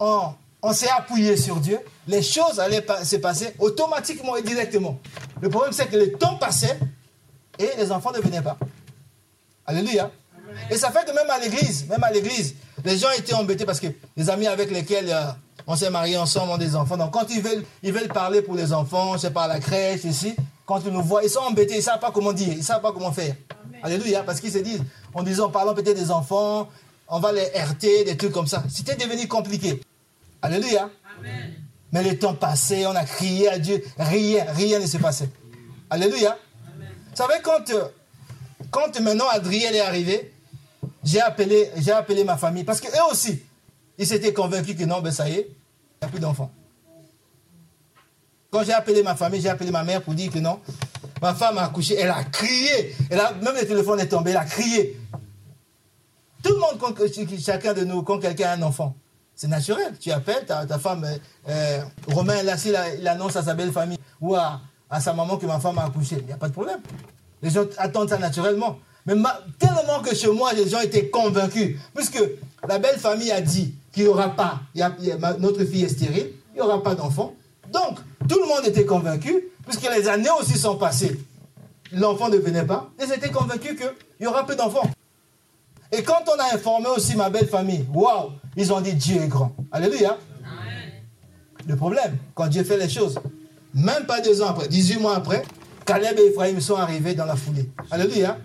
on, 0.00 0.32
on 0.62 0.72
s'est 0.72 0.90
appuyé 0.96 1.36
sur 1.36 1.56
Dieu, 1.56 1.78
les 2.06 2.22
choses 2.22 2.60
allaient 2.60 2.86
se 3.04 3.16
passer 3.16 3.52
automatiquement 3.58 4.36
et 4.36 4.42
directement. 4.42 4.98
Le 5.40 5.48
problème, 5.48 5.72
c'est 5.72 5.86
que 5.86 5.96
le 5.96 6.12
temps 6.12 6.36
passait 6.36 6.78
et 7.58 7.70
les 7.76 7.90
enfants 7.90 8.12
ne 8.12 8.20
venaient 8.20 8.42
pas. 8.42 8.56
Alléluia. 9.66 10.10
Et 10.70 10.76
ça 10.76 10.90
fait 10.90 11.04
que 11.04 11.14
même 11.14 11.28
à 11.30 11.38
l'église, 11.38 11.86
même 11.88 12.02
à 12.04 12.10
l'église, 12.10 12.54
les 12.84 12.96
gens 12.96 13.10
étaient 13.16 13.34
embêtés 13.34 13.64
parce 13.64 13.80
que 13.80 13.88
les 14.16 14.30
amis 14.30 14.46
avec 14.46 14.70
lesquels 14.70 15.10
euh, 15.10 15.24
on 15.66 15.76
s'est 15.76 15.90
mariés 15.90 16.16
ensemble 16.16 16.52
ont 16.52 16.58
des 16.58 16.76
enfants. 16.76 16.96
Donc 16.96 17.12
quand 17.12 17.26
ils 17.30 17.42
veulent, 17.42 17.64
ils 17.82 17.92
veulent 17.92 18.08
parler 18.08 18.42
pour 18.42 18.54
les 18.54 18.72
enfants, 18.72 19.14
je 19.14 19.18
sais 19.18 19.30
pas, 19.30 19.44
à 19.44 19.48
la 19.48 19.60
crèche, 19.60 20.04
ici, 20.04 20.34
quand 20.66 20.80
ils 20.84 20.92
nous 20.92 21.02
voient, 21.02 21.24
ils 21.24 21.30
sont 21.30 21.40
embêtés, 21.40 21.74
ils 21.74 21.78
ne 21.78 21.82
savent 21.82 22.00
pas 22.00 22.10
comment 22.12 22.32
dire, 22.32 22.52
ils 22.52 22.58
ne 22.58 22.62
savent 22.62 22.82
pas 22.82 22.92
comment 22.92 23.12
faire. 23.12 23.34
Alléluia, 23.82 24.22
parce 24.22 24.40
qu'ils 24.40 24.52
se 24.52 24.58
disent, 24.58 24.82
en 25.12 25.22
disant, 25.22 25.50
parlant 25.50 25.74
peut-être 25.74 25.96
des 25.96 26.10
enfants, 26.10 26.68
on 27.08 27.18
va 27.18 27.32
les 27.32 27.44
RT, 27.44 28.04
des 28.06 28.16
trucs 28.16 28.32
comme 28.32 28.46
ça. 28.46 28.62
C'était 28.68 28.94
devenu 28.94 29.26
compliqué. 29.26 29.80
Alléluia. 30.42 30.90
Mais 31.92 32.02
le 32.02 32.18
temps 32.18 32.34
passait, 32.34 32.86
on 32.86 32.94
a 32.94 33.04
crié 33.04 33.48
à 33.48 33.58
Dieu, 33.58 33.82
rien, 33.98 34.44
rien 34.48 34.80
ne 34.80 34.86
s'est 34.86 34.98
passé. 34.98 35.28
Alléluia. 35.88 36.38
Vous 37.10 37.16
savez, 37.16 37.34
quand, 37.42 37.70
euh, 37.70 37.84
quand 38.70 38.98
maintenant 39.00 39.28
Adrien 39.28 39.70
est 39.72 39.80
arrivé, 39.80 40.32
j'ai 41.04 41.20
appelé, 41.20 41.70
j'ai 41.76 41.92
appelé 41.92 42.24
ma 42.24 42.38
famille, 42.38 42.64
parce 42.64 42.80
qu'eux 42.80 43.10
aussi, 43.10 43.42
ils 43.98 44.06
s'étaient 44.06 44.32
convaincus 44.32 44.74
que 44.74 44.84
non, 44.84 45.00
ben 45.00 45.12
ça 45.12 45.28
y 45.28 45.34
est, 45.34 45.48
il 45.50 46.04
n'y 46.04 46.06
a 46.06 46.08
plus 46.08 46.20
d'enfants. 46.20 46.50
Quand 48.50 48.64
j'ai 48.64 48.72
appelé 48.72 49.02
ma 49.02 49.14
famille, 49.14 49.40
j'ai 49.40 49.50
appelé 49.50 49.70
ma 49.70 49.84
mère 49.84 50.02
pour 50.02 50.14
dire 50.14 50.32
que 50.32 50.38
non, 50.38 50.60
ma 51.20 51.34
femme 51.34 51.58
a 51.58 51.64
accouché, 51.64 51.96
elle 51.98 52.10
a 52.10 52.24
crié, 52.24 52.94
elle 53.10 53.20
a, 53.20 53.32
même 53.34 53.54
le 53.54 53.66
téléphone 53.66 54.00
est 54.00 54.08
tombé, 54.08 54.30
elle 54.30 54.38
a 54.38 54.44
crié. 54.46 54.98
Tout 56.42 56.54
le 56.54 56.58
monde, 56.58 56.78
quand, 56.80 56.94
chacun 57.38 57.74
de 57.74 57.84
nous, 57.84 58.02
quand 58.02 58.18
quelqu'un 58.18 58.48
a 58.48 58.52
un 58.54 58.62
enfant, 58.62 58.96
c'est 59.42 59.48
naturel. 59.48 59.92
Tu 59.98 60.12
appelles 60.12 60.46
ta, 60.46 60.78
femme, 60.78 61.02
euh, 61.02 61.16
euh, 61.48 61.80
Romain, 62.06 62.44
là, 62.44 62.56
s'il 62.56 62.78
il 63.00 63.08
annonce 63.08 63.34
à 63.34 63.42
sa 63.42 63.54
belle 63.54 63.72
famille 63.72 63.98
ou 64.20 64.36
à, 64.36 64.60
sa 65.00 65.12
maman 65.14 65.36
que 65.36 65.46
ma 65.46 65.58
femme 65.58 65.78
a 65.78 65.86
accouché, 65.86 66.18
il 66.20 66.26
n'y 66.26 66.32
a 66.32 66.36
pas 66.36 66.46
de 66.46 66.52
problème. 66.52 66.78
Les 67.42 67.50
gens 67.50 67.64
attendent 67.78 68.08
ça 68.08 68.18
naturellement. 68.18 68.78
Mais 69.04 69.14
tellement 69.58 70.00
que 70.00 70.14
chez 70.14 70.30
moi, 70.30 70.52
les 70.52 70.68
gens 70.68 70.80
étaient 70.80 71.08
convaincus, 71.08 71.76
puisque 71.92 72.22
la 72.68 72.78
belle 72.78 73.00
famille 73.00 73.32
a 73.32 73.40
dit 73.40 73.74
qu'il 73.90 74.04
n'y 74.04 74.08
aura 74.08 74.28
pas, 74.28 74.60
notre 75.40 75.64
fille 75.64 75.82
est 75.82 75.88
stérile, 75.88 76.30
il 76.52 76.54
n'y 76.54 76.60
aura 76.60 76.80
pas 76.80 76.94
d'enfant. 76.94 77.34
Donc, 77.72 77.98
tout 78.28 78.38
le 78.40 78.46
monde 78.46 78.64
était 78.64 78.84
convaincu, 78.86 79.48
puisque 79.66 79.90
les 79.92 80.06
années 80.06 80.30
aussi 80.40 80.56
sont 80.56 80.76
passées. 80.76 81.20
L'enfant 81.90 82.28
ne 82.28 82.36
venait 82.36 82.64
pas, 82.64 82.90
ils 83.04 83.12
étaient 83.12 83.32
convaincus 83.32 83.76
qu'il 83.76 83.92
n'y 84.20 84.26
aura 84.28 84.46
plus 84.46 84.54
d'enfants. 84.54 84.88
Et 85.92 86.02
quand 86.02 86.24
on 86.26 86.40
a 86.40 86.54
informé 86.54 86.88
aussi 86.88 87.16
ma 87.16 87.28
belle 87.28 87.48
famille, 87.48 87.84
waouh, 87.92 88.30
ils 88.56 88.72
ont 88.72 88.80
dit 88.80 88.94
Dieu 88.94 89.20
est 89.22 89.28
grand. 89.28 89.54
Alléluia. 89.70 90.16
Le 91.68 91.76
problème, 91.76 92.16
quand 92.34 92.46
Dieu 92.48 92.64
fait 92.64 92.78
les 92.78 92.88
choses, 92.88 93.20
même 93.74 94.06
pas 94.06 94.20
deux 94.20 94.42
ans 94.42 94.48
après, 94.48 94.68
18 94.68 94.96
mois 94.98 95.16
après, 95.16 95.42
Caleb 95.84 96.18
et 96.18 96.28
Ephraim 96.28 96.60
sont 96.60 96.76
arrivés 96.76 97.14
dans 97.14 97.26
la 97.26 97.36
foulée. 97.36 97.70
Alléluia. 97.90 98.38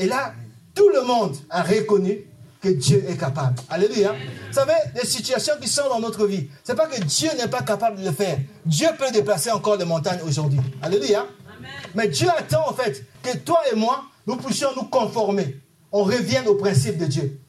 Et 0.00 0.06
là, 0.06 0.32
tout 0.74 0.88
le 0.88 1.02
monde 1.02 1.36
a 1.50 1.62
reconnu 1.62 2.20
que 2.60 2.68
Dieu 2.70 3.04
est 3.06 3.16
capable. 3.16 3.56
Alléluia. 3.68 4.12
Vous 4.12 4.54
savez, 4.54 4.72
les 4.94 5.06
situations 5.06 5.54
qui 5.60 5.68
sont 5.68 5.88
dans 5.88 6.00
notre 6.00 6.26
vie, 6.26 6.48
ce 6.64 6.72
n'est 6.72 6.76
pas 6.76 6.86
que 6.86 7.00
Dieu 7.02 7.28
n'est 7.36 7.48
pas 7.48 7.62
capable 7.62 8.00
de 8.00 8.04
le 8.06 8.12
faire. 8.12 8.38
Dieu 8.64 8.88
peut 8.98 9.10
déplacer 9.12 9.50
encore 9.50 9.76
des 9.76 9.84
montagnes 9.84 10.20
aujourd'hui. 10.26 10.60
Alléluia. 10.82 11.26
Mais 11.94 12.08
Dieu 12.08 12.28
attend 12.36 12.68
en 12.68 12.72
fait 12.72 13.04
que 13.22 13.36
toi 13.38 13.60
et 13.70 13.76
moi, 13.76 14.04
nous 14.26 14.36
puissions 14.36 14.68
nous 14.74 14.84
conformer. 14.84 15.60
On 15.98 16.04
revienne 16.04 16.46
au 16.46 16.56
principe 16.56 16.98
de 16.98 17.06
Dieu. 17.06 17.40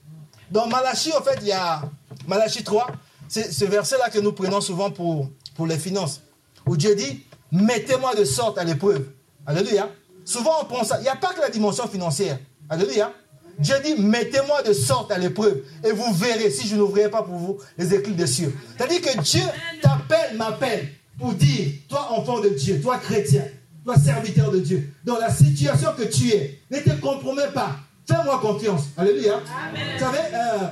Dans 0.51 0.67
Malachie, 0.67 1.11
en 1.11 1.21
fait, 1.21 1.37
il 1.41 1.47
y 1.47 1.51
a 1.51 1.81
Malachie 2.29 2.63
3, 2.63 2.87
c'est 3.27 3.51
ce 3.51 3.65
verset-là 3.65 4.09
que 4.09 4.19
nous 4.19 4.31
prenons 4.31 4.61
souvent 4.61 4.89
pour, 4.89 5.27
les 5.67 5.77
finances, 5.77 6.21
où 6.65 6.77
Dieu 6.77 6.95
dit, 6.95 7.25
mettez-moi 7.51 8.15
de 8.15 8.23
sorte 8.23 8.57
à 8.57 8.63
l'épreuve. 8.63 9.05
Alléluia. 9.45 9.89
Souvent, 10.23 10.61
on 10.61 10.65
pense, 10.65 10.93
il 10.97 11.01
n'y 11.01 11.09
a 11.09 11.17
pas 11.17 11.33
que 11.33 11.41
la 11.41 11.49
dimension 11.49 11.89
financière. 11.89 12.39
Alléluia. 12.69 13.11
Dieu 13.59 13.75
dit, 13.83 13.95
mettez-moi 14.01 14.63
de 14.63 14.71
sorte 14.71 15.11
à 15.11 15.17
l'épreuve 15.17 15.63
et 15.83 15.91
vous 15.91 16.13
verrez 16.13 16.49
si 16.49 16.69
je 16.69 16.77
n'ouvrirai 16.77 17.11
pas 17.11 17.23
pour 17.23 17.35
vous 17.35 17.57
les 17.77 17.93
éclats 17.93 18.13
des 18.13 18.27
cieux. 18.27 18.55
C'est-à-dire 18.77 19.01
que 19.01 19.21
Dieu 19.23 19.43
t'appelle, 19.81 20.37
m'appelle 20.37 20.87
pour 21.19 21.33
dire, 21.33 21.67
toi 21.89 22.13
enfant 22.13 22.39
de 22.39 22.47
Dieu, 22.47 22.79
toi 22.79 22.97
chrétien, 22.97 23.43
toi 23.83 23.97
serviteur 23.97 24.51
de 24.51 24.59
Dieu, 24.59 24.93
dans 25.03 25.17
la 25.17 25.33
situation 25.33 25.89
que 25.97 26.03
tu 26.03 26.29
es, 26.29 26.61
ne 26.71 26.79
te 26.79 26.91
compromets 27.01 27.51
pas. 27.53 27.75
Fais-moi 28.07 28.39
confiance. 28.39 28.83
Alléluia. 28.97 29.39
Vous 29.39 29.99
savez, 29.99 30.19
euh, 30.33 30.67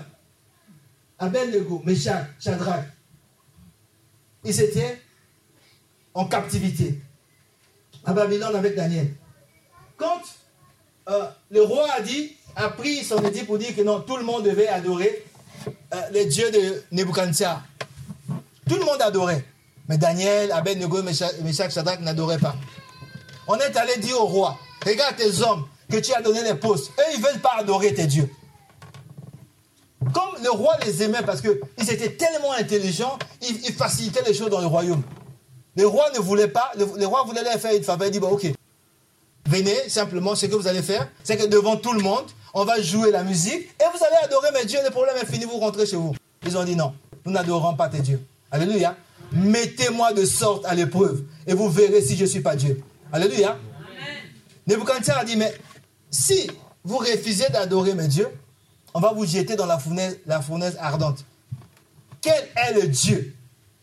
Abel-Nego, 1.19 1.81
Meshach, 1.85 2.27
Shadrach, 2.39 2.85
ils 4.43 4.61
étaient 4.61 5.01
en 6.13 6.25
captivité 6.25 7.01
à 8.05 8.13
Babylone 8.13 8.55
avec 8.55 8.75
Daniel. 8.75 9.13
Quand 9.97 10.21
euh, 11.09 11.27
le 11.51 11.61
roi 11.63 11.87
a 11.97 12.01
dit, 12.01 12.35
a 12.55 12.69
pris 12.69 13.03
son 13.03 13.21
édit 13.23 13.43
pour 13.43 13.57
dire 13.57 13.75
que 13.75 13.81
non, 13.81 13.99
tout 13.99 14.15
le 14.17 14.23
monde 14.23 14.45
devait 14.45 14.67
adorer 14.67 15.25
euh, 15.67 16.01
les 16.11 16.25
dieux 16.25 16.51
de 16.51 16.83
Nebuchadnezzar. 16.91 17.63
Tout 18.69 18.75
le 18.75 18.85
monde 18.85 19.01
adorait. 19.01 19.43
Mais 19.89 19.97
Daniel, 19.97 20.51
Abel-Nego, 20.51 21.03
Meshach, 21.03 21.71
Shadrach 21.71 21.99
n'adoraient 21.99 22.39
pas. 22.39 22.55
On 23.47 23.55
est 23.57 23.75
allé 23.75 23.97
dire 23.97 24.19
au 24.19 24.25
roi, 24.25 24.57
regarde 24.85 25.17
tes 25.17 25.41
hommes 25.41 25.67
que 25.89 25.97
tu 25.97 26.13
as 26.13 26.21
donné 26.21 26.43
les 26.43 26.55
postes. 26.55 26.91
Eux, 26.99 27.03
ils 27.13 27.21
ne 27.21 27.25
veulent 27.25 27.41
pas 27.41 27.55
adorer 27.59 27.93
tes 27.93 28.07
dieux. 28.07 28.29
Comme 30.13 30.43
le 30.43 30.51
roi 30.51 30.75
les 30.85 31.03
aimait 31.03 31.23
parce 31.25 31.41
qu'ils 31.41 31.89
étaient 31.89 32.11
tellement 32.11 32.51
intelligents, 32.53 33.17
ils, 33.41 33.73
facilitaient 33.73 34.23
les 34.25 34.33
choses 34.33 34.49
dans 34.49 34.61
le 34.61 34.67
royaume. 34.67 35.01
Le 35.75 35.87
roi 35.87 36.09
ne 36.13 36.19
voulait 36.19 36.47
pas, 36.47 36.71
le, 36.77 37.05
roi 37.05 37.23
voulait 37.23 37.43
leur 37.43 37.59
faire 37.59 37.75
une 37.75 37.83
faveur. 37.83 38.07
Il 38.07 38.11
dit, 38.11 38.19
bon, 38.19 38.29
ok, 38.29 38.45
venez, 39.47 39.89
simplement, 39.89 40.35
ce 40.35 40.45
que 40.45 40.55
vous 40.55 40.67
allez 40.67 40.81
faire, 40.83 41.09
c'est 41.23 41.37
que 41.37 41.45
devant 41.45 41.75
tout 41.75 41.93
le 41.93 42.01
monde, 42.01 42.25
on 42.53 42.63
va 42.63 42.81
jouer 42.81 43.11
la 43.11 43.23
musique 43.23 43.69
et 43.79 43.83
vous 43.93 44.03
allez 44.05 44.15
adorer 44.23 44.51
mes 44.53 44.65
dieux. 44.65 44.79
Le 44.83 44.91
problème 44.91 45.15
est 45.21 45.25
fini, 45.25 45.45
vous 45.45 45.57
rentrez 45.57 45.85
chez 45.85 45.97
vous. 45.97 46.15
Ils 46.45 46.57
ont 46.57 46.63
dit, 46.63 46.75
non, 46.75 46.93
nous 47.25 47.31
n'adorons 47.31 47.75
pas 47.75 47.89
tes 47.89 47.99
dieux. 47.99 48.21
Alléluia. 48.51 48.95
Mettez-moi 49.31 50.13
de 50.13 50.23
sorte 50.23 50.65
à 50.65 50.75
l'épreuve 50.75 51.23
et 51.47 51.53
vous 51.53 51.69
verrez 51.69 52.01
si 52.01 52.15
je 52.15 52.23
ne 52.23 52.29
suis 52.29 52.41
pas 52.41 52.55
Dieu. 52.55 52.81
Alléluia. 53.11 53.57
Nebuchadnezzar 54.67 55.19
a 55.19 55.25
dit, 55.25 55.35
mais 55.35 55.53
si 56.09 56.49
vous 56.83 56.97
refusez 56.97 57.49
d'adorer 57.49 57.93
mes 57.93 58.07
dieux, 58.07 58.27
on 58.93 58.99
va 58.99 59.11
vous 59.13 59.25
jeter 59.25 59.55
dans 59.55 59.65
la 59.65 59.77
fournaise, 59.77 60.19
la 60.25 60.41
fournaise 60.41 60.77
ardente. 60.79 61.25
Quel 62.21 62.47
est 62.55 62.73
le 62.73 62.87
Dieu 62.87 63.35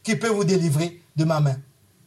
qui 0.03 0.17
peut 0.17 0.29
vous 0.29 0.45
délivrer 0.45 1.01
de 1.17 1.25
ma 1.25 1.41
main? 1.41 1.57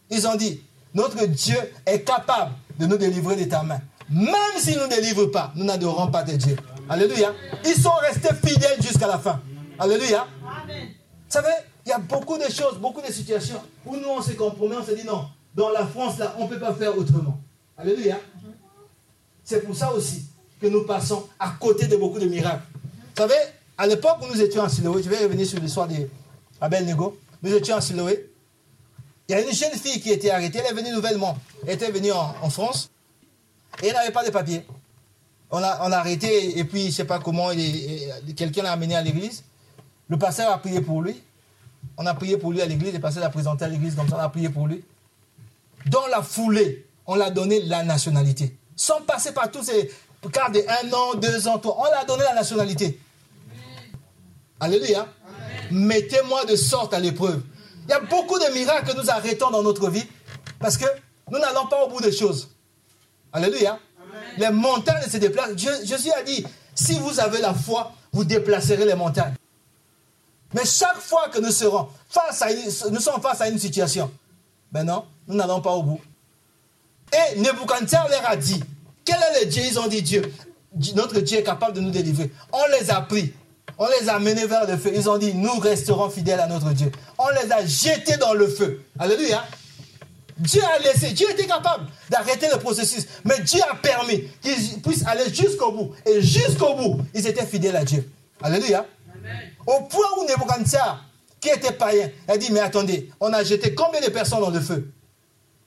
Ils 0.10 0.28
ont 0.28 0.36
dit, 0.36 0.62
notre 0.94 1.26
Dieu 1.26 1.58
est 1.86 2.02
capable 2.02 2.54
de 2.80 2.86
nous 2.86 2.98
délivrer 2.98 3.36
de 3.36 3.46
ta 3.46 3.64
main. 3.64 3.80
Même 4.10 4.34
s'il 4.58 4.78
ne 4.78 4.84
nous 4.84 4.88
délivre 4.88 5.26
pas, 5.28 5.52
nous 5.56 5.66
n'adorons 5.66 6.08
pas 6.12 6.24
tes 6.24 6.38
dieux. 6.38 6.58
Alléluia. 6.90 7.34
Ils 7.66 7.82
sont 7.82 7.94
restés 8.02 8.34
fidèles 8.46 8.82
jusqu'à 8.82 9.08
la 9.08 9.18
fin. 9.18 9.42
Alléluia. 9.80 10.28
Vous 10.68 10.84
savez, 11.30 11.54
il 11.86 11.90
y 11.90 11.92
a 11.92 11.98
beaucoup 12.00 12.38
de 12.38 12.52
choses, 12.52 12.78
beaucoup 12.80 13.02
de 13.02 13.12
situations 13.12 13.62
où 13.86 13.96
nous 13.96 14.08
on 14.08 14.22
se 14.22 14.32
compromet, 14.34 14.76
on 14.78 14.86
se 14.86 14.92
dit 14.92 15.06
non, 15.06 15.28
dans 15.54 15.70
la 15.70 15.86
France 15.86 16.18
là, 16.18 16.36
on 16.38 16.46
ne 16.46 16.50
peut 16.50 16.60
pas 16.60 16.74
faire 16.74 16.98
autrement. 16.98 17.40
Alléluia. 17.78 18.18
C'est 19.46 19.64
pour 19.64 19.76
ça 19.76 19.94
aussi 19.94 20.26
que 20.60 20.66
nous 20.66 20.84
passons 20.84 21.28
à 21.40 21.56
côté 21.60 21.86
de 21.86 21.96
beaucoup 21.96 22.18
de 22.18 22.26
miracles. 22.26 22.64
Vous 22.74 23.22
savez, 23.22 23.36
à 23.78 23.86
l'époque 23.86 24.18
où 24.24 24.34
nous 24.34 24.42
étions 24.42 24.64
en 24.64 24.70
Siloé, 24.70 25.04
je 25.04 25.10
vais 25.10 25.20
revenir 25.20 25.46
sur 25.46 25.60
l'histoire 25.60 25.88
d'Abel 26.60 26.86
Nego, 26.86 27.18
nous 27.44 27.54
étions 27.54 27.76
en 27.76 27.82
Siloé, 27.82 28.32
il 29.28 29.32
y 29.32 29.36
a 29.36 29.42
une 29.42 29.54
jeune 29.54 29.74
fille 29.74 30.02
qui 30.02 30.12
était 30.12 30.32
arrêtée, 30.32 30.60
elle 30.60 30.72
est 30.72 30.82
venue 30.82 30.94
nouvellement, 30.94 31.38
elle 31.66 31.76
était 31.76 31.92
venue 31.92 32.12
en, 32.12 32.50
France, 32.50 32.90
et 33.84 33.88
elle 33.88 33.94
n'avait 33.94 34.12
pas 34.12 34.26
de 34.26 34.32
papier. 34.32 34.66
On 35.52 35.62
a 35.62 35.98
arrêté, 35.98 36.58
et 36.58 36.64
puis 36.64 36.82
je 36.84 36.88
ne 36.88 36.92
sais 36.92 37.06
pas 37.06 37.20
comment, 37.20 37.50
quelqu'un 38.36 38.64
l'a 38.64 38.72
amené 38.72 38.96
à 38.96 39.02
l'église. 39.02 39.44
Le 40.10 40.18
pasteur 40.18 40.52
a 40.52 40.58
prié 40.58 40.82
pour 40.82 41.02
lui. 41.02 41.22
On 41.98 42.06
a 42.06 42.14
prié 42.14 42.38
pour 42.38 42.52
lui 42.52 42.62
à 42.62 42.66
l'église, 42.66 42.94
le 42.94 43.00
pasteur 43.00 43.24
l'a 43.24 43.30
présenté 43.30 43.64
à 43.64 43.68
l'église, 43.68 43.96
comme 43.96 44.10
ça 44.10 44.18
on 44.18 44.20
a 44.20 44.30
prié 44.30 44.50
pour 44.50 44.68
lui. 44.68 44.84
Dans 45.86 46.08
la 46.08 46.22
foulée, 46.24 46.86
on 47.06 47.16
l'a 47.16 47.30
donné 47.30 47.62
la 47.62 47.84
nationalité 47.84 48.56
sans 48.76 49.02
passer 49.02 49.34
par 49.34 49.52
tous 49.52 49.64
ces 49.64 49.92
cas 50.32 50.50
de 50.50 50.60
un 50.60 50.94
an, 50.94 51.16
deux 51.16 51.48
ans, 51.48 51.60
trois. 51.60 51.78
On 51.80 51.92
l'a 51.92 52.04
donné 52.06 52.24
la 52.24 52.34
nationalité. 52.34 53.00
Alléluia. 54.60 55.08
Mettez-moi 55.72 56.46
de 56.46 56.56
sorte 56.56 56.94
à 56.94 57.00
l'épreuve. 57.00 57.42
Il 57.88 57.92
y 57.92 57.94
a 57.94 58.00
beaucoup 58.00 58.40
de 58.40 58.52
miracles 58.54 58.94
que 58.94 58.98
nous 59.00 59.10
arrêtons 59.10 59.52
dans 59.52 59.62
notre 59.62 59.90
vie 59.90 60.06
parce 60.60 60.78
que 60.78 60.86
nous 61.32 61.38
n'allons 61.38 61.68
pas 61.68 61.84
au 61.84 61.90
bout 61.90 62.02
des 62.02 62.12
choses. 62.12 62.50
Alléluia. 63.32 63.80
Les 64.38 64.50
montagnes 64.50 65.08
se 65.10 65.18
déplacent. 65.18 65.56
Jésus 65.56 66.12
a 66.12 66.24
dit, 66.24 66.46
si 66.74 67.00
vous 67.00 67.20
avez 67.20 67.40
la 67.40 67.54
foi, 67.54 67.92
vous 68.12 68.24
déplacerez 68.24 68.86
les 68.86 68.96
montagnes. 68.96 69.36
Mais 70.54 70.66
chaque 70.66 71.00
fois 71.00 71.30
que 71.30 71.40
nous 71.40 71.52
serons 71.52 71.90
face 72.08 72.42
à 72.42 72.48
nous 72.90 73.00
sommes 73.00 73.22
face 73.22 73.42
à 73.42 73.50
une 73.50 73.60
situation, 73.60 74.12
ben 74.72 74.84
non, 74.84 75.06
nous 75.28 75.36
n'allons 75.36 75.62
pas 75.62 75.72
au 75.72 75.84
bout. 75.84 76.02
Et 77.16 77.40
Nebuchadnezzar 77.40 78.10
leur 78.10 78.30
a 78.30 78.36
dit, 78.36 78.62
quel 79.04 79.16
est 79.16 79.42
le 79.42 79.46
Dieu 79.50 79.64
Ils 79.66 79.80
ont 79.80 79.88
dit 79.88 80.02
Dieu. 80.02 80.22
Notre 80.96 81.20
Dieu 81.22 81.40
est 81.40 81.44
capable 81.44 81.74
de 81.74 81.82
nous 81.82 81.92
délivrer. 81.92 82.32
On 82.52 82.64
les 82.80 82.90
a 82.90 83.02
pris. 83.02 83.34
On 83.78 83.88
les 84.00 84.10
a 84.10 84.20
menés 84.20 84.46
vers 84.46 84.68
le 84.68 84.78
feu. 84.78 84.92
Ils 84.94 85.10
ont 85.10 85.18
dit, 85.18 85.34
nous 85.34 85.60
resterons 85.60 86.10
fidèles 86.10 86.40
à 86.40 86.48
notre 86.48 86.72
Dieu. 86.72 86.92
On 87.18 87.30
les 87.30 87.52
a 87.52 87.66
jetés 87.66 88.18
dans 88.18 88.34
le 88.34 88.48
feu. 88.48 88.82
Alléluia. 89.00 89.44
Dieu 90.38 90.62
a 90.64 90.80
laissé, 90.80 91.12
Dieu 91.12 91.30
était 91.32 91.46
capable 91.46 91.88
d'arrêter 92.10 92.48
le 92.52 92.60
processus, 92.60 93.06
mais 93.24 93.40
Dieu 93.40 93.62
a 93.72 93.76
permis 93.76 94.26
qu'ils 94.42 94.82
puissent 94.82 95.06
aller 95.08 95.34
jusqu'au 95.34 95.72
bout. 95.72 95.92
Et 96.06 96.22
jusqu'au 96.22 96.74
bout, 96.76 97.02
ils 97.14 97.26
étaient 97.26 97.46
fidèles 97.46 97.78
à 97.78 97.86
Dieu. 97.86 98.10
Alléluia. 98.44 98.86
Au 99.66 99.82
point 99.84 100.08
où 100.20 100.24
Nebuchadnezzar, 100.24 101.06
qui 101.40 101.50
était 101.50 101.72
païen, 101.72 102.10
a 102.28 102.38
dit, 102.38 102.52
mais 102.52 102.60
attendez, 102.60 103.10
on 103.20 103.32
a 103.32 103.44
jeté 103.44 103.74
combien 103.74 104.02
de 104.02 104.10
personnes 104.10 104.42
dans 104.42 104.50
le 104.50 104.60
feu? 104.60 104.92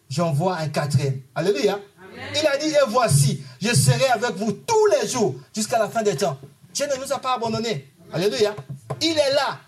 J'envoie 0.09 0.56
un 0.56 0.68
quatrième. 0.68 1.20
Alléluia. 1.34 1.78
Il 2.34 2.46
a 2.46 2.56
dit, 2.56 2.68
et 2.68 2.88
voici, 2.88 3.42
je 3.61 3.74
serai 3.74 4.06
avec 4.06 4.36
vous 4.36 4.52
tous 4.52 4.86
les 5.00 5.09
jours 5.09 5.34
jusqu'à 5.54 5.78
la 5.78 5.88
fin 5.88 6.02
des 6.02 6.16
temps. 6.16 6.38
Dieu 6.72 6.86
ne 6.86 7.04
nous 7.04 7.12
a 7.12 7.18
pas 7.18 7.34
abandonnés. 7.34 7.92
Alléluia. 8.12 8.54
Il 9.00 9.12
est 9.12 9.34
là. 9.34 9.61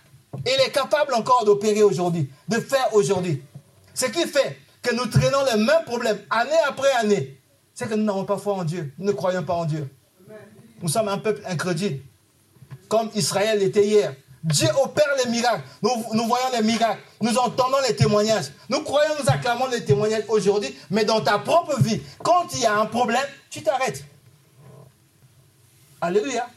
Il 0.47 0.61
est 0.67 0.71
capable 0.71 1.15
encore 1.15 1.45
d'opérer 1.45 1.83
aujourd'hui, 1.83 2.31
de 2.49 2.59
faire 2.59 2.89
aujourd'hui. 2.95 3.43
Ce 3.95 4.07
qui 4.07 4.27
fait 4.27 4.59
que 4.83 4.95
nous 4.95 5.07
traînons 5.07 5.45
les 5.53 5.59
mêmes 5.59 5.85
problèmes 5.85 6.19
année 6.31 6.51
après 6.67 6.91
année, 6.93 7.39
c'est 7.75 7.89
que 7.89 7.95
nous 7.95 8.05
n'avons 8.05 8.25
pas 8.25 8.39
foi 8.39 8.55
en 8.55 8.65
Dieu. 8.65 8.93
Nous 8.99 9.07
ne 9.07 9.13
croyons 9.13 9.43
pas 9.43 9.55
en 9.55 9.65
Dieu. 9.65 9.89
Nous 10.81 10.89
sommes 10.89 11.09
un 11.09 11.19
peuple 11.19 11.43
incrédule, 11.47 12.01
comme 12.89 13.11
Israël 13.15 13.63
était 13.63 13.87
hier. 13.87 14.15
Dieu 14.43 14.69
opère 14.83 15.09
les 15.23 15.31
miracles. 15.31 15.63
Nous, 15.83 16.27
voyons 16.27 16.47
les 16.53 16.63
miracles. 16.63 17.01
Nous 17.21 17.37
entendons 17.37 17.77
les 17.87 17.95
témoignages. 17.95 18.47
Nous 18.69 18.81
croyons, 18.83 19.15
nous 19.21 19.29
acclamons 19.29 19.67
les 19.67 19.85
témoignages 19.85 20.25
aujourd'hui. 20.29 20.75
Mais 20.91 21.05
dans 21.05 21.21
ta 21.21 21.39
propre 21.39 21.81
vie, 21.81 22.01
quand 22.23 22.47
il 22.55 22.61
y 22.61 22.67
a 22.67 22.79
un 22.79 22.87
problème, 22.87 23.25
tu 23.51 23.63
t'arrêtes. 23.63 24.05
Alléluia. 26.01 26.49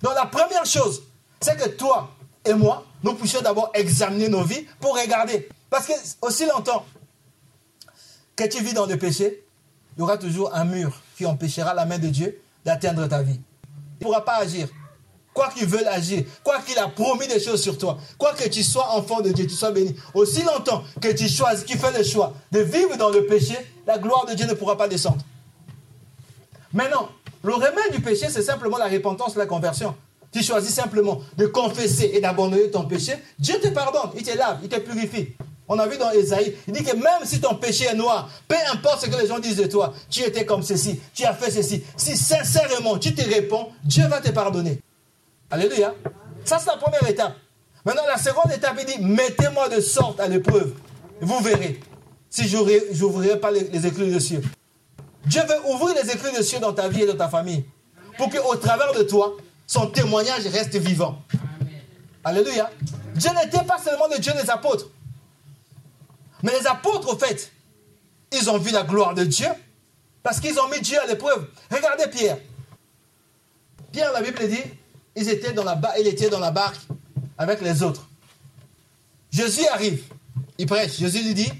Donc 0.00 0.14
la 0.14 0.26
première 0.26 0.64
chose, 0.64 1.02
c'est 1.40 1.56
que 1.56 1.68
toi 1.68 2.10
et 2.44 2.54
moi, 2.54 2.84
nous 3.02 3.14
puissions 3.14 3.42
d'abord 3.42 3.70
examiner 3.74 4.28
nos 4.28 4.42
vies 4.42 4.66
pour 4.80 4.98
regarder. 4.98 5.48
Parce 5.68 5.86
que 5.86 5.92
aussi 6.22 6.46
longtemps 6.46 6.84
que 8.34 8.44
tu 8.44 8.62
vis 8.62 8.72
dans 8.72 8.86
le 8.86 8.96
péché, 8.96 9.44
il 9.96 10.00
y 10.00 10.02
aura 10.02 10.16
toujours 10.16 10.54
un 10.54 10.64
mur 10.64 11.02
qui 11.16 11.26
empêchera 11.26 11.74
la 11.74 11.84
main 11.84 11.98
de 11.98 12.08
Dieu 12.08 12.40
d'atteindre 12.64 13.06
ta 13.06 13.22
vie. 13.22 13.38
Il 14.00 14.04
ne 14.04 14.04
pourra 14.04 14.24
pas 14.24 14.36
agir. 14.36 14.68
Quoi 15.34 15.48
qu'il 15.48 15.66
veuille 15.66 15.86
agir, 15.86 16.24
quoi 16.44 16.60
qu'il 16.60 16.78
a 16.78 16.88
promis 16.88 17.26
des 17.26 17.40
choses 17.40 17.62
sur 17.62 17.78
toi, 17.78 17.98
quoi 18.18 18.34
que 18.34 18.46
tu 18.48 18.62
sois 18.62 18.90
enfant 18.90 19.22
de 19.22 19.30
Dieu, 19.30 19.46
tu 19.46 19.54
sois 19.54 19.70
béni. 19.70 19.96
Aussi 20.12 20.42
longtemps 20.42 20.84
que 21.00 21.08
tu 21.08 21.28
choisis, 21.28 21.64
tu 21.64 21.78
fais 21.78 21.96
le 21.96 22.04
choix 22.04 22.34
de 22.50 22.60
vivre 22.60 22.96
dans 22.98 23.08
le 23.08 23.24
péché, 23.24 23.56
la 23.86 23.98
gloire 23.98 24.26
de 24.26 24.34
Dieu 24.34 24.46
ne 24.46 24.52
pourra 24.52 24.76
pas 24.76 24.88
descendre. 24.88 25.22
Maintenant, 26.72 27.08
le 27.42 27.54
remède 27.54 27.92
du 27.92 28.00
péché, 28.00 28.26
c'est 28.28 28.42
simplement 28.42 28.76
la 28.76 28.88
repentance, 28.88 29.36
la 29.36 29.46
conversion. 29.46 29.94
Tu 30.32 30.42
choisis 30.42 30.74
simplement 30.74 31.20
de 31.36 31.46
confesser 31.46 32.10
et 32.14 32.20
d'abandonner 32.20 32.70
ton 32.70 32.84
péché, 32.84 33.14
Dieu 33.38 33.58
te 33.60 33.68
pardonne, 33.68 34.10
il 34.16 34.22
te 34.22 34.36
lave, 34.36 34.58
il 34.62 34.68
te 34.68 34.80
purifie. 34.80 35.28
On 35.68 35.78
a 35.78 35.86
vu 35.86 35.96
dans 35.96 36.10
Esaïe, 36.10 36.54
il 36.66 36.74
dit 36.74 36.84
que 36.84 36.94
même 36.94 37.24
si 37.24 37.40
ton 37.40 37.54
péché 37.54 37.86
est 37.86 37.94
noir, 37.94 38.28
peu 38.48 38.56
importe 38.72 39.04
ce 39.04 39.10
que 39.10 39.20
les 39.20 39.26
gens 39.26 39.38
disent 39.38 39.56
de 39.56 39.66
toi, 39.66 39.94
tu 40.10 40.20
étais 40.20 40.44
comme 40.44 40.62
ceci, 40.62 41.00
tu 41.14 41.24
as 41.24 41.34
fait 41.34 41.50
ceci. 41.50 41.82
Si 41.96 42.16
sincèrement 42.16 42.98
tu 42.98 43.14
te 43.14 43.22
réponds, 43.22 43.68
Dieu 43.84 44.06
va 44.06 44.20
te 44.20 44.30
pardonner. 44.30 44.80
Alléluia. 45.52 45.94
Ça, 46.46 46.58
c'est 46.58 46.70
la 46.70 46.78
première 46.78 47.06
étape. 47.06 47.36
Maintenant, 47.84 48.06
la 48.08 48.16
seconde 48.16 48.50
étape, 48.52 48.74
il 48.80 48.86
dit, 48.86 49.04
mettez-moi 49.04 49.68
de 49.68 49.82
sorte 49.82 50.18
à 50.18 50.26
l'épreuve. 50.26 50.72
Vous 51.20 51.38
verrez 51.40 51.78
si 52.30 52.48
je 52.48 52.56
n'ouvrirai 52.56 53.38
pas 53.38 53.50
les, 53.50 53.64
les 53.64 53.78
de 53.78 54.18
cieux. 54.18 54.42
Dieu 55.26 55.42
veut 55.42 55.70
ouvrir 55.70 55.94
les 56.02 56.10
éclus 56.10 56.32
de 56.32 56.42
cieux 56.42 56.58
dans 56.58 56.72
ta 56.72 56.88
vie 56.88 57.02
et 57.02 57.06
dans 57.06 57.18
ta 57.18 57.28
famille. 57.28 57.66
Pour 58.16 58.30
qu'au 58.30 58.56
travers 58.56 58.94
de 58.94 59.02
toi, 59.02 59.36
son 59.66 59.88
témoignage 59.88 60.46
reste 60.46 60.74
vivant. 60.76 61.20
Alléluia. 62.24 62.70
Dieu 63.14 63.30
n'était 63.30 63.64
pas 63.64 63.78
seulement 63.78 64.06
le 64.10 64.18
Dieu 64.18 64.32
des 64.32 64.48
apôtres. 64.48 64.86
Mais 66.42 66.58
les 66.58 66.66
apôtres, 66.66 67.12
au 67.12 67.18
fait, 67.18 67.52
ils 68.32 68.48
ont 68.48 68.56
vu 68.56 68.70
la 68.72 68.84
gloire 68.84 69.12
de 69.12 69.24
Dieu 69.24 69.48
parce 70.22 70.40
qu'ils 70.40 70.58
ont 70.58 70.68
mis 70.68 70.80
Dieu 70.80 70.98
à 70.98 71.06
l'épreuve. 71.06 71.46
Regardez 71.70 72.06
Pierre. 72.06 72.38
Pierre, 73.92 74.12
la 74.12 74.22
Bible 74.22 74.48
dit, 74.48 74.62
ils 75.16 75.28
étaient 75.28 75.52
dans 75.52 75.64
la 75.64 75.80
il 75.98 76.06
était 76.06 76.30
dans 76.30 76.38
la 76.38 76.50
barque 76.50 76.80
avec 77.38 77.60
les 77.60 77.82
autres. 77.82 78.08
Jésus 79.30 79.66
arrive, 79.72 80.02
il 80.58 80.66
prêche. 80.66 80.98
Jésus 80.98 81.22
lui 81.22 81.34
dit, 81.34 81.50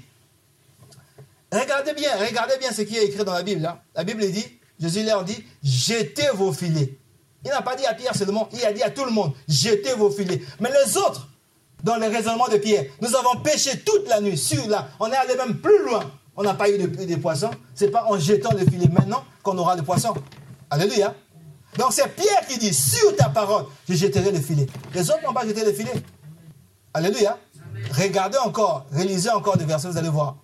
regardez 1.51 1.93
bien, 1.93 2.11
regardez 2.17 2.57
bien 2.59 2.71
ce 2.71 2.83
qui 2.83 2.97
est 2.97 3.05
écrit 3.05 3.23
dans 3.23 3.33
la 3.33 3.43
Bible. 3.43 3.61
Là. 3.61 3.81
La 3.95 4.03
Bible 4.03 4.29
dit, 4.31 4.45
Jésus 4.79 5.03
leur 5.03 5.23
dit, 5.23 5.43
jetez 5.63 6.29
vos 6.35 6.53
filets. 6.53 6.97
Il 7.43 7.49
n'a 7.49 7.61
pas 7.61 7.75
dit 7.75 7.85
à 7.85 7.93
Pierre 7.93 8.15
seulement, 8.15 8.47
il 8.53 8.63
a 8.63 8.71
dit 8.71 8.83
à 8.83 8.89
tout 8.89 9.03
le 9.05 9.11
monde, 9.11 9.33
jetez 9.47 9.93
vos 9.95 10.09
filets. 10.09 10.41
Mais 10.59 10.69
les 10.71 10.97
autres, 10.97 11.27
dans 11.83 11.97
le 11.97 12.07
raisonnement 12.07 12.47
de 12.47 12.57
Pierre, 12.57 12.85
nous 13.01 13.13
avons 13.15 13.41
pêché 13.41 13.79
toute 13.79 14.07
la 14.07 14.21
nuit 14.21 14.37
sur 14.37 14.65
là. 14.69 14.87
On 14.99 15.11
est 15.11 15.17
allé 15.17 15.35
même 15.35 15.57
plus 15.57 15.83
loin. 15.83 16.09
On 16.35 16.43
n'a 16.43 16.53
pas 16.53 16.69
eu 16.69 16.77
de, 16.77 16.87
de 16.87 17.15
poissons. 17.17 17.51
Ce 17.75 17.85
n'est 17.85 17.91
pas 17.91 18.05
en 18.05 18.17
jetant 18.17 18.51
le 18.53 18.65
filet 18.65 18.87
maintenant 18.87 19.23
qu'on 19.43 19.57
aura 19.57 19.75
des 19.75 19.81
poissons. 19.83 20.13
Alléluia. 20.69 21.13
Donc 21.77 21.91
c'est 21.91 22.07
Pierre 22.15 22.45
qui 22.47 22.57
dit, 22.57 22.73
sur 22.73 23.15
ta 23.15 23.29
parole, 23.29 23.65
je 23.87 23.95
jetterai 23.95 24.31
le 24.31 24.39
filet. 24.39 24.67
Les 24.93 25.09
autres 25.09 25.23
n'ont 25.23 25.33
pas 25.33 25.45
jeté 25.45 25.63
le 25.65 25.73
filet. 25.73 25.93
Alléluia. 26.93 27.37
Regardez 27.97 28.37
encore, 28.37 28.85
réalisez 28.91 29.29
encore 29.29 29.57
des 29.57 29.65
versets, 29.65 29.87
vous 29.87 29.97
allez 29.97 30.09
voir. 30.09 30.35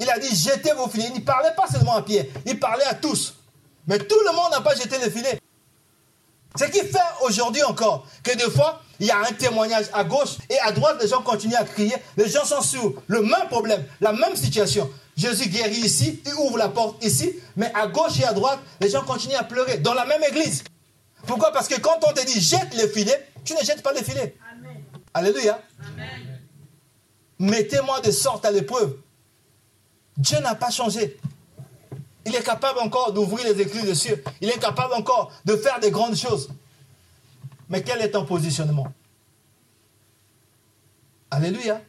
Il 0.00 0.10
a 0.10 0.18
dit, 0.18 0.34
jetez 0.34 0.72
vos 0.72 0.88
filets. 0.88 1.10
Il 1.14 1.20
ne 1.20 1.24
parlait 1.24 1.54
pas 1.56 1.68
seulement 1.68 1.94
à 1.94 2.02
Pierre, 2.02 2.26
il 2.44 2.58
parlait 2.58 2.84
à 2.84 2.94
tous. 2.94 3.34
Mais 3.86 3.98
tout 3.98 4.18
le 4.26 4.34
monde 4.34 4.50
n'a 4.50 4.60
pas 4.60 4.74
jeté 4.74 4.96
le 4.98 5.10
filet. 5.10 5.38
Ce 6.56 6.64
qui 6.64 6.80
fait 6.80 6.98
aujourd'hui 7.22 7.62
encore 7.62 8.06
que 8.22 8.36
des 8.36 8.50
fois, 8.50 8.82
il 9.00 9.06
y 9.06 9.10
a 9.10 9.18
un 9.18 9.32
témoignage 9.32 9.86
à 9.92 10.04
gauche 10.04 10.36
et 10.50 10.58
à 10.60 10.70
droite, 10.70 10.98
les 11.00 11.08
gens 11.08 11.22
continuent 11.22 11.56
à 11.56 11.64
crier. 11.64 11.94
Les 12.16 12.28
gens 12.28 12.44
sont 12.44 12.60
sur 12.60 12.92
le 13.06 13.22
même 13.22 13.48
problème, 13.48 13.84
la 14.00 14.12
même 14.12 14.36
situation. 14.36 14.90
Jésus 15.16 15.48
guérit 15.48 15.80
ici, 15.80 16.22
il 16.24 16.34
ouvre 16.34 16.58
la 16.58 16.68
porte 16.68 17.04
ici, 17.04 17.34
mais 17.56 17.70
à 17.74 17.86
gauche 17.86 18.18
et 18.20 18.24
à 18.24 18.32
droite, 18.32 18.60
les 18.80 18.88
gens 18.88 19.02
continuent 19.04 19.36
à 19.36 19.44
pleurer 19.44 19.78
dans 19.78 19.94
la 19.94 20.06
même 20.06 20.22
église. 20.24 20.64
Pourquoi? 21.26 21.52
Parce 21.52 21.68
que 21.68 21.78
quand 21.80 21.98
on 22.08 22.12
te 22.12 22.24
dit 22.24 22.40
jette 22.40 22.74
le 22.74 22.88
filet, 22.88 23.28
tu 23.44 23.54
ne 23.54 23.60
jettes 23.62 23.82
pas 23.82 23.92
le 23.92 24.02
filet. 24.02 24.36
Alléluia. 25.14 25.60
Mettez-moi 27.38 28.00
de 28.00 28.10
sorte 28.10 28.44
à 28.44 28.50
l'épreuve. 28.50 28.96
Dieu 30.16 30.38
n'a 30.40 30.54
pas 30.54 30.70
changé. 30.70 31.18
Il 32.24 32.34
est 32.34 32.42
capable 32.42 32.78
encore 32.78 33.12
d'ouvrir 33.12 33.44
les 33.44 33.60
éclus 33.60 33.82
de 33.82 33.94
cieux. 33.94 34.22
Il 34.40 34.48
est 34.48 34.58
capable 34.58 34.94
encore 34.94 35.32
de 35.44 35.56
faire 35.56 35.80
des 35.80 35.90
grandes 35.90 36.16
choses. 36.16 36.48
Mais 37.68 37.82
quel 37.82 38.00
est 38.00 38.10
ton 38.10 38.24
positionnement? 38.24 38.92
Alléluia. 41.30 41.80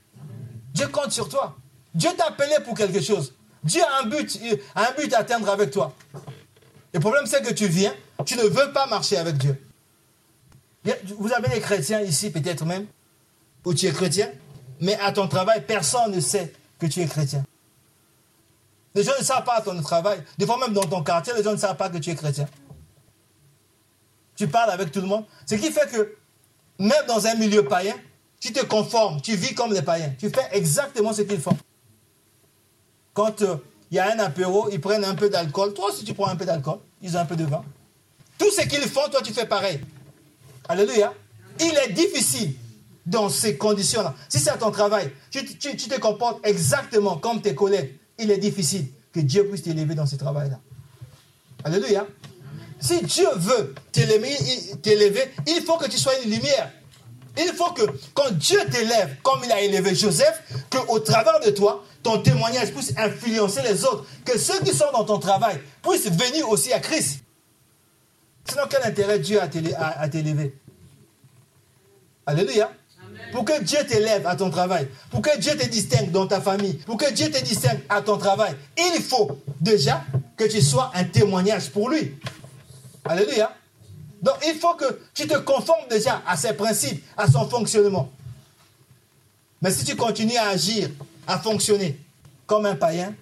Dieu 0.73 0.87
compte 0.87 1.11
sur 1.11 1.29
toi. 1.29 1.55
Dieu 1.93 2.09
t'a 2.17 2.27
appelé 2.27 2.55
pour 2.63 2.75
quelque 2.75 3.01
chose. 3.01 3.33
Dieu 3.63 3.81
a 3.81 4.01
un 4.01 4.05
but, 4.05 4.39
a 4.75 4.89
un 4.89 4.91
but 4.93 5.13
à 5.13 5.19
atteindre 5.19 5.49
avec 5.49 5.71
toi. 5.71 5.93
Le 6.93 6.99
problème, 6.99 7.25
c'est 7.25 7.41
que 7.41 7.53
tu 7.53 7.67
viens, 7.67 7.93
tu 8.25 8.35
ne 8.35 8.43
veux 8.43 8.71
pas 8.71 8.85
marcher 8.87 9.17
avec 9.17 9.37
Dieu. 9.37 9.61
Vous 11.17 11.31
avez 11.31 11.49
des 11.49 11.61
chrétiens 11.61 12.01
ici, 12.01 12.29
peut-être 12.29 12.65
même, 12.65 12.87
où 13.65 13.73
tu 13.73 13.85
es 13.87 13.91
chrétien, 13.91 14.29
mais 14.79 14.99
à 14.99 15.11
ton 15.11 15.27
travail, 15.27 15.63
personne 15.65 16.11
ne 16.11 16.19
sait 16.19 16.53
que 16.77 16.87
tu 16.87 17.01
es 17.01 17.07
chrétien. 17.07 17.43
Les 18.95 19.03
gens 19.03 19.13
ne 19.17 19.23
savent 19.23 19.43
pas 19.43 19.55
à 19.55 19.61
ton 19.61 19.81
travail. 19.81 20.21
Des 20.37 20.45
fois 20.45 20.57
même 20.59 20.73
dans 20.73 20.83
ton 20.83 21.01
quartier, 21.03 21.33
les 21.35 21.43
gens 21.43 21.53
ne 21.53 21.57
savent 21.57 21.77
pas 21.77 21.89
que 21.89 21.97
tu 21.97 22.11
es 22.11 22.15
chrétien. 22.15 22.47
Tu 24.35 24.47
parles 24.47 24.71
avec 24.71 24.91
tout 24.91 25.01
le 25.01 25.07
monde. 25.07 25.25
Ce 25.45 25.55
qui 25.55 25.71
fait 25.71 25.89
que 25.89 26.15
même 26.79 27.05
dans 27.07 27.25
un 27.25 27.35
milieu 27.35 27.63
païen, 27.65 27.95
tu 28.39 28.51
te 28.51 28.63
conformes, 28.65 29.21
tu 29.21 29.35
vis 29.35 29.55
comme 29.55 29.73
les 29.73 29.81
païens. 29.81 30.13
Tu 30.19 30.29
fais 30.29 30.47
exactement 30.51 31.13
ce 31.13 31.21
qu'ils 31.21 31.39
font. 31.39 31.57
Quand 33.13 33.41
euh, 33.41 33.57
il 33.91 33.97
y 33.97 33.99
a 33.99 34.11
un 34.11 34.19
apéro, 34.19 34.69
ils 34.71 34.81
prennent 34.81 35.05
un 35.05 35.15
peu 35.15 35.29
d'alcool. 35.29 35.73
Toi 35.73 35.89
aussi, 35.89 36.03
tu 36.03 36.13
prends 36.13 36.27
un 36.27 36.35
peu 36.35 36.45
d'alcool. 36.45 36.79
Ils 37.01 37.15
ont 37.15 37.19
un 37.19 37.25
peu 37.25 37.35
de 37.35 37.45
vin. 37.45 37.63
Tout 38.37 38.49
ce 38.51 38.61
qu'ils 38.61 38.81
font, 38.81 39.07
toi, 39.11 39.21
tu 39.21 39.33
fais 39.33 39.45
pareil. 39.45 39.79
Alléluia. 40.67 41.13
Il 41.59 41.77
est 41.77 41.93
difficile 41.93 42.55
dans 43.05 43.29
ces 43.29 43.57
conditions-là. 43.57 44.15
Si 44.29 44.39
c'est 44.39 44.49
à 44.49 44.57
ton 44.57 44.71
travail, 44.71 45.11
tu, 45.29 45.45
tu, 45.45 45.75
te 45.75 45.99
comportes 45.99 46.45
exactement 46.45 47.17
comme 47.17 47.41
tes 47.41 47.53
collègues. 47.53 47.99
Il 48.17 48.31
est 48.31 48.37
difficile 48.37 48.87
que 49.11 49.19
Dieu 49.19 49.47
puisse 49.47 49.61
t'élever 49.61 49.93
dans 49.93 50.05
ce 50.05 50.15
travail-là. 50.15 50.59
Alléluia. 51.63 52.07
Si 52.79 53.01
Dieu 53.03 53.27
veut 53.35 53.75
t'élever, 53.91 55.31
il 55.47 55.61
faut 55.63 55.77
que 55.77 55.87
tu 55.87 55.97
sois 55.97 56.13
une 56.23 56.31
lumière. 56.31 56.71
Il 57.37 57.51
faut 57.53 57.71
que 57.71 57.83
quand 58.13 58.31
Dieu 58.31 58.59
t'élève, 58.71 59.15
comme 59.23 59.41
il 59.43 59.51
a 59.51 59.61
élevé 59.61 59.95
Joseph, 59.95 60.43
qu'au 60.69 60.99
travers 60.99 61.39
de 61.39 61.49
toi, 61.49 61.83
ton 62.03 62.21
témoignage 62.21 62.71
puisse 62.71 62.93
influencer 62.97 63.61
les 63.63 63.85
autres. 63.85 64.05
Que 64.23 64.37
ceux 64.37 64.59
qui 64.59 64.73
sont 64.73 64.91
dans 64.93 65.03
ton 65.03 65.19
travail 65.19 65.59
puissent 65.81 66.11
venir 66.11 66.47
aussi 66.49 66.71
à 66.73 66.79
Christ. 66.79 67.21
Sinon, 68.47 68.63
quel 68.69 68.83
intérêt 68.83 69.19
Dieu 69.19 69.39
a 69.41 69.49
à 69.99 70.09
t'élever? 70.09 70.55
Alléluia. 72.25 72.71
Pour 73.31 73.45
que 73.45 73.61
Dieu 73.63 73.79
t'élève 73.87 74.27
à 74.27 74.35
ton 74.35 74.49
travail, 74.49 74.87
pour 75.09 75.21
que 75.21 75.37
Dieu 75.39 75.55
te 75.55 75.65
distingue 75.67 76.11
dans 76.11 76.27
ta 76.27 76.41
famille, 76.41 76.73
pour 76.73 76.97
que 76.97 77.11
Dieu 77.11 77.31
te 77.31 77.43
distingue 77.43 77.79
à 77.89 78.01
ton 78.01 78.17
travail, 78.17 78.55
il 78.77 79.01
faut 79.01 79.39
déjà 79.59 80.03
que 80.37 80.43
tu 80.43 80.61
sois 80.61 80.91
un 80.93 81.03
témoignage 81.03 81.69
pour 81.69 81.89
lui. 81.89 82.15
Alléluia. 83.05 83.55
Donc 84.23 84.35
il 84.47 84.55
faut 84.55 84.73
que 84.75 85.01
tu 85.13 85.27
te 85.27 85.37
conformes 85.39 85.87
déjà 85.89 86.23
à 86.25 86.37
ses 86.37 86.53
principes, 86.53 87.03
à 87.17 87.29
son 87.29 87.47
fonctionnement. 87.49 88.09
Mais 89.61 89.69
si 89.69 89.83
tu 89.83 89.97
continues 89.97 90.37
à 90.37 90.47
agir, 90.47 90.89
à 91.27 91.37
fonctionner 91.37 91.99
comme 92.47 92.65
un 92.65 92.75
païen, 92.75 93.13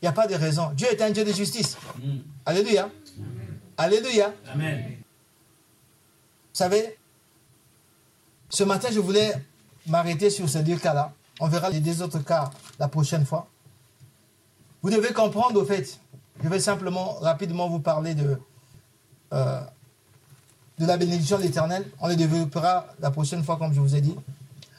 il 0.00 0.04
n'y 0.04 0.08
a 0.08 0.12
pas 0.12 0.26
de 0.26 0.34
raison. 0.34 0.70
Dieu 0.74 0.88
est 0.90 1.02
un 1.02 1.10
Dieu 1.10 1.24
de 1.24 1.32
justice. 1.32 1.76
Alléluia. 2.46 2.88
Alléluia. 3.76 4.32
Amen. 4.50 4.96
savez, 6.54 6.96
ce 8.48 8.64
matin, 8.64 8.88
je 8.90 9.00
voulais 9.00 9.34
m'arrêter 9.86 10.30
sur 10.30 10.48
ces 10.48 10.62
deux 10.62 10.76
cas-là. 10.76 11.12
On 11.38 11.48
verra 11.48 11.68
les 11.68 11.80
deux 11.80 12.00
autres 12.00 12.20
cas 12.20 12.50
la 12.78 12.88
prochaine 12.88 13.26
fois. 13.26 13.46
Vous 14.80 14.88
devez 14.88 15.12
comprendre, 15.12 15.60
au 15.60 15.66
fait, 15.66 15.98
je 16.42 16.48
vais 16.48 16.60
simplement 16.60 17.14
rapidement 17.20 17.68
vous 17.68 17.80
parler 17.80 18.14
de, 18.14 18.38
euh, 19.32 19.60
de 20.78 20.86
la 20.86 20.96
bénédiction 20.96 21.38
de 21.38 21.42
l'Éternel. 21.42 21.84
On 22.00 22.08
les 22.08 22.16
développera 22.16 22.86
la 23.00 23.10
prochaine 23.10 23.42
fois, 23.42 23.56
comme 23.56 23.72
je 23.72 23.80
vous 23.80 23.94
ai 23.94 24.00
dit. 24.00 24.14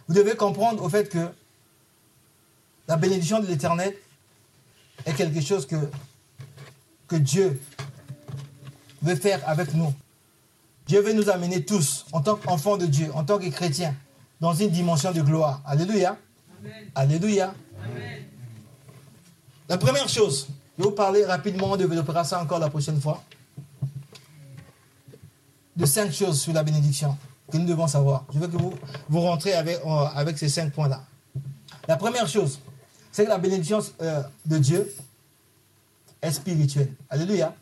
Vous 0.07 0.13
devez 0.13 0.35
comprendre, 0.35 0.83
au 0.83 0.89
fait, 0.89 1.09
que 1.09 1.29
la 2.87 2.95
bénédiction 2.95 3.39
de 3.39 3.47
l'Éternel 3.47 3.93
est 5.05 5.13
quelque 5.13 5.41
chose 5.41 5.65
que, 5.65 5.75
que 7.07 7.15
Dieu 7.15 7.59
veut 9.01 9.15
faire 9.15 9.41
avec 9.47 9.73
nous. 9.73 9.93
Dieu 10.85 11.01
veut 11.01 11.13
nous 11.13 11.29
amener 11.29 11.65
tous, 11.65 12.05
en 12.13 12.21
tant 12.21 12.35
qu'enfants 12.35 12.77
de 12.77 12.85
Dieu, 12.85 13.11
en 13.13 13.23
tant 13.23 13.37
que 13.37 13.49
chrétiens, 13.49 13.93
dans 14.39 14.53
une 14.53 14.69
dimension 14.69 15.11
de 15.11 15.21
gloire. 15.21 15.61
Alléluia. 15.65 16.17
Alléluia. 16.95 17.53
La 19.67 19.77
première 19.77 20.07
chose, 20.07 20.47
je 20.77 20.83
vais 20.83 20.89
vous 20.89 20.95
parler 20.95 21.25
rapidement, 21.25 21.71
on 21.71 21.75
développera 21.75 22.23
ça 22.23 22.41
encore 22.41 22.59
la 22.59 22.69
prochaine 22.69 23.01
fois, 23.01 23.21
de 25.77 25.85
cinq 25.85 26.11
choses 26.11 26.41
sur 26.41 26.53
la 26.53 26.63
bénédiction 26.63 27.15
que 27.51 27.57
nous 27.57 27.65
devons 27.65 27.87
savoir. 27.87 28.25
Je 28.33 28.39
veux 28.39 28.47
que 28.47 28.57
vous, 28.57 28.73
vous 29.07 29.21
rentrez 29.21 29.53
avec, 29.53 29.77
euh, 29.85 30.05
avec 30.15 30.37
ces 30.37 30.49
cinq 30.49 30.73
points-là. 30.73 31.03
La 31.87 31.95
première 31.95 32.27
chose, 32.27 32.59
c'est 33.11 33.23
que 33.23 33.29
la 33.29 33.37
bénédiction 33.37 33.79
euh, 34.01 34.21
de 34.45 34.57
Dieu 34.57 34.93
est 36.21 36.31
spirituelle. 36.31 36.91
Alléluia. 37.09 37.55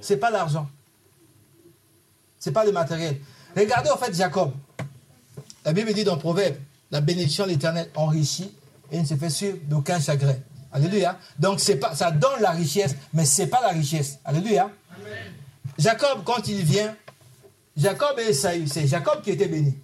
Ce 0.00 0.14
n'est 0.14 0.18
pas 0.18 0.30
l'argent. 0.30 0.68
Ce 2.38 2.48
n'est 2.48 2.54
pas 2.54 2.64
le 2.64 2.72
matériel. 2.72 3.18
Regardez 3.56 3.90
en 3.90 3.98
fait 3.98 4.14
Jacob. 4.14 4.52
La 5.64 5.72
Bible 5.72 5.92
dit 5.92 6.04
dans 6.04 6.16
Proverbe, 6.16 6.56
la 6.90 7.00
bénédiction 7.00 7.44
de 7.44 7.50
l'Éternel 7.50 7.90
enrichit 7.94 8.52
et 8.90 9.00
ne 9.00 9.04
se 9.04 9.14
fait 9.14 9.30
sur 9.30 9.54
d'aucun 9.64 10.00
chagrin. 10.00 10.36
Alléluia. 10.72 11.18
Donc 11.38 11.60
c'est 11.60 11.76
pas, 11.76 11.94
ça 11.94 12.10
donne 12.10 12.40
la 12.40 12.50
richesse, 12.50 12.96
mais 13.12 13.24
ce 13.24 13.42
n'est 13.42 13.48
pas 13.48 13.60
la 13.60 13.68
richesse. 13.68 14.18
Alléluia. 14.24 14.70
Jacob, 15.78 16.22
quand 16.24 16.46
il 16.48 16.62
vient, 16.62 16.94
Jacob 17.76 18.18
et 18.18 18.30
Esaü, 18.30 18.66
c'est 18.68 18.86
Jacob 18.86 19.20
qui 19.22 19.30
était 19.30 19.48
béni. 19.48 19.74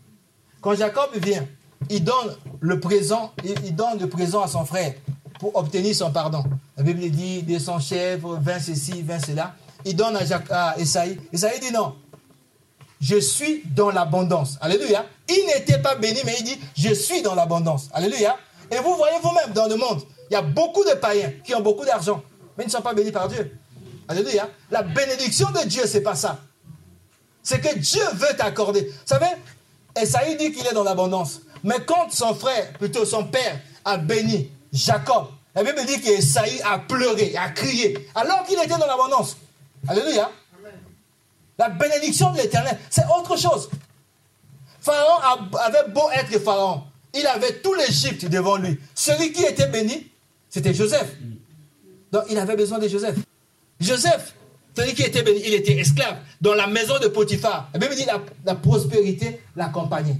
Quand 0.60 0.74
Jacob 0.74 1.10
vient, 1.14 1.46
il 1.88 2.04
donne 2.04 2.36
le 2.60 2.78
présent, 2.78 3.32
il, 3.44 3.74
donne 3.74 3.98
le 3.98 4.08
présent 4.08 4.42
à 4.42 4.48
son 4.48 4.64
frère 4.64 4.94
pour 5.38 5.56
obtenir 5.56 5.94
son 5.94 6.12
pardon. 6.12 6.44
La 6.76 6.82
Bible 6.82 7.10
dit 7.10 7.42
de 7.42 7.58
son 7.58 7.80
chèvre, 7.80 8.38
20 8.40 8.60
ceci, 8.60 9.02
20 9.02 9.18
cela. 9.26 9.54
Il 9.84 9.96
donne 9.96 10.16
à, 10.50 10.78
Esaïe. 10.78 11.18
Esaïe 11.32 11.58
dit 11.60 11.72
non. 11.72 11.94
Je 13.00 13.18
suis 13.18 13.62
dans 13.74 13.90
l'abondance. 13.90 14.58
Alléluia. 14.60 15.06
Il 15.28 15.46
n'était 15.46 15.78
pas 15.78 15.96
béni, 15.96 16.20
mais 16.26 16.36
il 16.38 16.44
dit 16.44 16.60
Je 16.76 16.92
suis 16.92 17.22
dans 17.22 17.34
l'abondance. 17.34 17.88
Alléluia. 17.92 18.36
Et 18.70 18.76
vous 18.76 18.94
voyez 18.94 19.16
vous-même 19.22 19.52
dans 19.52 19.66
le 19.66 19.76
monde, 19.76 20.02
il 20.30 20.34
y 20.34 20.36
a 20.36 20.42
beaucoup 20.42 20.84
de 20.84 20.92
païens 20.92 21.32
qui 21.42 21.54
ont 21.54 21.60
beaucoup 21.60 21.84
d'argent, 21.84 22.22
mais 22.56 22.64
ils 22.64 22.66
ne 22.68 22.72
sont 22.72 22.82
pas 22.82 22.94
bénis 22.94 23.10
par 23.10 23.26
Dieu. 23.26 23.58
Alléluia. 24.06 24.48
La 24.70 24.82
bénédiction 24.82 25.50
de 25.50 25.66
Dieu, 25.66 25.82
c'est 25.86 26.02
pas 26.02 26.14
ça. 26.14 26.38
C'est 27.42 27.60
que 27.60 27.78
Dieu 27.78 28.02
veut 28.14 28.36
t'accorder. 28.36 28.82
Vous 28.82 28.92
savez, 29.06 29.26
Esaïe 29.96 30.36
dit 30.36 30.52
qu'il 30.52 30.66
est 30.66 30.74
dans 30.74 30.84
l'abondance. 30.84 31.40
Mais 31.64 31.76
quand 31.86 32.10
son 32.10 32.34
frère, 32.34 32.72
plutôt 32.74 33.04
son 33.04 33.24
père, 33.24 33.60
a 33.84 33.96
béni 33.96 34.50
Jacob, 34.72 35.26
la 35.54 35.64
Bible 35.64 35.84
dit 35.86 36.00
qu'Esaïe 36.00 36.60
a 36.62 36.78
pleuré, 36.78 37.34
a 37.36 37.50
crié, 37.50 38.08
alors 38.14 38.44
qu'il 38.44 38.58
était 38.58 38.68
dans 38.68 38.86
l'abondance. 38.86 39.36
Alléluia. 39.88 40.30
La 41.58 41.68
bénédiction 41.68 42.32
de 42.32 42.38
l'éternel, 42.38 42.78
c'est 42.88 43.04
autre 43.14 43.36
chose. 43.36 43.68
Pharaon 44.80 45.48
avait 45.58 45.88
beau 45.90 46.08
être 46.10 46.38
Pharaon, 46.42 46.84
il 47.12 47.26
avait 47.26 47.60
tout 47.60 47.74
l'Égypte 47.74 48.24
devant 48.26 48.56
lui. 48.56 48.78
Celui 48.94 49.32
qui 49.32 49.44
était 49.44 49.66
béni, 49.66 50.10
c'était 50.48 50.72
Joseph. 50.72 51.12
Donc 52.12 52.24
il 52.30 52.38
avait 52.38 52.56
besoin 52.56 52.78
de 52.78 52.88
Joseph. 52.88 53.16
Joseph, 53.78 54.34
celui 54.76 54.94
qui 54.94 55.02
était 55.02 55.22
béni, 55.22 55.40
il 55.44 55.54
était 55.54 55.76
esclave 55.76 56.18
dans 56.40 56.54
la 56.54 56.66
maison 56.66 56.98
de 56.98 57.08
Potiphar. 57.08 57.68
La 57.74 57.80
Bible 57.80 57.94
dit 57.94 58.04
la, 58.04 58.22
la 58.44 58.54
prospérité 58.54 59.40
l'accompagnait. 59.56 60.16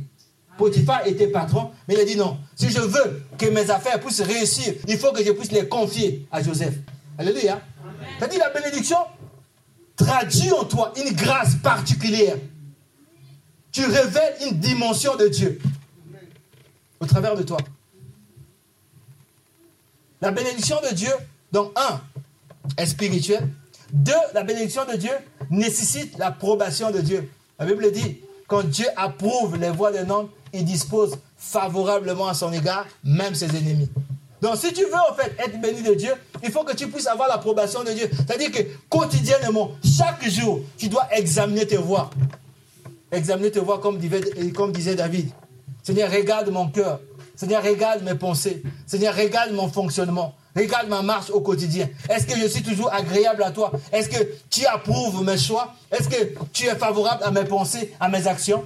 Potiphar 0.59 1.07
était 1.07 1.28
patron, 1.28 1.70
mais 1.88 1.94
il 1.94 2.01
a 2.01 2.05
dit 2.05 2.16
non. 2.16 2.38
Si 2.55 2.68
je 2.68 2.80
veux 2.80 3.22
que 3.38 3.46
mes 3.46 3.70
affaires 3.70 3.98
puissent 4.01 4.20
réussir, 4.20 4.74
il 4.86 4.98
faut 4.98 5.12
que 5.12 5.24
je 5.24 5.32
puisse 5.32 5.53
les 5.53 5.66
confier 5.66 6.26
à 6.30 6.42
Joseph. 6.42 6.74
Alléluia. 7.16 7.61
cest 8.18 8.30
dit 8.30 8.38
la 8.38 8.51
bénédiction? 8.51 8.98
Traduit 9.96 10.53
en 10.53 10.64
toi 10.64 10.92
une 10.96 11.14
grâce 11.14 11.55
particulière. 11.57 12.36
Tu 13.72 13.84
révèles 13.84 14.34
une 14.48 14.59
dimension 14.59 15.16
de 15.16 15.28
Dieu 15.28 15.61
au 16.98 17.07
travers 17.07 17.34
de 17.36 17.42
toi. 17.42 17.59
La 20.20 20.30
bénédiction 20.30 20.76
de 20.88 20.94
Dieu, 20.94 21.12
donc 21.53 21.72
un, 21.76 22.01
est 22.76 22.86
spirituelle. 22.86 23.48
Deux, 23.93 24.12
la 24.34 24.43
bénédiction 24.43 24.82
de 24.91 24.97
Dieu 24.97 25.12
nécessite 25.51 26.16
l'approbation 26.18 26.91
de 26.91 27.01
Dieu. 27.01 27.30
La 27.59 27.66
Bible 27.66 27.91
dit, 27.93 28.20
quand 28.47 28.64
Dieu 28.64 28.86
approuve 28.97 29.57
les 29.57 29.70
voies 29.70 29.93
d'un 29.93 30.09
homme, 30.11 30.28
il 30.53 30.64
dispose 30.64 31.16
favorablement 31.36 32.28
à 32.28 32.34
son 32.34 32.53
égard, 32.53 32.86
même 33.05 33.34
ses 33.34 33.47
ennemis. 33.57 33.88
Donc, 34.41 34.57
si 34.57 34.72
tu 34.72 34.84
veux 34.84 34.95
en 35.11 35.14
fait 35.14 35.34
être 35.38 35.61
béni 35.61 35.82
de 35.82 35.95
Dieu, 35.95 36.12
il 36.43 36.51
faut 36.51 36.64
que 36.64 36.74
tu 36.74 36.88
puisses 36.88 37.07
avoir 37.07 37.28
l'approbation 37.28 37.84
de 37.84 37.91
Dieu. 37.91 38.09
C'est-à-dire 38.11 38.51
que 38.51 38.62
quotidiennement, 38.88 39.72
chaque 39.84 40.26
jour, 40.28 40.61
tu 40.78 40.88
dois 40.88 41.07
examiner 41.12 41.66
tes 41.66 41.76
voies. 41.76 42.11
Examiner 43.12 43.51
tes 43.51 43.61
voies 43.61 43.80
comme 43.80 43.99
disait, 43.99 44.51
comme 44.55 44.72
disait 44.72 44.95
David. 44.95 45.30
Seigneur, 45.82 46.11
regarde 46.11 46.49
mon 46.51 46.68
cœur. 46.68 47.01
Seigneur, 47.36 47.62
regarde 47.62 48.03
mes 48.03 48.14
pensées. 48.14 48.62
Seigneur, 48.86 49.14
regarde 49.14 49.53
mon 49.53 49.68
fonctionnement. 49.68 50.34
Regarde 50.57 50.88
ma 50.88 51.03
marche 51.03 51.30
au 51.30 51.40
quotidien. 51.40 51.88
Est-ce 52.09 52.26
que 52.26 52.38
je 52.38 52.46
suis 52.46 52.62
toujours 52.62 52.92
agréable 52.92 53.42
à 53.42 53.51
toi? 53.51 53.72
Est-ce 53.92 54.09
que 54.09 54.28
tu 54.48 54.66
approuves 54.66 55.24
mes 55.24 55.38
choix? 55.38 55.74
Est-ce 55.90 56.09
que 56.09 56.34
tu 56.53 56.66
es 56.66 56.74
favorable 56.74 57.22
à 57.24 57.30
mes 57.30 57.44
pensées, 57.44 57.94
à 58.01 58.09
mes 58.09 58.26
actions? 58.26 58.64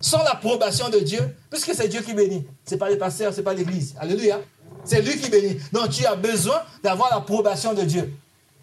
Sans 0.00 0.22
l'approbation 0.22 0.88
de 0.88 1.00
Dieu, 1.00 1.36
puisque 1.50 1.74
c'est 1.74 1.88
Dieu 1.88 2.00
qui 2.00 2.14
bénit. 2.14 2.46
Ce 2.64 2.74
n'est 2.74 2.78
pas 2.78 2.88
les 2.88 2.96
pasteurs, 2.96 3.32
ce 3.32 3.38
n'est 3.38 3.42
pas 3.42 3.52
l'église. 3.52 3.94
Alléluia. 3.98 4.40
C'est 4.84 5.02
lui 5.02 5.18
qui 5.18 5.28
bénit. 5.28 5.58
Donc 5.72 5.90
tu 5.90 6.06
as 6.06 6.16
besoin 6.16 6.62
d'avoir 6.82 7.10
l'approbation 7.10 7.74
de 7.74 7.82
Dieu. 7.82 8.14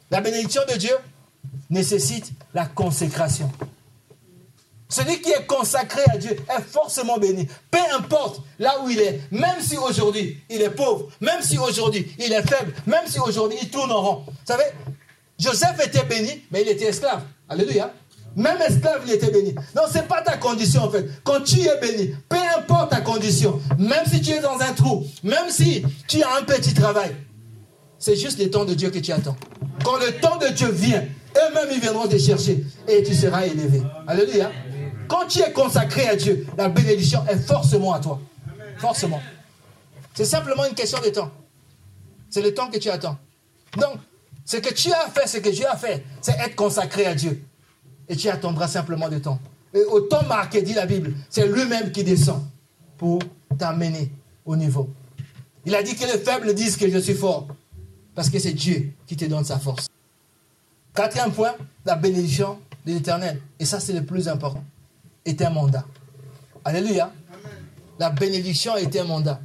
La 0.10 0.22
bénédiction 0.22 0.62
de 0.72 0.78
Dieu 0.78 0.96
nécessite 1.70 2.32
la 2.54 2.66
consécration. 2.66 3.52
Celui 4.90 5.22
qui 5.22 5.32
est 5.32 5.46
consacré 5.46 6.02
à 6.14 6.18
Dieu 6.18 6.32
est 6.32 6.62
forcément 6.62 7.18
béni. 7.18 7.48
Peu 7.70 7.80
importe 7.98 8.42
là 8.58 8.76
où 8.84 8.90
il 8.90 9.00
est, 9.00 9.20
même 9.32 9.60
si 9.60 9.78
aujourd'hui 9.78 10.38
il 10.50 10.62
est 10.62 10.70
pauvre, 10.70 11.10
même 11.20 11.42
si 11.42 11.58
aujourd'hui 11.58 12.08
il 12.20 12.32
est 12.32 12.48
faible, 12.48 12.74
même 12.86 13.06
si 13.06 13.20
aujourd'hui 13.20 13.58
il 13.62 13.70
tourne 13.70 13.92
en 13.92 14.02
rond. 14.02 14.24
Vous 14.26 14.34
savez, 14.46 14.64
Joseph 15.38 15.86
était 15.86 16.06
béni, 16.06 16.42
mais 16.52 16.62
il 16.62 16.70
était 16.70 16.86
esclave. 16.86 17.24
Alléluia. 17.50 17.94
Même 18.36 18.62
esclave, 18.62 19.02
il 19.08 19.14
était 19.14 19.32
béni. 19.32 19.56
Non, 19.76 19.84
ce 19.92 19.96
n'est 19.96 20.04
pas 20.04 20.22
ta 20.22 20.38
condition 20.38 20.84
en 20.84 20.90
fait. 20.90 21.06
Quand 21.24 21.42
tu 21.42 21.60
es 21.62 21.78
béni, 21.80 22.14
peu 22.30 22.38
importe 22.58 22.92
ta 22.92 23.02
condition, 23.02 23.60
même 23.78 24.06
si 24.06 24.22
tu 24.22 24.32
es 24.32 24.40
dans 24.40 24.60
un 24.60 24.74
trou, 24.74 25.06
même 25.24 25.50
si 25.50 25.84
tu 26.08 26.22
as 26.24 26.36
un 26.36 26.44
petit 26.44 26.74
travail, 26.74 27.16
c'est 28.00 28.16
juste 28.16 28.40
le 28.40 28.50
temps 28.50 28.64
de 28.64 28.74
Dieu 28.74 28.90
que 28.90 29.00
tu 29.00 29.12
attends. 29.12 29.36
Quand 29.84 29.98
le 29.98 30.12
temps 30.20 30.38
de 30.38 30.48
Dieu 30.50 30.70
vient, 30.70 31.04
eux-mêmes 31.36 31.70
ils 31.72 31.82
viendront 31.82 32.08
te 32.08 32.18
chercher 32.18 32.64
et 32.88 33.04
tu 33.04 33.14
seras 33.16 33.46
élevé. 33.48 33.82
Alléluia. 34.08 34.52
Quand 35.08 35.26
tu 35.28 35.40
es 35.40 35.52
consacré 35.52 36.08
à 36.08 36.16
Dieu, 36.16 36.46
la 36.58 36.70
bénédiction 36.70 37.26
est 37.28 37.38
forcément 37.38 37.94
à 37.94 38.00
toi. 38.00 38.20
Forcément. 38.78 39.22
C'est 40.14 40.26
simplement 40.26 40.66
une 40.66 40.76
question 40.76 41.00
de 41.02 41.10
temps. 41.10 41.32
C'est 42.30 42.42
le 42.42 42.54
temps 42.54 42.70
que 42.70 42.78
tu 42.78 42.90
attends. 42.90 43.18
Donc, 43.78 44.00
ce 44.46 44.58
que 44.58 44.74
tu 44.74 44.92
as 44.92 45.10
fait, 45.10 45.28
ce 45.28 45.38
que 45.38 45.50
Dieu 45.50 45.66
a 45.68 45.78
fait, 45.78 46.04
c'est 46.22 46.38
être 46.40 46.56
consacré 46.56 47.06
à 47.06 47.16
Dieu 47.16 47.44
et 48.08 48.16
tu 48.16 48.30
attendras 48.30 48.68
simplement 48.68 49.08
le 49.08 49.22
temps. 49.22 49.40
Et 49.74 49.84
au 49.84 50.02
temps 50.02 50.24
marqué, 50.24 50.62
dit 50.62 50.74
la 50.74 50.86
Bible, 50.86 51.14
c'est 51.30 51.48
lui-même 51.48 51.92
qui 51.92 52.04
descend 52.04 52.44
pour 52.98 53.20
t'amener 53.58 54.12
au 54.46 54.56
niveau. 54.56 54.90
Il 55.66 55.76
a 55.76 55.84
dit 55.84 55.96
que 55.96 56.06
les 56.06 56.18
faibles 56.18 56.54
disent 56.54 56.78
que 56.78 56.90
je 56.90 56.98
suis 56.98 57.14
fort, 57.14 57.48
parce 58.16 58.30
que 58.30 58.40
c'est 58.40 58.54
Dieu 58.54 58.94
qui 59.06 59.18
te 59.18 59.26
donne 59.26 59.44
sa 59.44 59.60
force. 59.60 59.88
Quatrième 60.96 61.32
point, 61.32 61.54
la 61.86 61.96
bénédiction 61.96 62.58
de 62.86 62.94
l'Éternel. 62.94 63.42
Et 63.60 63.66
ça, 63.66 63.80
c'est 63.80 63.94
le 63.94 64.04
plus 64.04 64.28
important. 64.30 64.64
Est 65.28 65.42
un 65.42 65.50
mandat. 65.50 65.86
Alléluia. 66.64 67.12
La 68.00 68.12
bénédiction 68.12 68.78
est 68.78 68.96
un 68.96 69.04
mandat. 69.04 69.42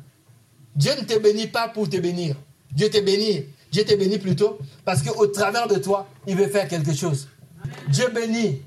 Dieu 0.76 0.93
ne 0.97 1.05
te 1.05 1.18
bénit 1.18 1.49
pas 1.49 1.68
pour 1.68 1.91
te 1.91 1.97
bénir. 1.97 2.37
Dieu 2.70 2.89
te 2.89 3.01
bénit. 3.01 3.47
Dieu 3.72 3.85
te 3.85 3.95
bénit 3.97 4.18
plutôt 4.18 4.59
parce 4.85 5.03
qu'au 5.03 5.26
travers 5.26 5.66
de 5.66 5.74
toi, 5.76 6.09
il 6.28 6.37
veut 6.37 6.47
faire 6.47 6.68
quelque 6.68 6.95
chose. 6.95 7.26
Dieu 7.89 8.09
bénit. 8.14 8.62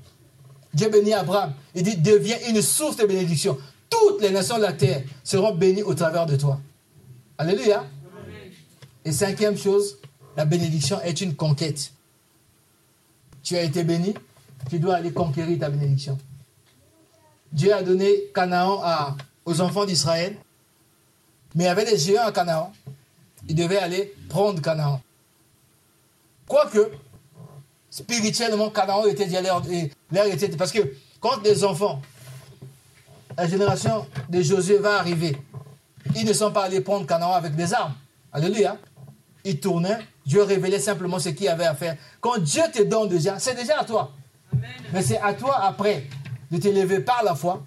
Dieu 0.74 0.90
bénit 0.90 1.14
Abraham. 1.14 1.54
Il 1.74 1.84
dit, 1.84 1.96
deviens 1.96 2.36
une 2.50 2.60
source 2.60 2.96
de 2.96 3.06
bénédiction. 3.06 3.56
Toutes 3.88 4.20
les 4.20 4.30
nations 4.30 4.58
de 4.58 4.62
la 4.62 4.74
terre 4.74 5.02
seront 5.24 5.54
bénies 5.54 5.84
au 5.84 5.94
travers 5.94 6.26
de 6.26 6.36
toi. 6.36 6.60
Alléluia. 7.38 7.86
Et 9.06 9.12
cinquième 9.12 9.56
chose, 9.56 9.96
la 10.36 10.44
bénédiction 10.44 11.00
est 11.00 11.22
une 11.22 11.34
conquête. 11.34 11.92
Tu 13.42 13.56
as 13.56 13.62
été 13.62 13.84
béni, 13.84 14.12
tu 14.68 14.78
dois 14.78 14.96
aller 14.96 15.12
conquérir 15.12 15.58
ta 15.58 15.70
bénédiction. 15.70 16.18
Dieu 17.52 17.72
a 17.74 17.82
donné 17.82 18.24
Canaan 18.34 18.80
à, 18.82 19.16
aux 19.44 19.60
enfants 19.60 19.84
d'Israël. 19.84 20.36
Mais 21.54 21.64
il 21.64 21.66
y 21.66 21.70
avait 21.70 21.84
des 21.84 21.96
géants 21.96 22.26
à 22.26 22.32
Canaan. 22.32 22.72
Ils 23.48 23.54
devaient 23.54 23.78
aller 23.78 24.14
prendre 24.28 24.60
Canaan. 24.60 25.00
Quoique, 26.46 26.90
spirituellement, 27.90 28.70
Canaan 28.70 29.06
était 29.06 29.26
déjà 29.26 29.40
leur, 29.40 29.62
leur 30.10 30.26
était. 30.26 30.48
Parce 30.48 30.72
que 30.72 30.80
quand 31.20 31.42
les 31.42 31.64
enfants, 31.64 32.00
la 33.36 33.46
génération 33.46 34.06
de 34.28 34.42
Josué 34.42 34.78
va 34.78 34.98
arriver, 34.98 35.36
ils 36.14 36.26
ne 36.26 36.32
sont 36.32 36.52
pas 36.52 36.64
allés 36.64 36.80
prendre 36.80 37.06
Canaan 37.06 37.32
avec 37.32 37.54
des 37.54 37.72
armes. 37.72 37.94
Alléluia. 38.32 38.76
Ils 39.44 39.60
tournaient, 39.60 39.98
Dieu 40.26 40.42
révélait 40.42 40.80
simplement 40.80 41.20
ce 41.20 41.28
qu'il 41.28 41.48
avait 41.48 41.66
à 41.66 41.74
faire. 41.74 41.96
Quand 42.20 42.38
Dieu 42.38 42.62
te 42.72 42.82
donne 42.82 43.08
déjà, 43.08 43.38
c'est 43.38 43.54
déjà 43.54 43.80
à 43.80 43.84
toi. 43.84 44.12
Mais 44.92 45.02
c'est 45.02 45.18
à 45.18 45.34
toi 45.34 45.56
après 45.62 46.04
de 46.50 46.58
t'élever 46.58 47.00
par 47.00 47.22
la 47.24 47.34
foi 47.34 47.64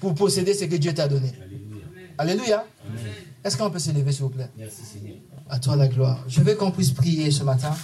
pour 0.00 0.14
posséder 0.14 0.54
ce 0.54 0.64
que 0.64 0.76
Dieu 0.76 0.94
t'a 0.94 1.08
donné. 1.08 1.32
Alléluia. 2.18 2.64
Est-ce 3.44 3.56
qu'on 3.56 3.70
peut 3.70 3.78
s'élever, 3.78 4.12
s'il 4.12 4.22
vous 4.22 4.30
plaît? 4.30 4.50
Merci 4.56 4.82
Seigneur. 4.84 5.16
À 5.48 5.58
toi 5.58 5.76
la 5.76 5.88
gloire. 5.88 6.24
Je 6.28 6.40
veux 6.40 6.54
qu'on 6.54 6.70
puisse 6.70 6.92
prier 6.92 7.30
ce 7.30 7.44
matin. 7.44 7.74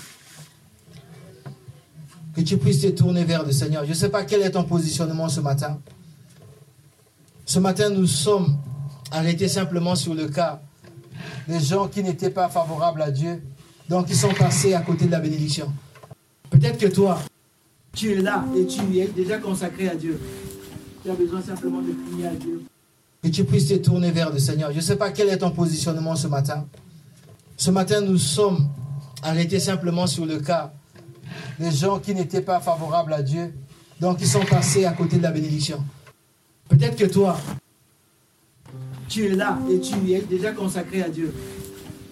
Que 2.35 2.41
tu 2.41 2.57
puisses 2.57 2.81
te 2.81 2.87
tourner 2.89 3.25
vers 3.25 3.45
le 3.45 3.53
Seigneur. 3.53 3.85
Je 3.85 3.91
ne 3.91 3.95
sais 3.95 4.09
pas 4.09 4.25
quel 4.25 4.43
est 4.43 4.53
ton 4.53 4.65
positionnement 4.65 5.29
ce 5.29 5.41
matin. 5.41 5.81
Ce 7.45 7.59
matin, 7.59 7.91
nous 7.91 8.07
sommes 8.07 8.59
arrêtés 9.11 9.49
simplement 9.49 9.97
sur 9.97 10.15
le 10.15 10.29
cas 10.29 10.61
des 11.49 11.61
gens 11.61 11.89
qui 11.89 12.03
n'étaient 12.03 12.31
pas 12.31 12.49
favorables 12.49 13.01
à 13.03 13.11
Dieu, 13.11 13.43
donc 13.89 14.07
ils 14.11 14.17
sont 14.17 14.33
passés 14.35 14.75
à 14.75 14.83
côté 14.83 15.07
de 15.07 15.11
la 15.11 15.19
bénédiction. 15.19 15.73
Peut-être 16.51 16.79
que 16.79 16.87
toi, 16.87 17.19
tu 17.99 18.13
es 18.13 18.23
là 18.23 18.45
et 18.57 18.65
tu 18.65 18.81
es 18.97 19.09
déjà 19.09 19.39
consacré 19.39 19.89
à 19.89 19.97
Dieu. 19.97 20.21
Tu 21.03 21.11
as 21.11 21.15
besoin 21.15 21.43
simplement 21.43 21.83
de 21.83 21.93
prier 21.93 22.29
à 22.29 22.35
Dieu. 22.35 22.63
Que 23.23 23.29
tu 23.29 23.45
puisses 23.45 23.67
te 23.67 23.75
tourner 23.75 24.13
vers 24.13 24.33
le 24.33 24.39
Seigneur. 24.39 24.71
Je 24.71 24.77
ne 24.77 24.83
sais 24.83 24.95
pas 24.95 25.11
quel 25.11 25.29
est 25.29 25.39
ton 25.39 25.51
positionnement 25.51 26.15
ce 26.15 26.29
matin. 26.29 26.65
Ce 27.57 27.73
matin, 27.73 28.01
nous 28.01 28.17
sommes 28.17 28.69
arrêtés 29.25 29.59
simplement 29.59 30.07
sur 30.07 30.27
le 30.27 30.39
cas 30.39 30.73
des 31.59 31.73
gens 31.73 31.99
qui 31.99 32.15
n'étaient 32.15 32.41
pas 32.41 32.61
favorables 32.61 33.13
à 33.13 33.21
Dieu, 33.21 33.53
donc 34.01 34.19
ils 34.21 34.29
sont 34.29 34.45
passés 34.45 34.85
à 34.85 34.93
côté 34.93 35.17
de 35.17 35.23
la 35.25 35.33
bénédiction. 35.33 35.85
Peut-être 36.69 36.97
que 36.97 37.07
toi, 37.07 37.37
tu 39.09 39.27
es 39.27 39.35
là 39.35 39.59
et 39.69 39.81
tu 39.81 40.13
es 40.13 40.21
déjà 40.21 40.53
consacré 40.53 41.03
à 41.03 41.09
Dieu. 41.09 41.35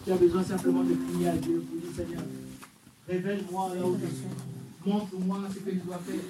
Tu 0.04 0.12
as 0.12 0.16
besoin 0.16 0.42
simplement 0.42 0.82
de 0.82 0.94
prier 0.94 1.28
à 1.28 1.36
Dieu 1.36 1.64
pour 1.70 1.80
dire 1.80 1.90
Seigneur, 1.96 2.24
révèle-moi 3.08 3.70
là 3.76 3.86
où 3.86 3.96
je 4.02 4.06
suis. 4.06 4.45
Montre-moi 4.86 5.38
ce 5.52 5.58
que 5.58 5.70
je 5.72 5.80
dois 5.80 5.98
faire. 5.98 6.20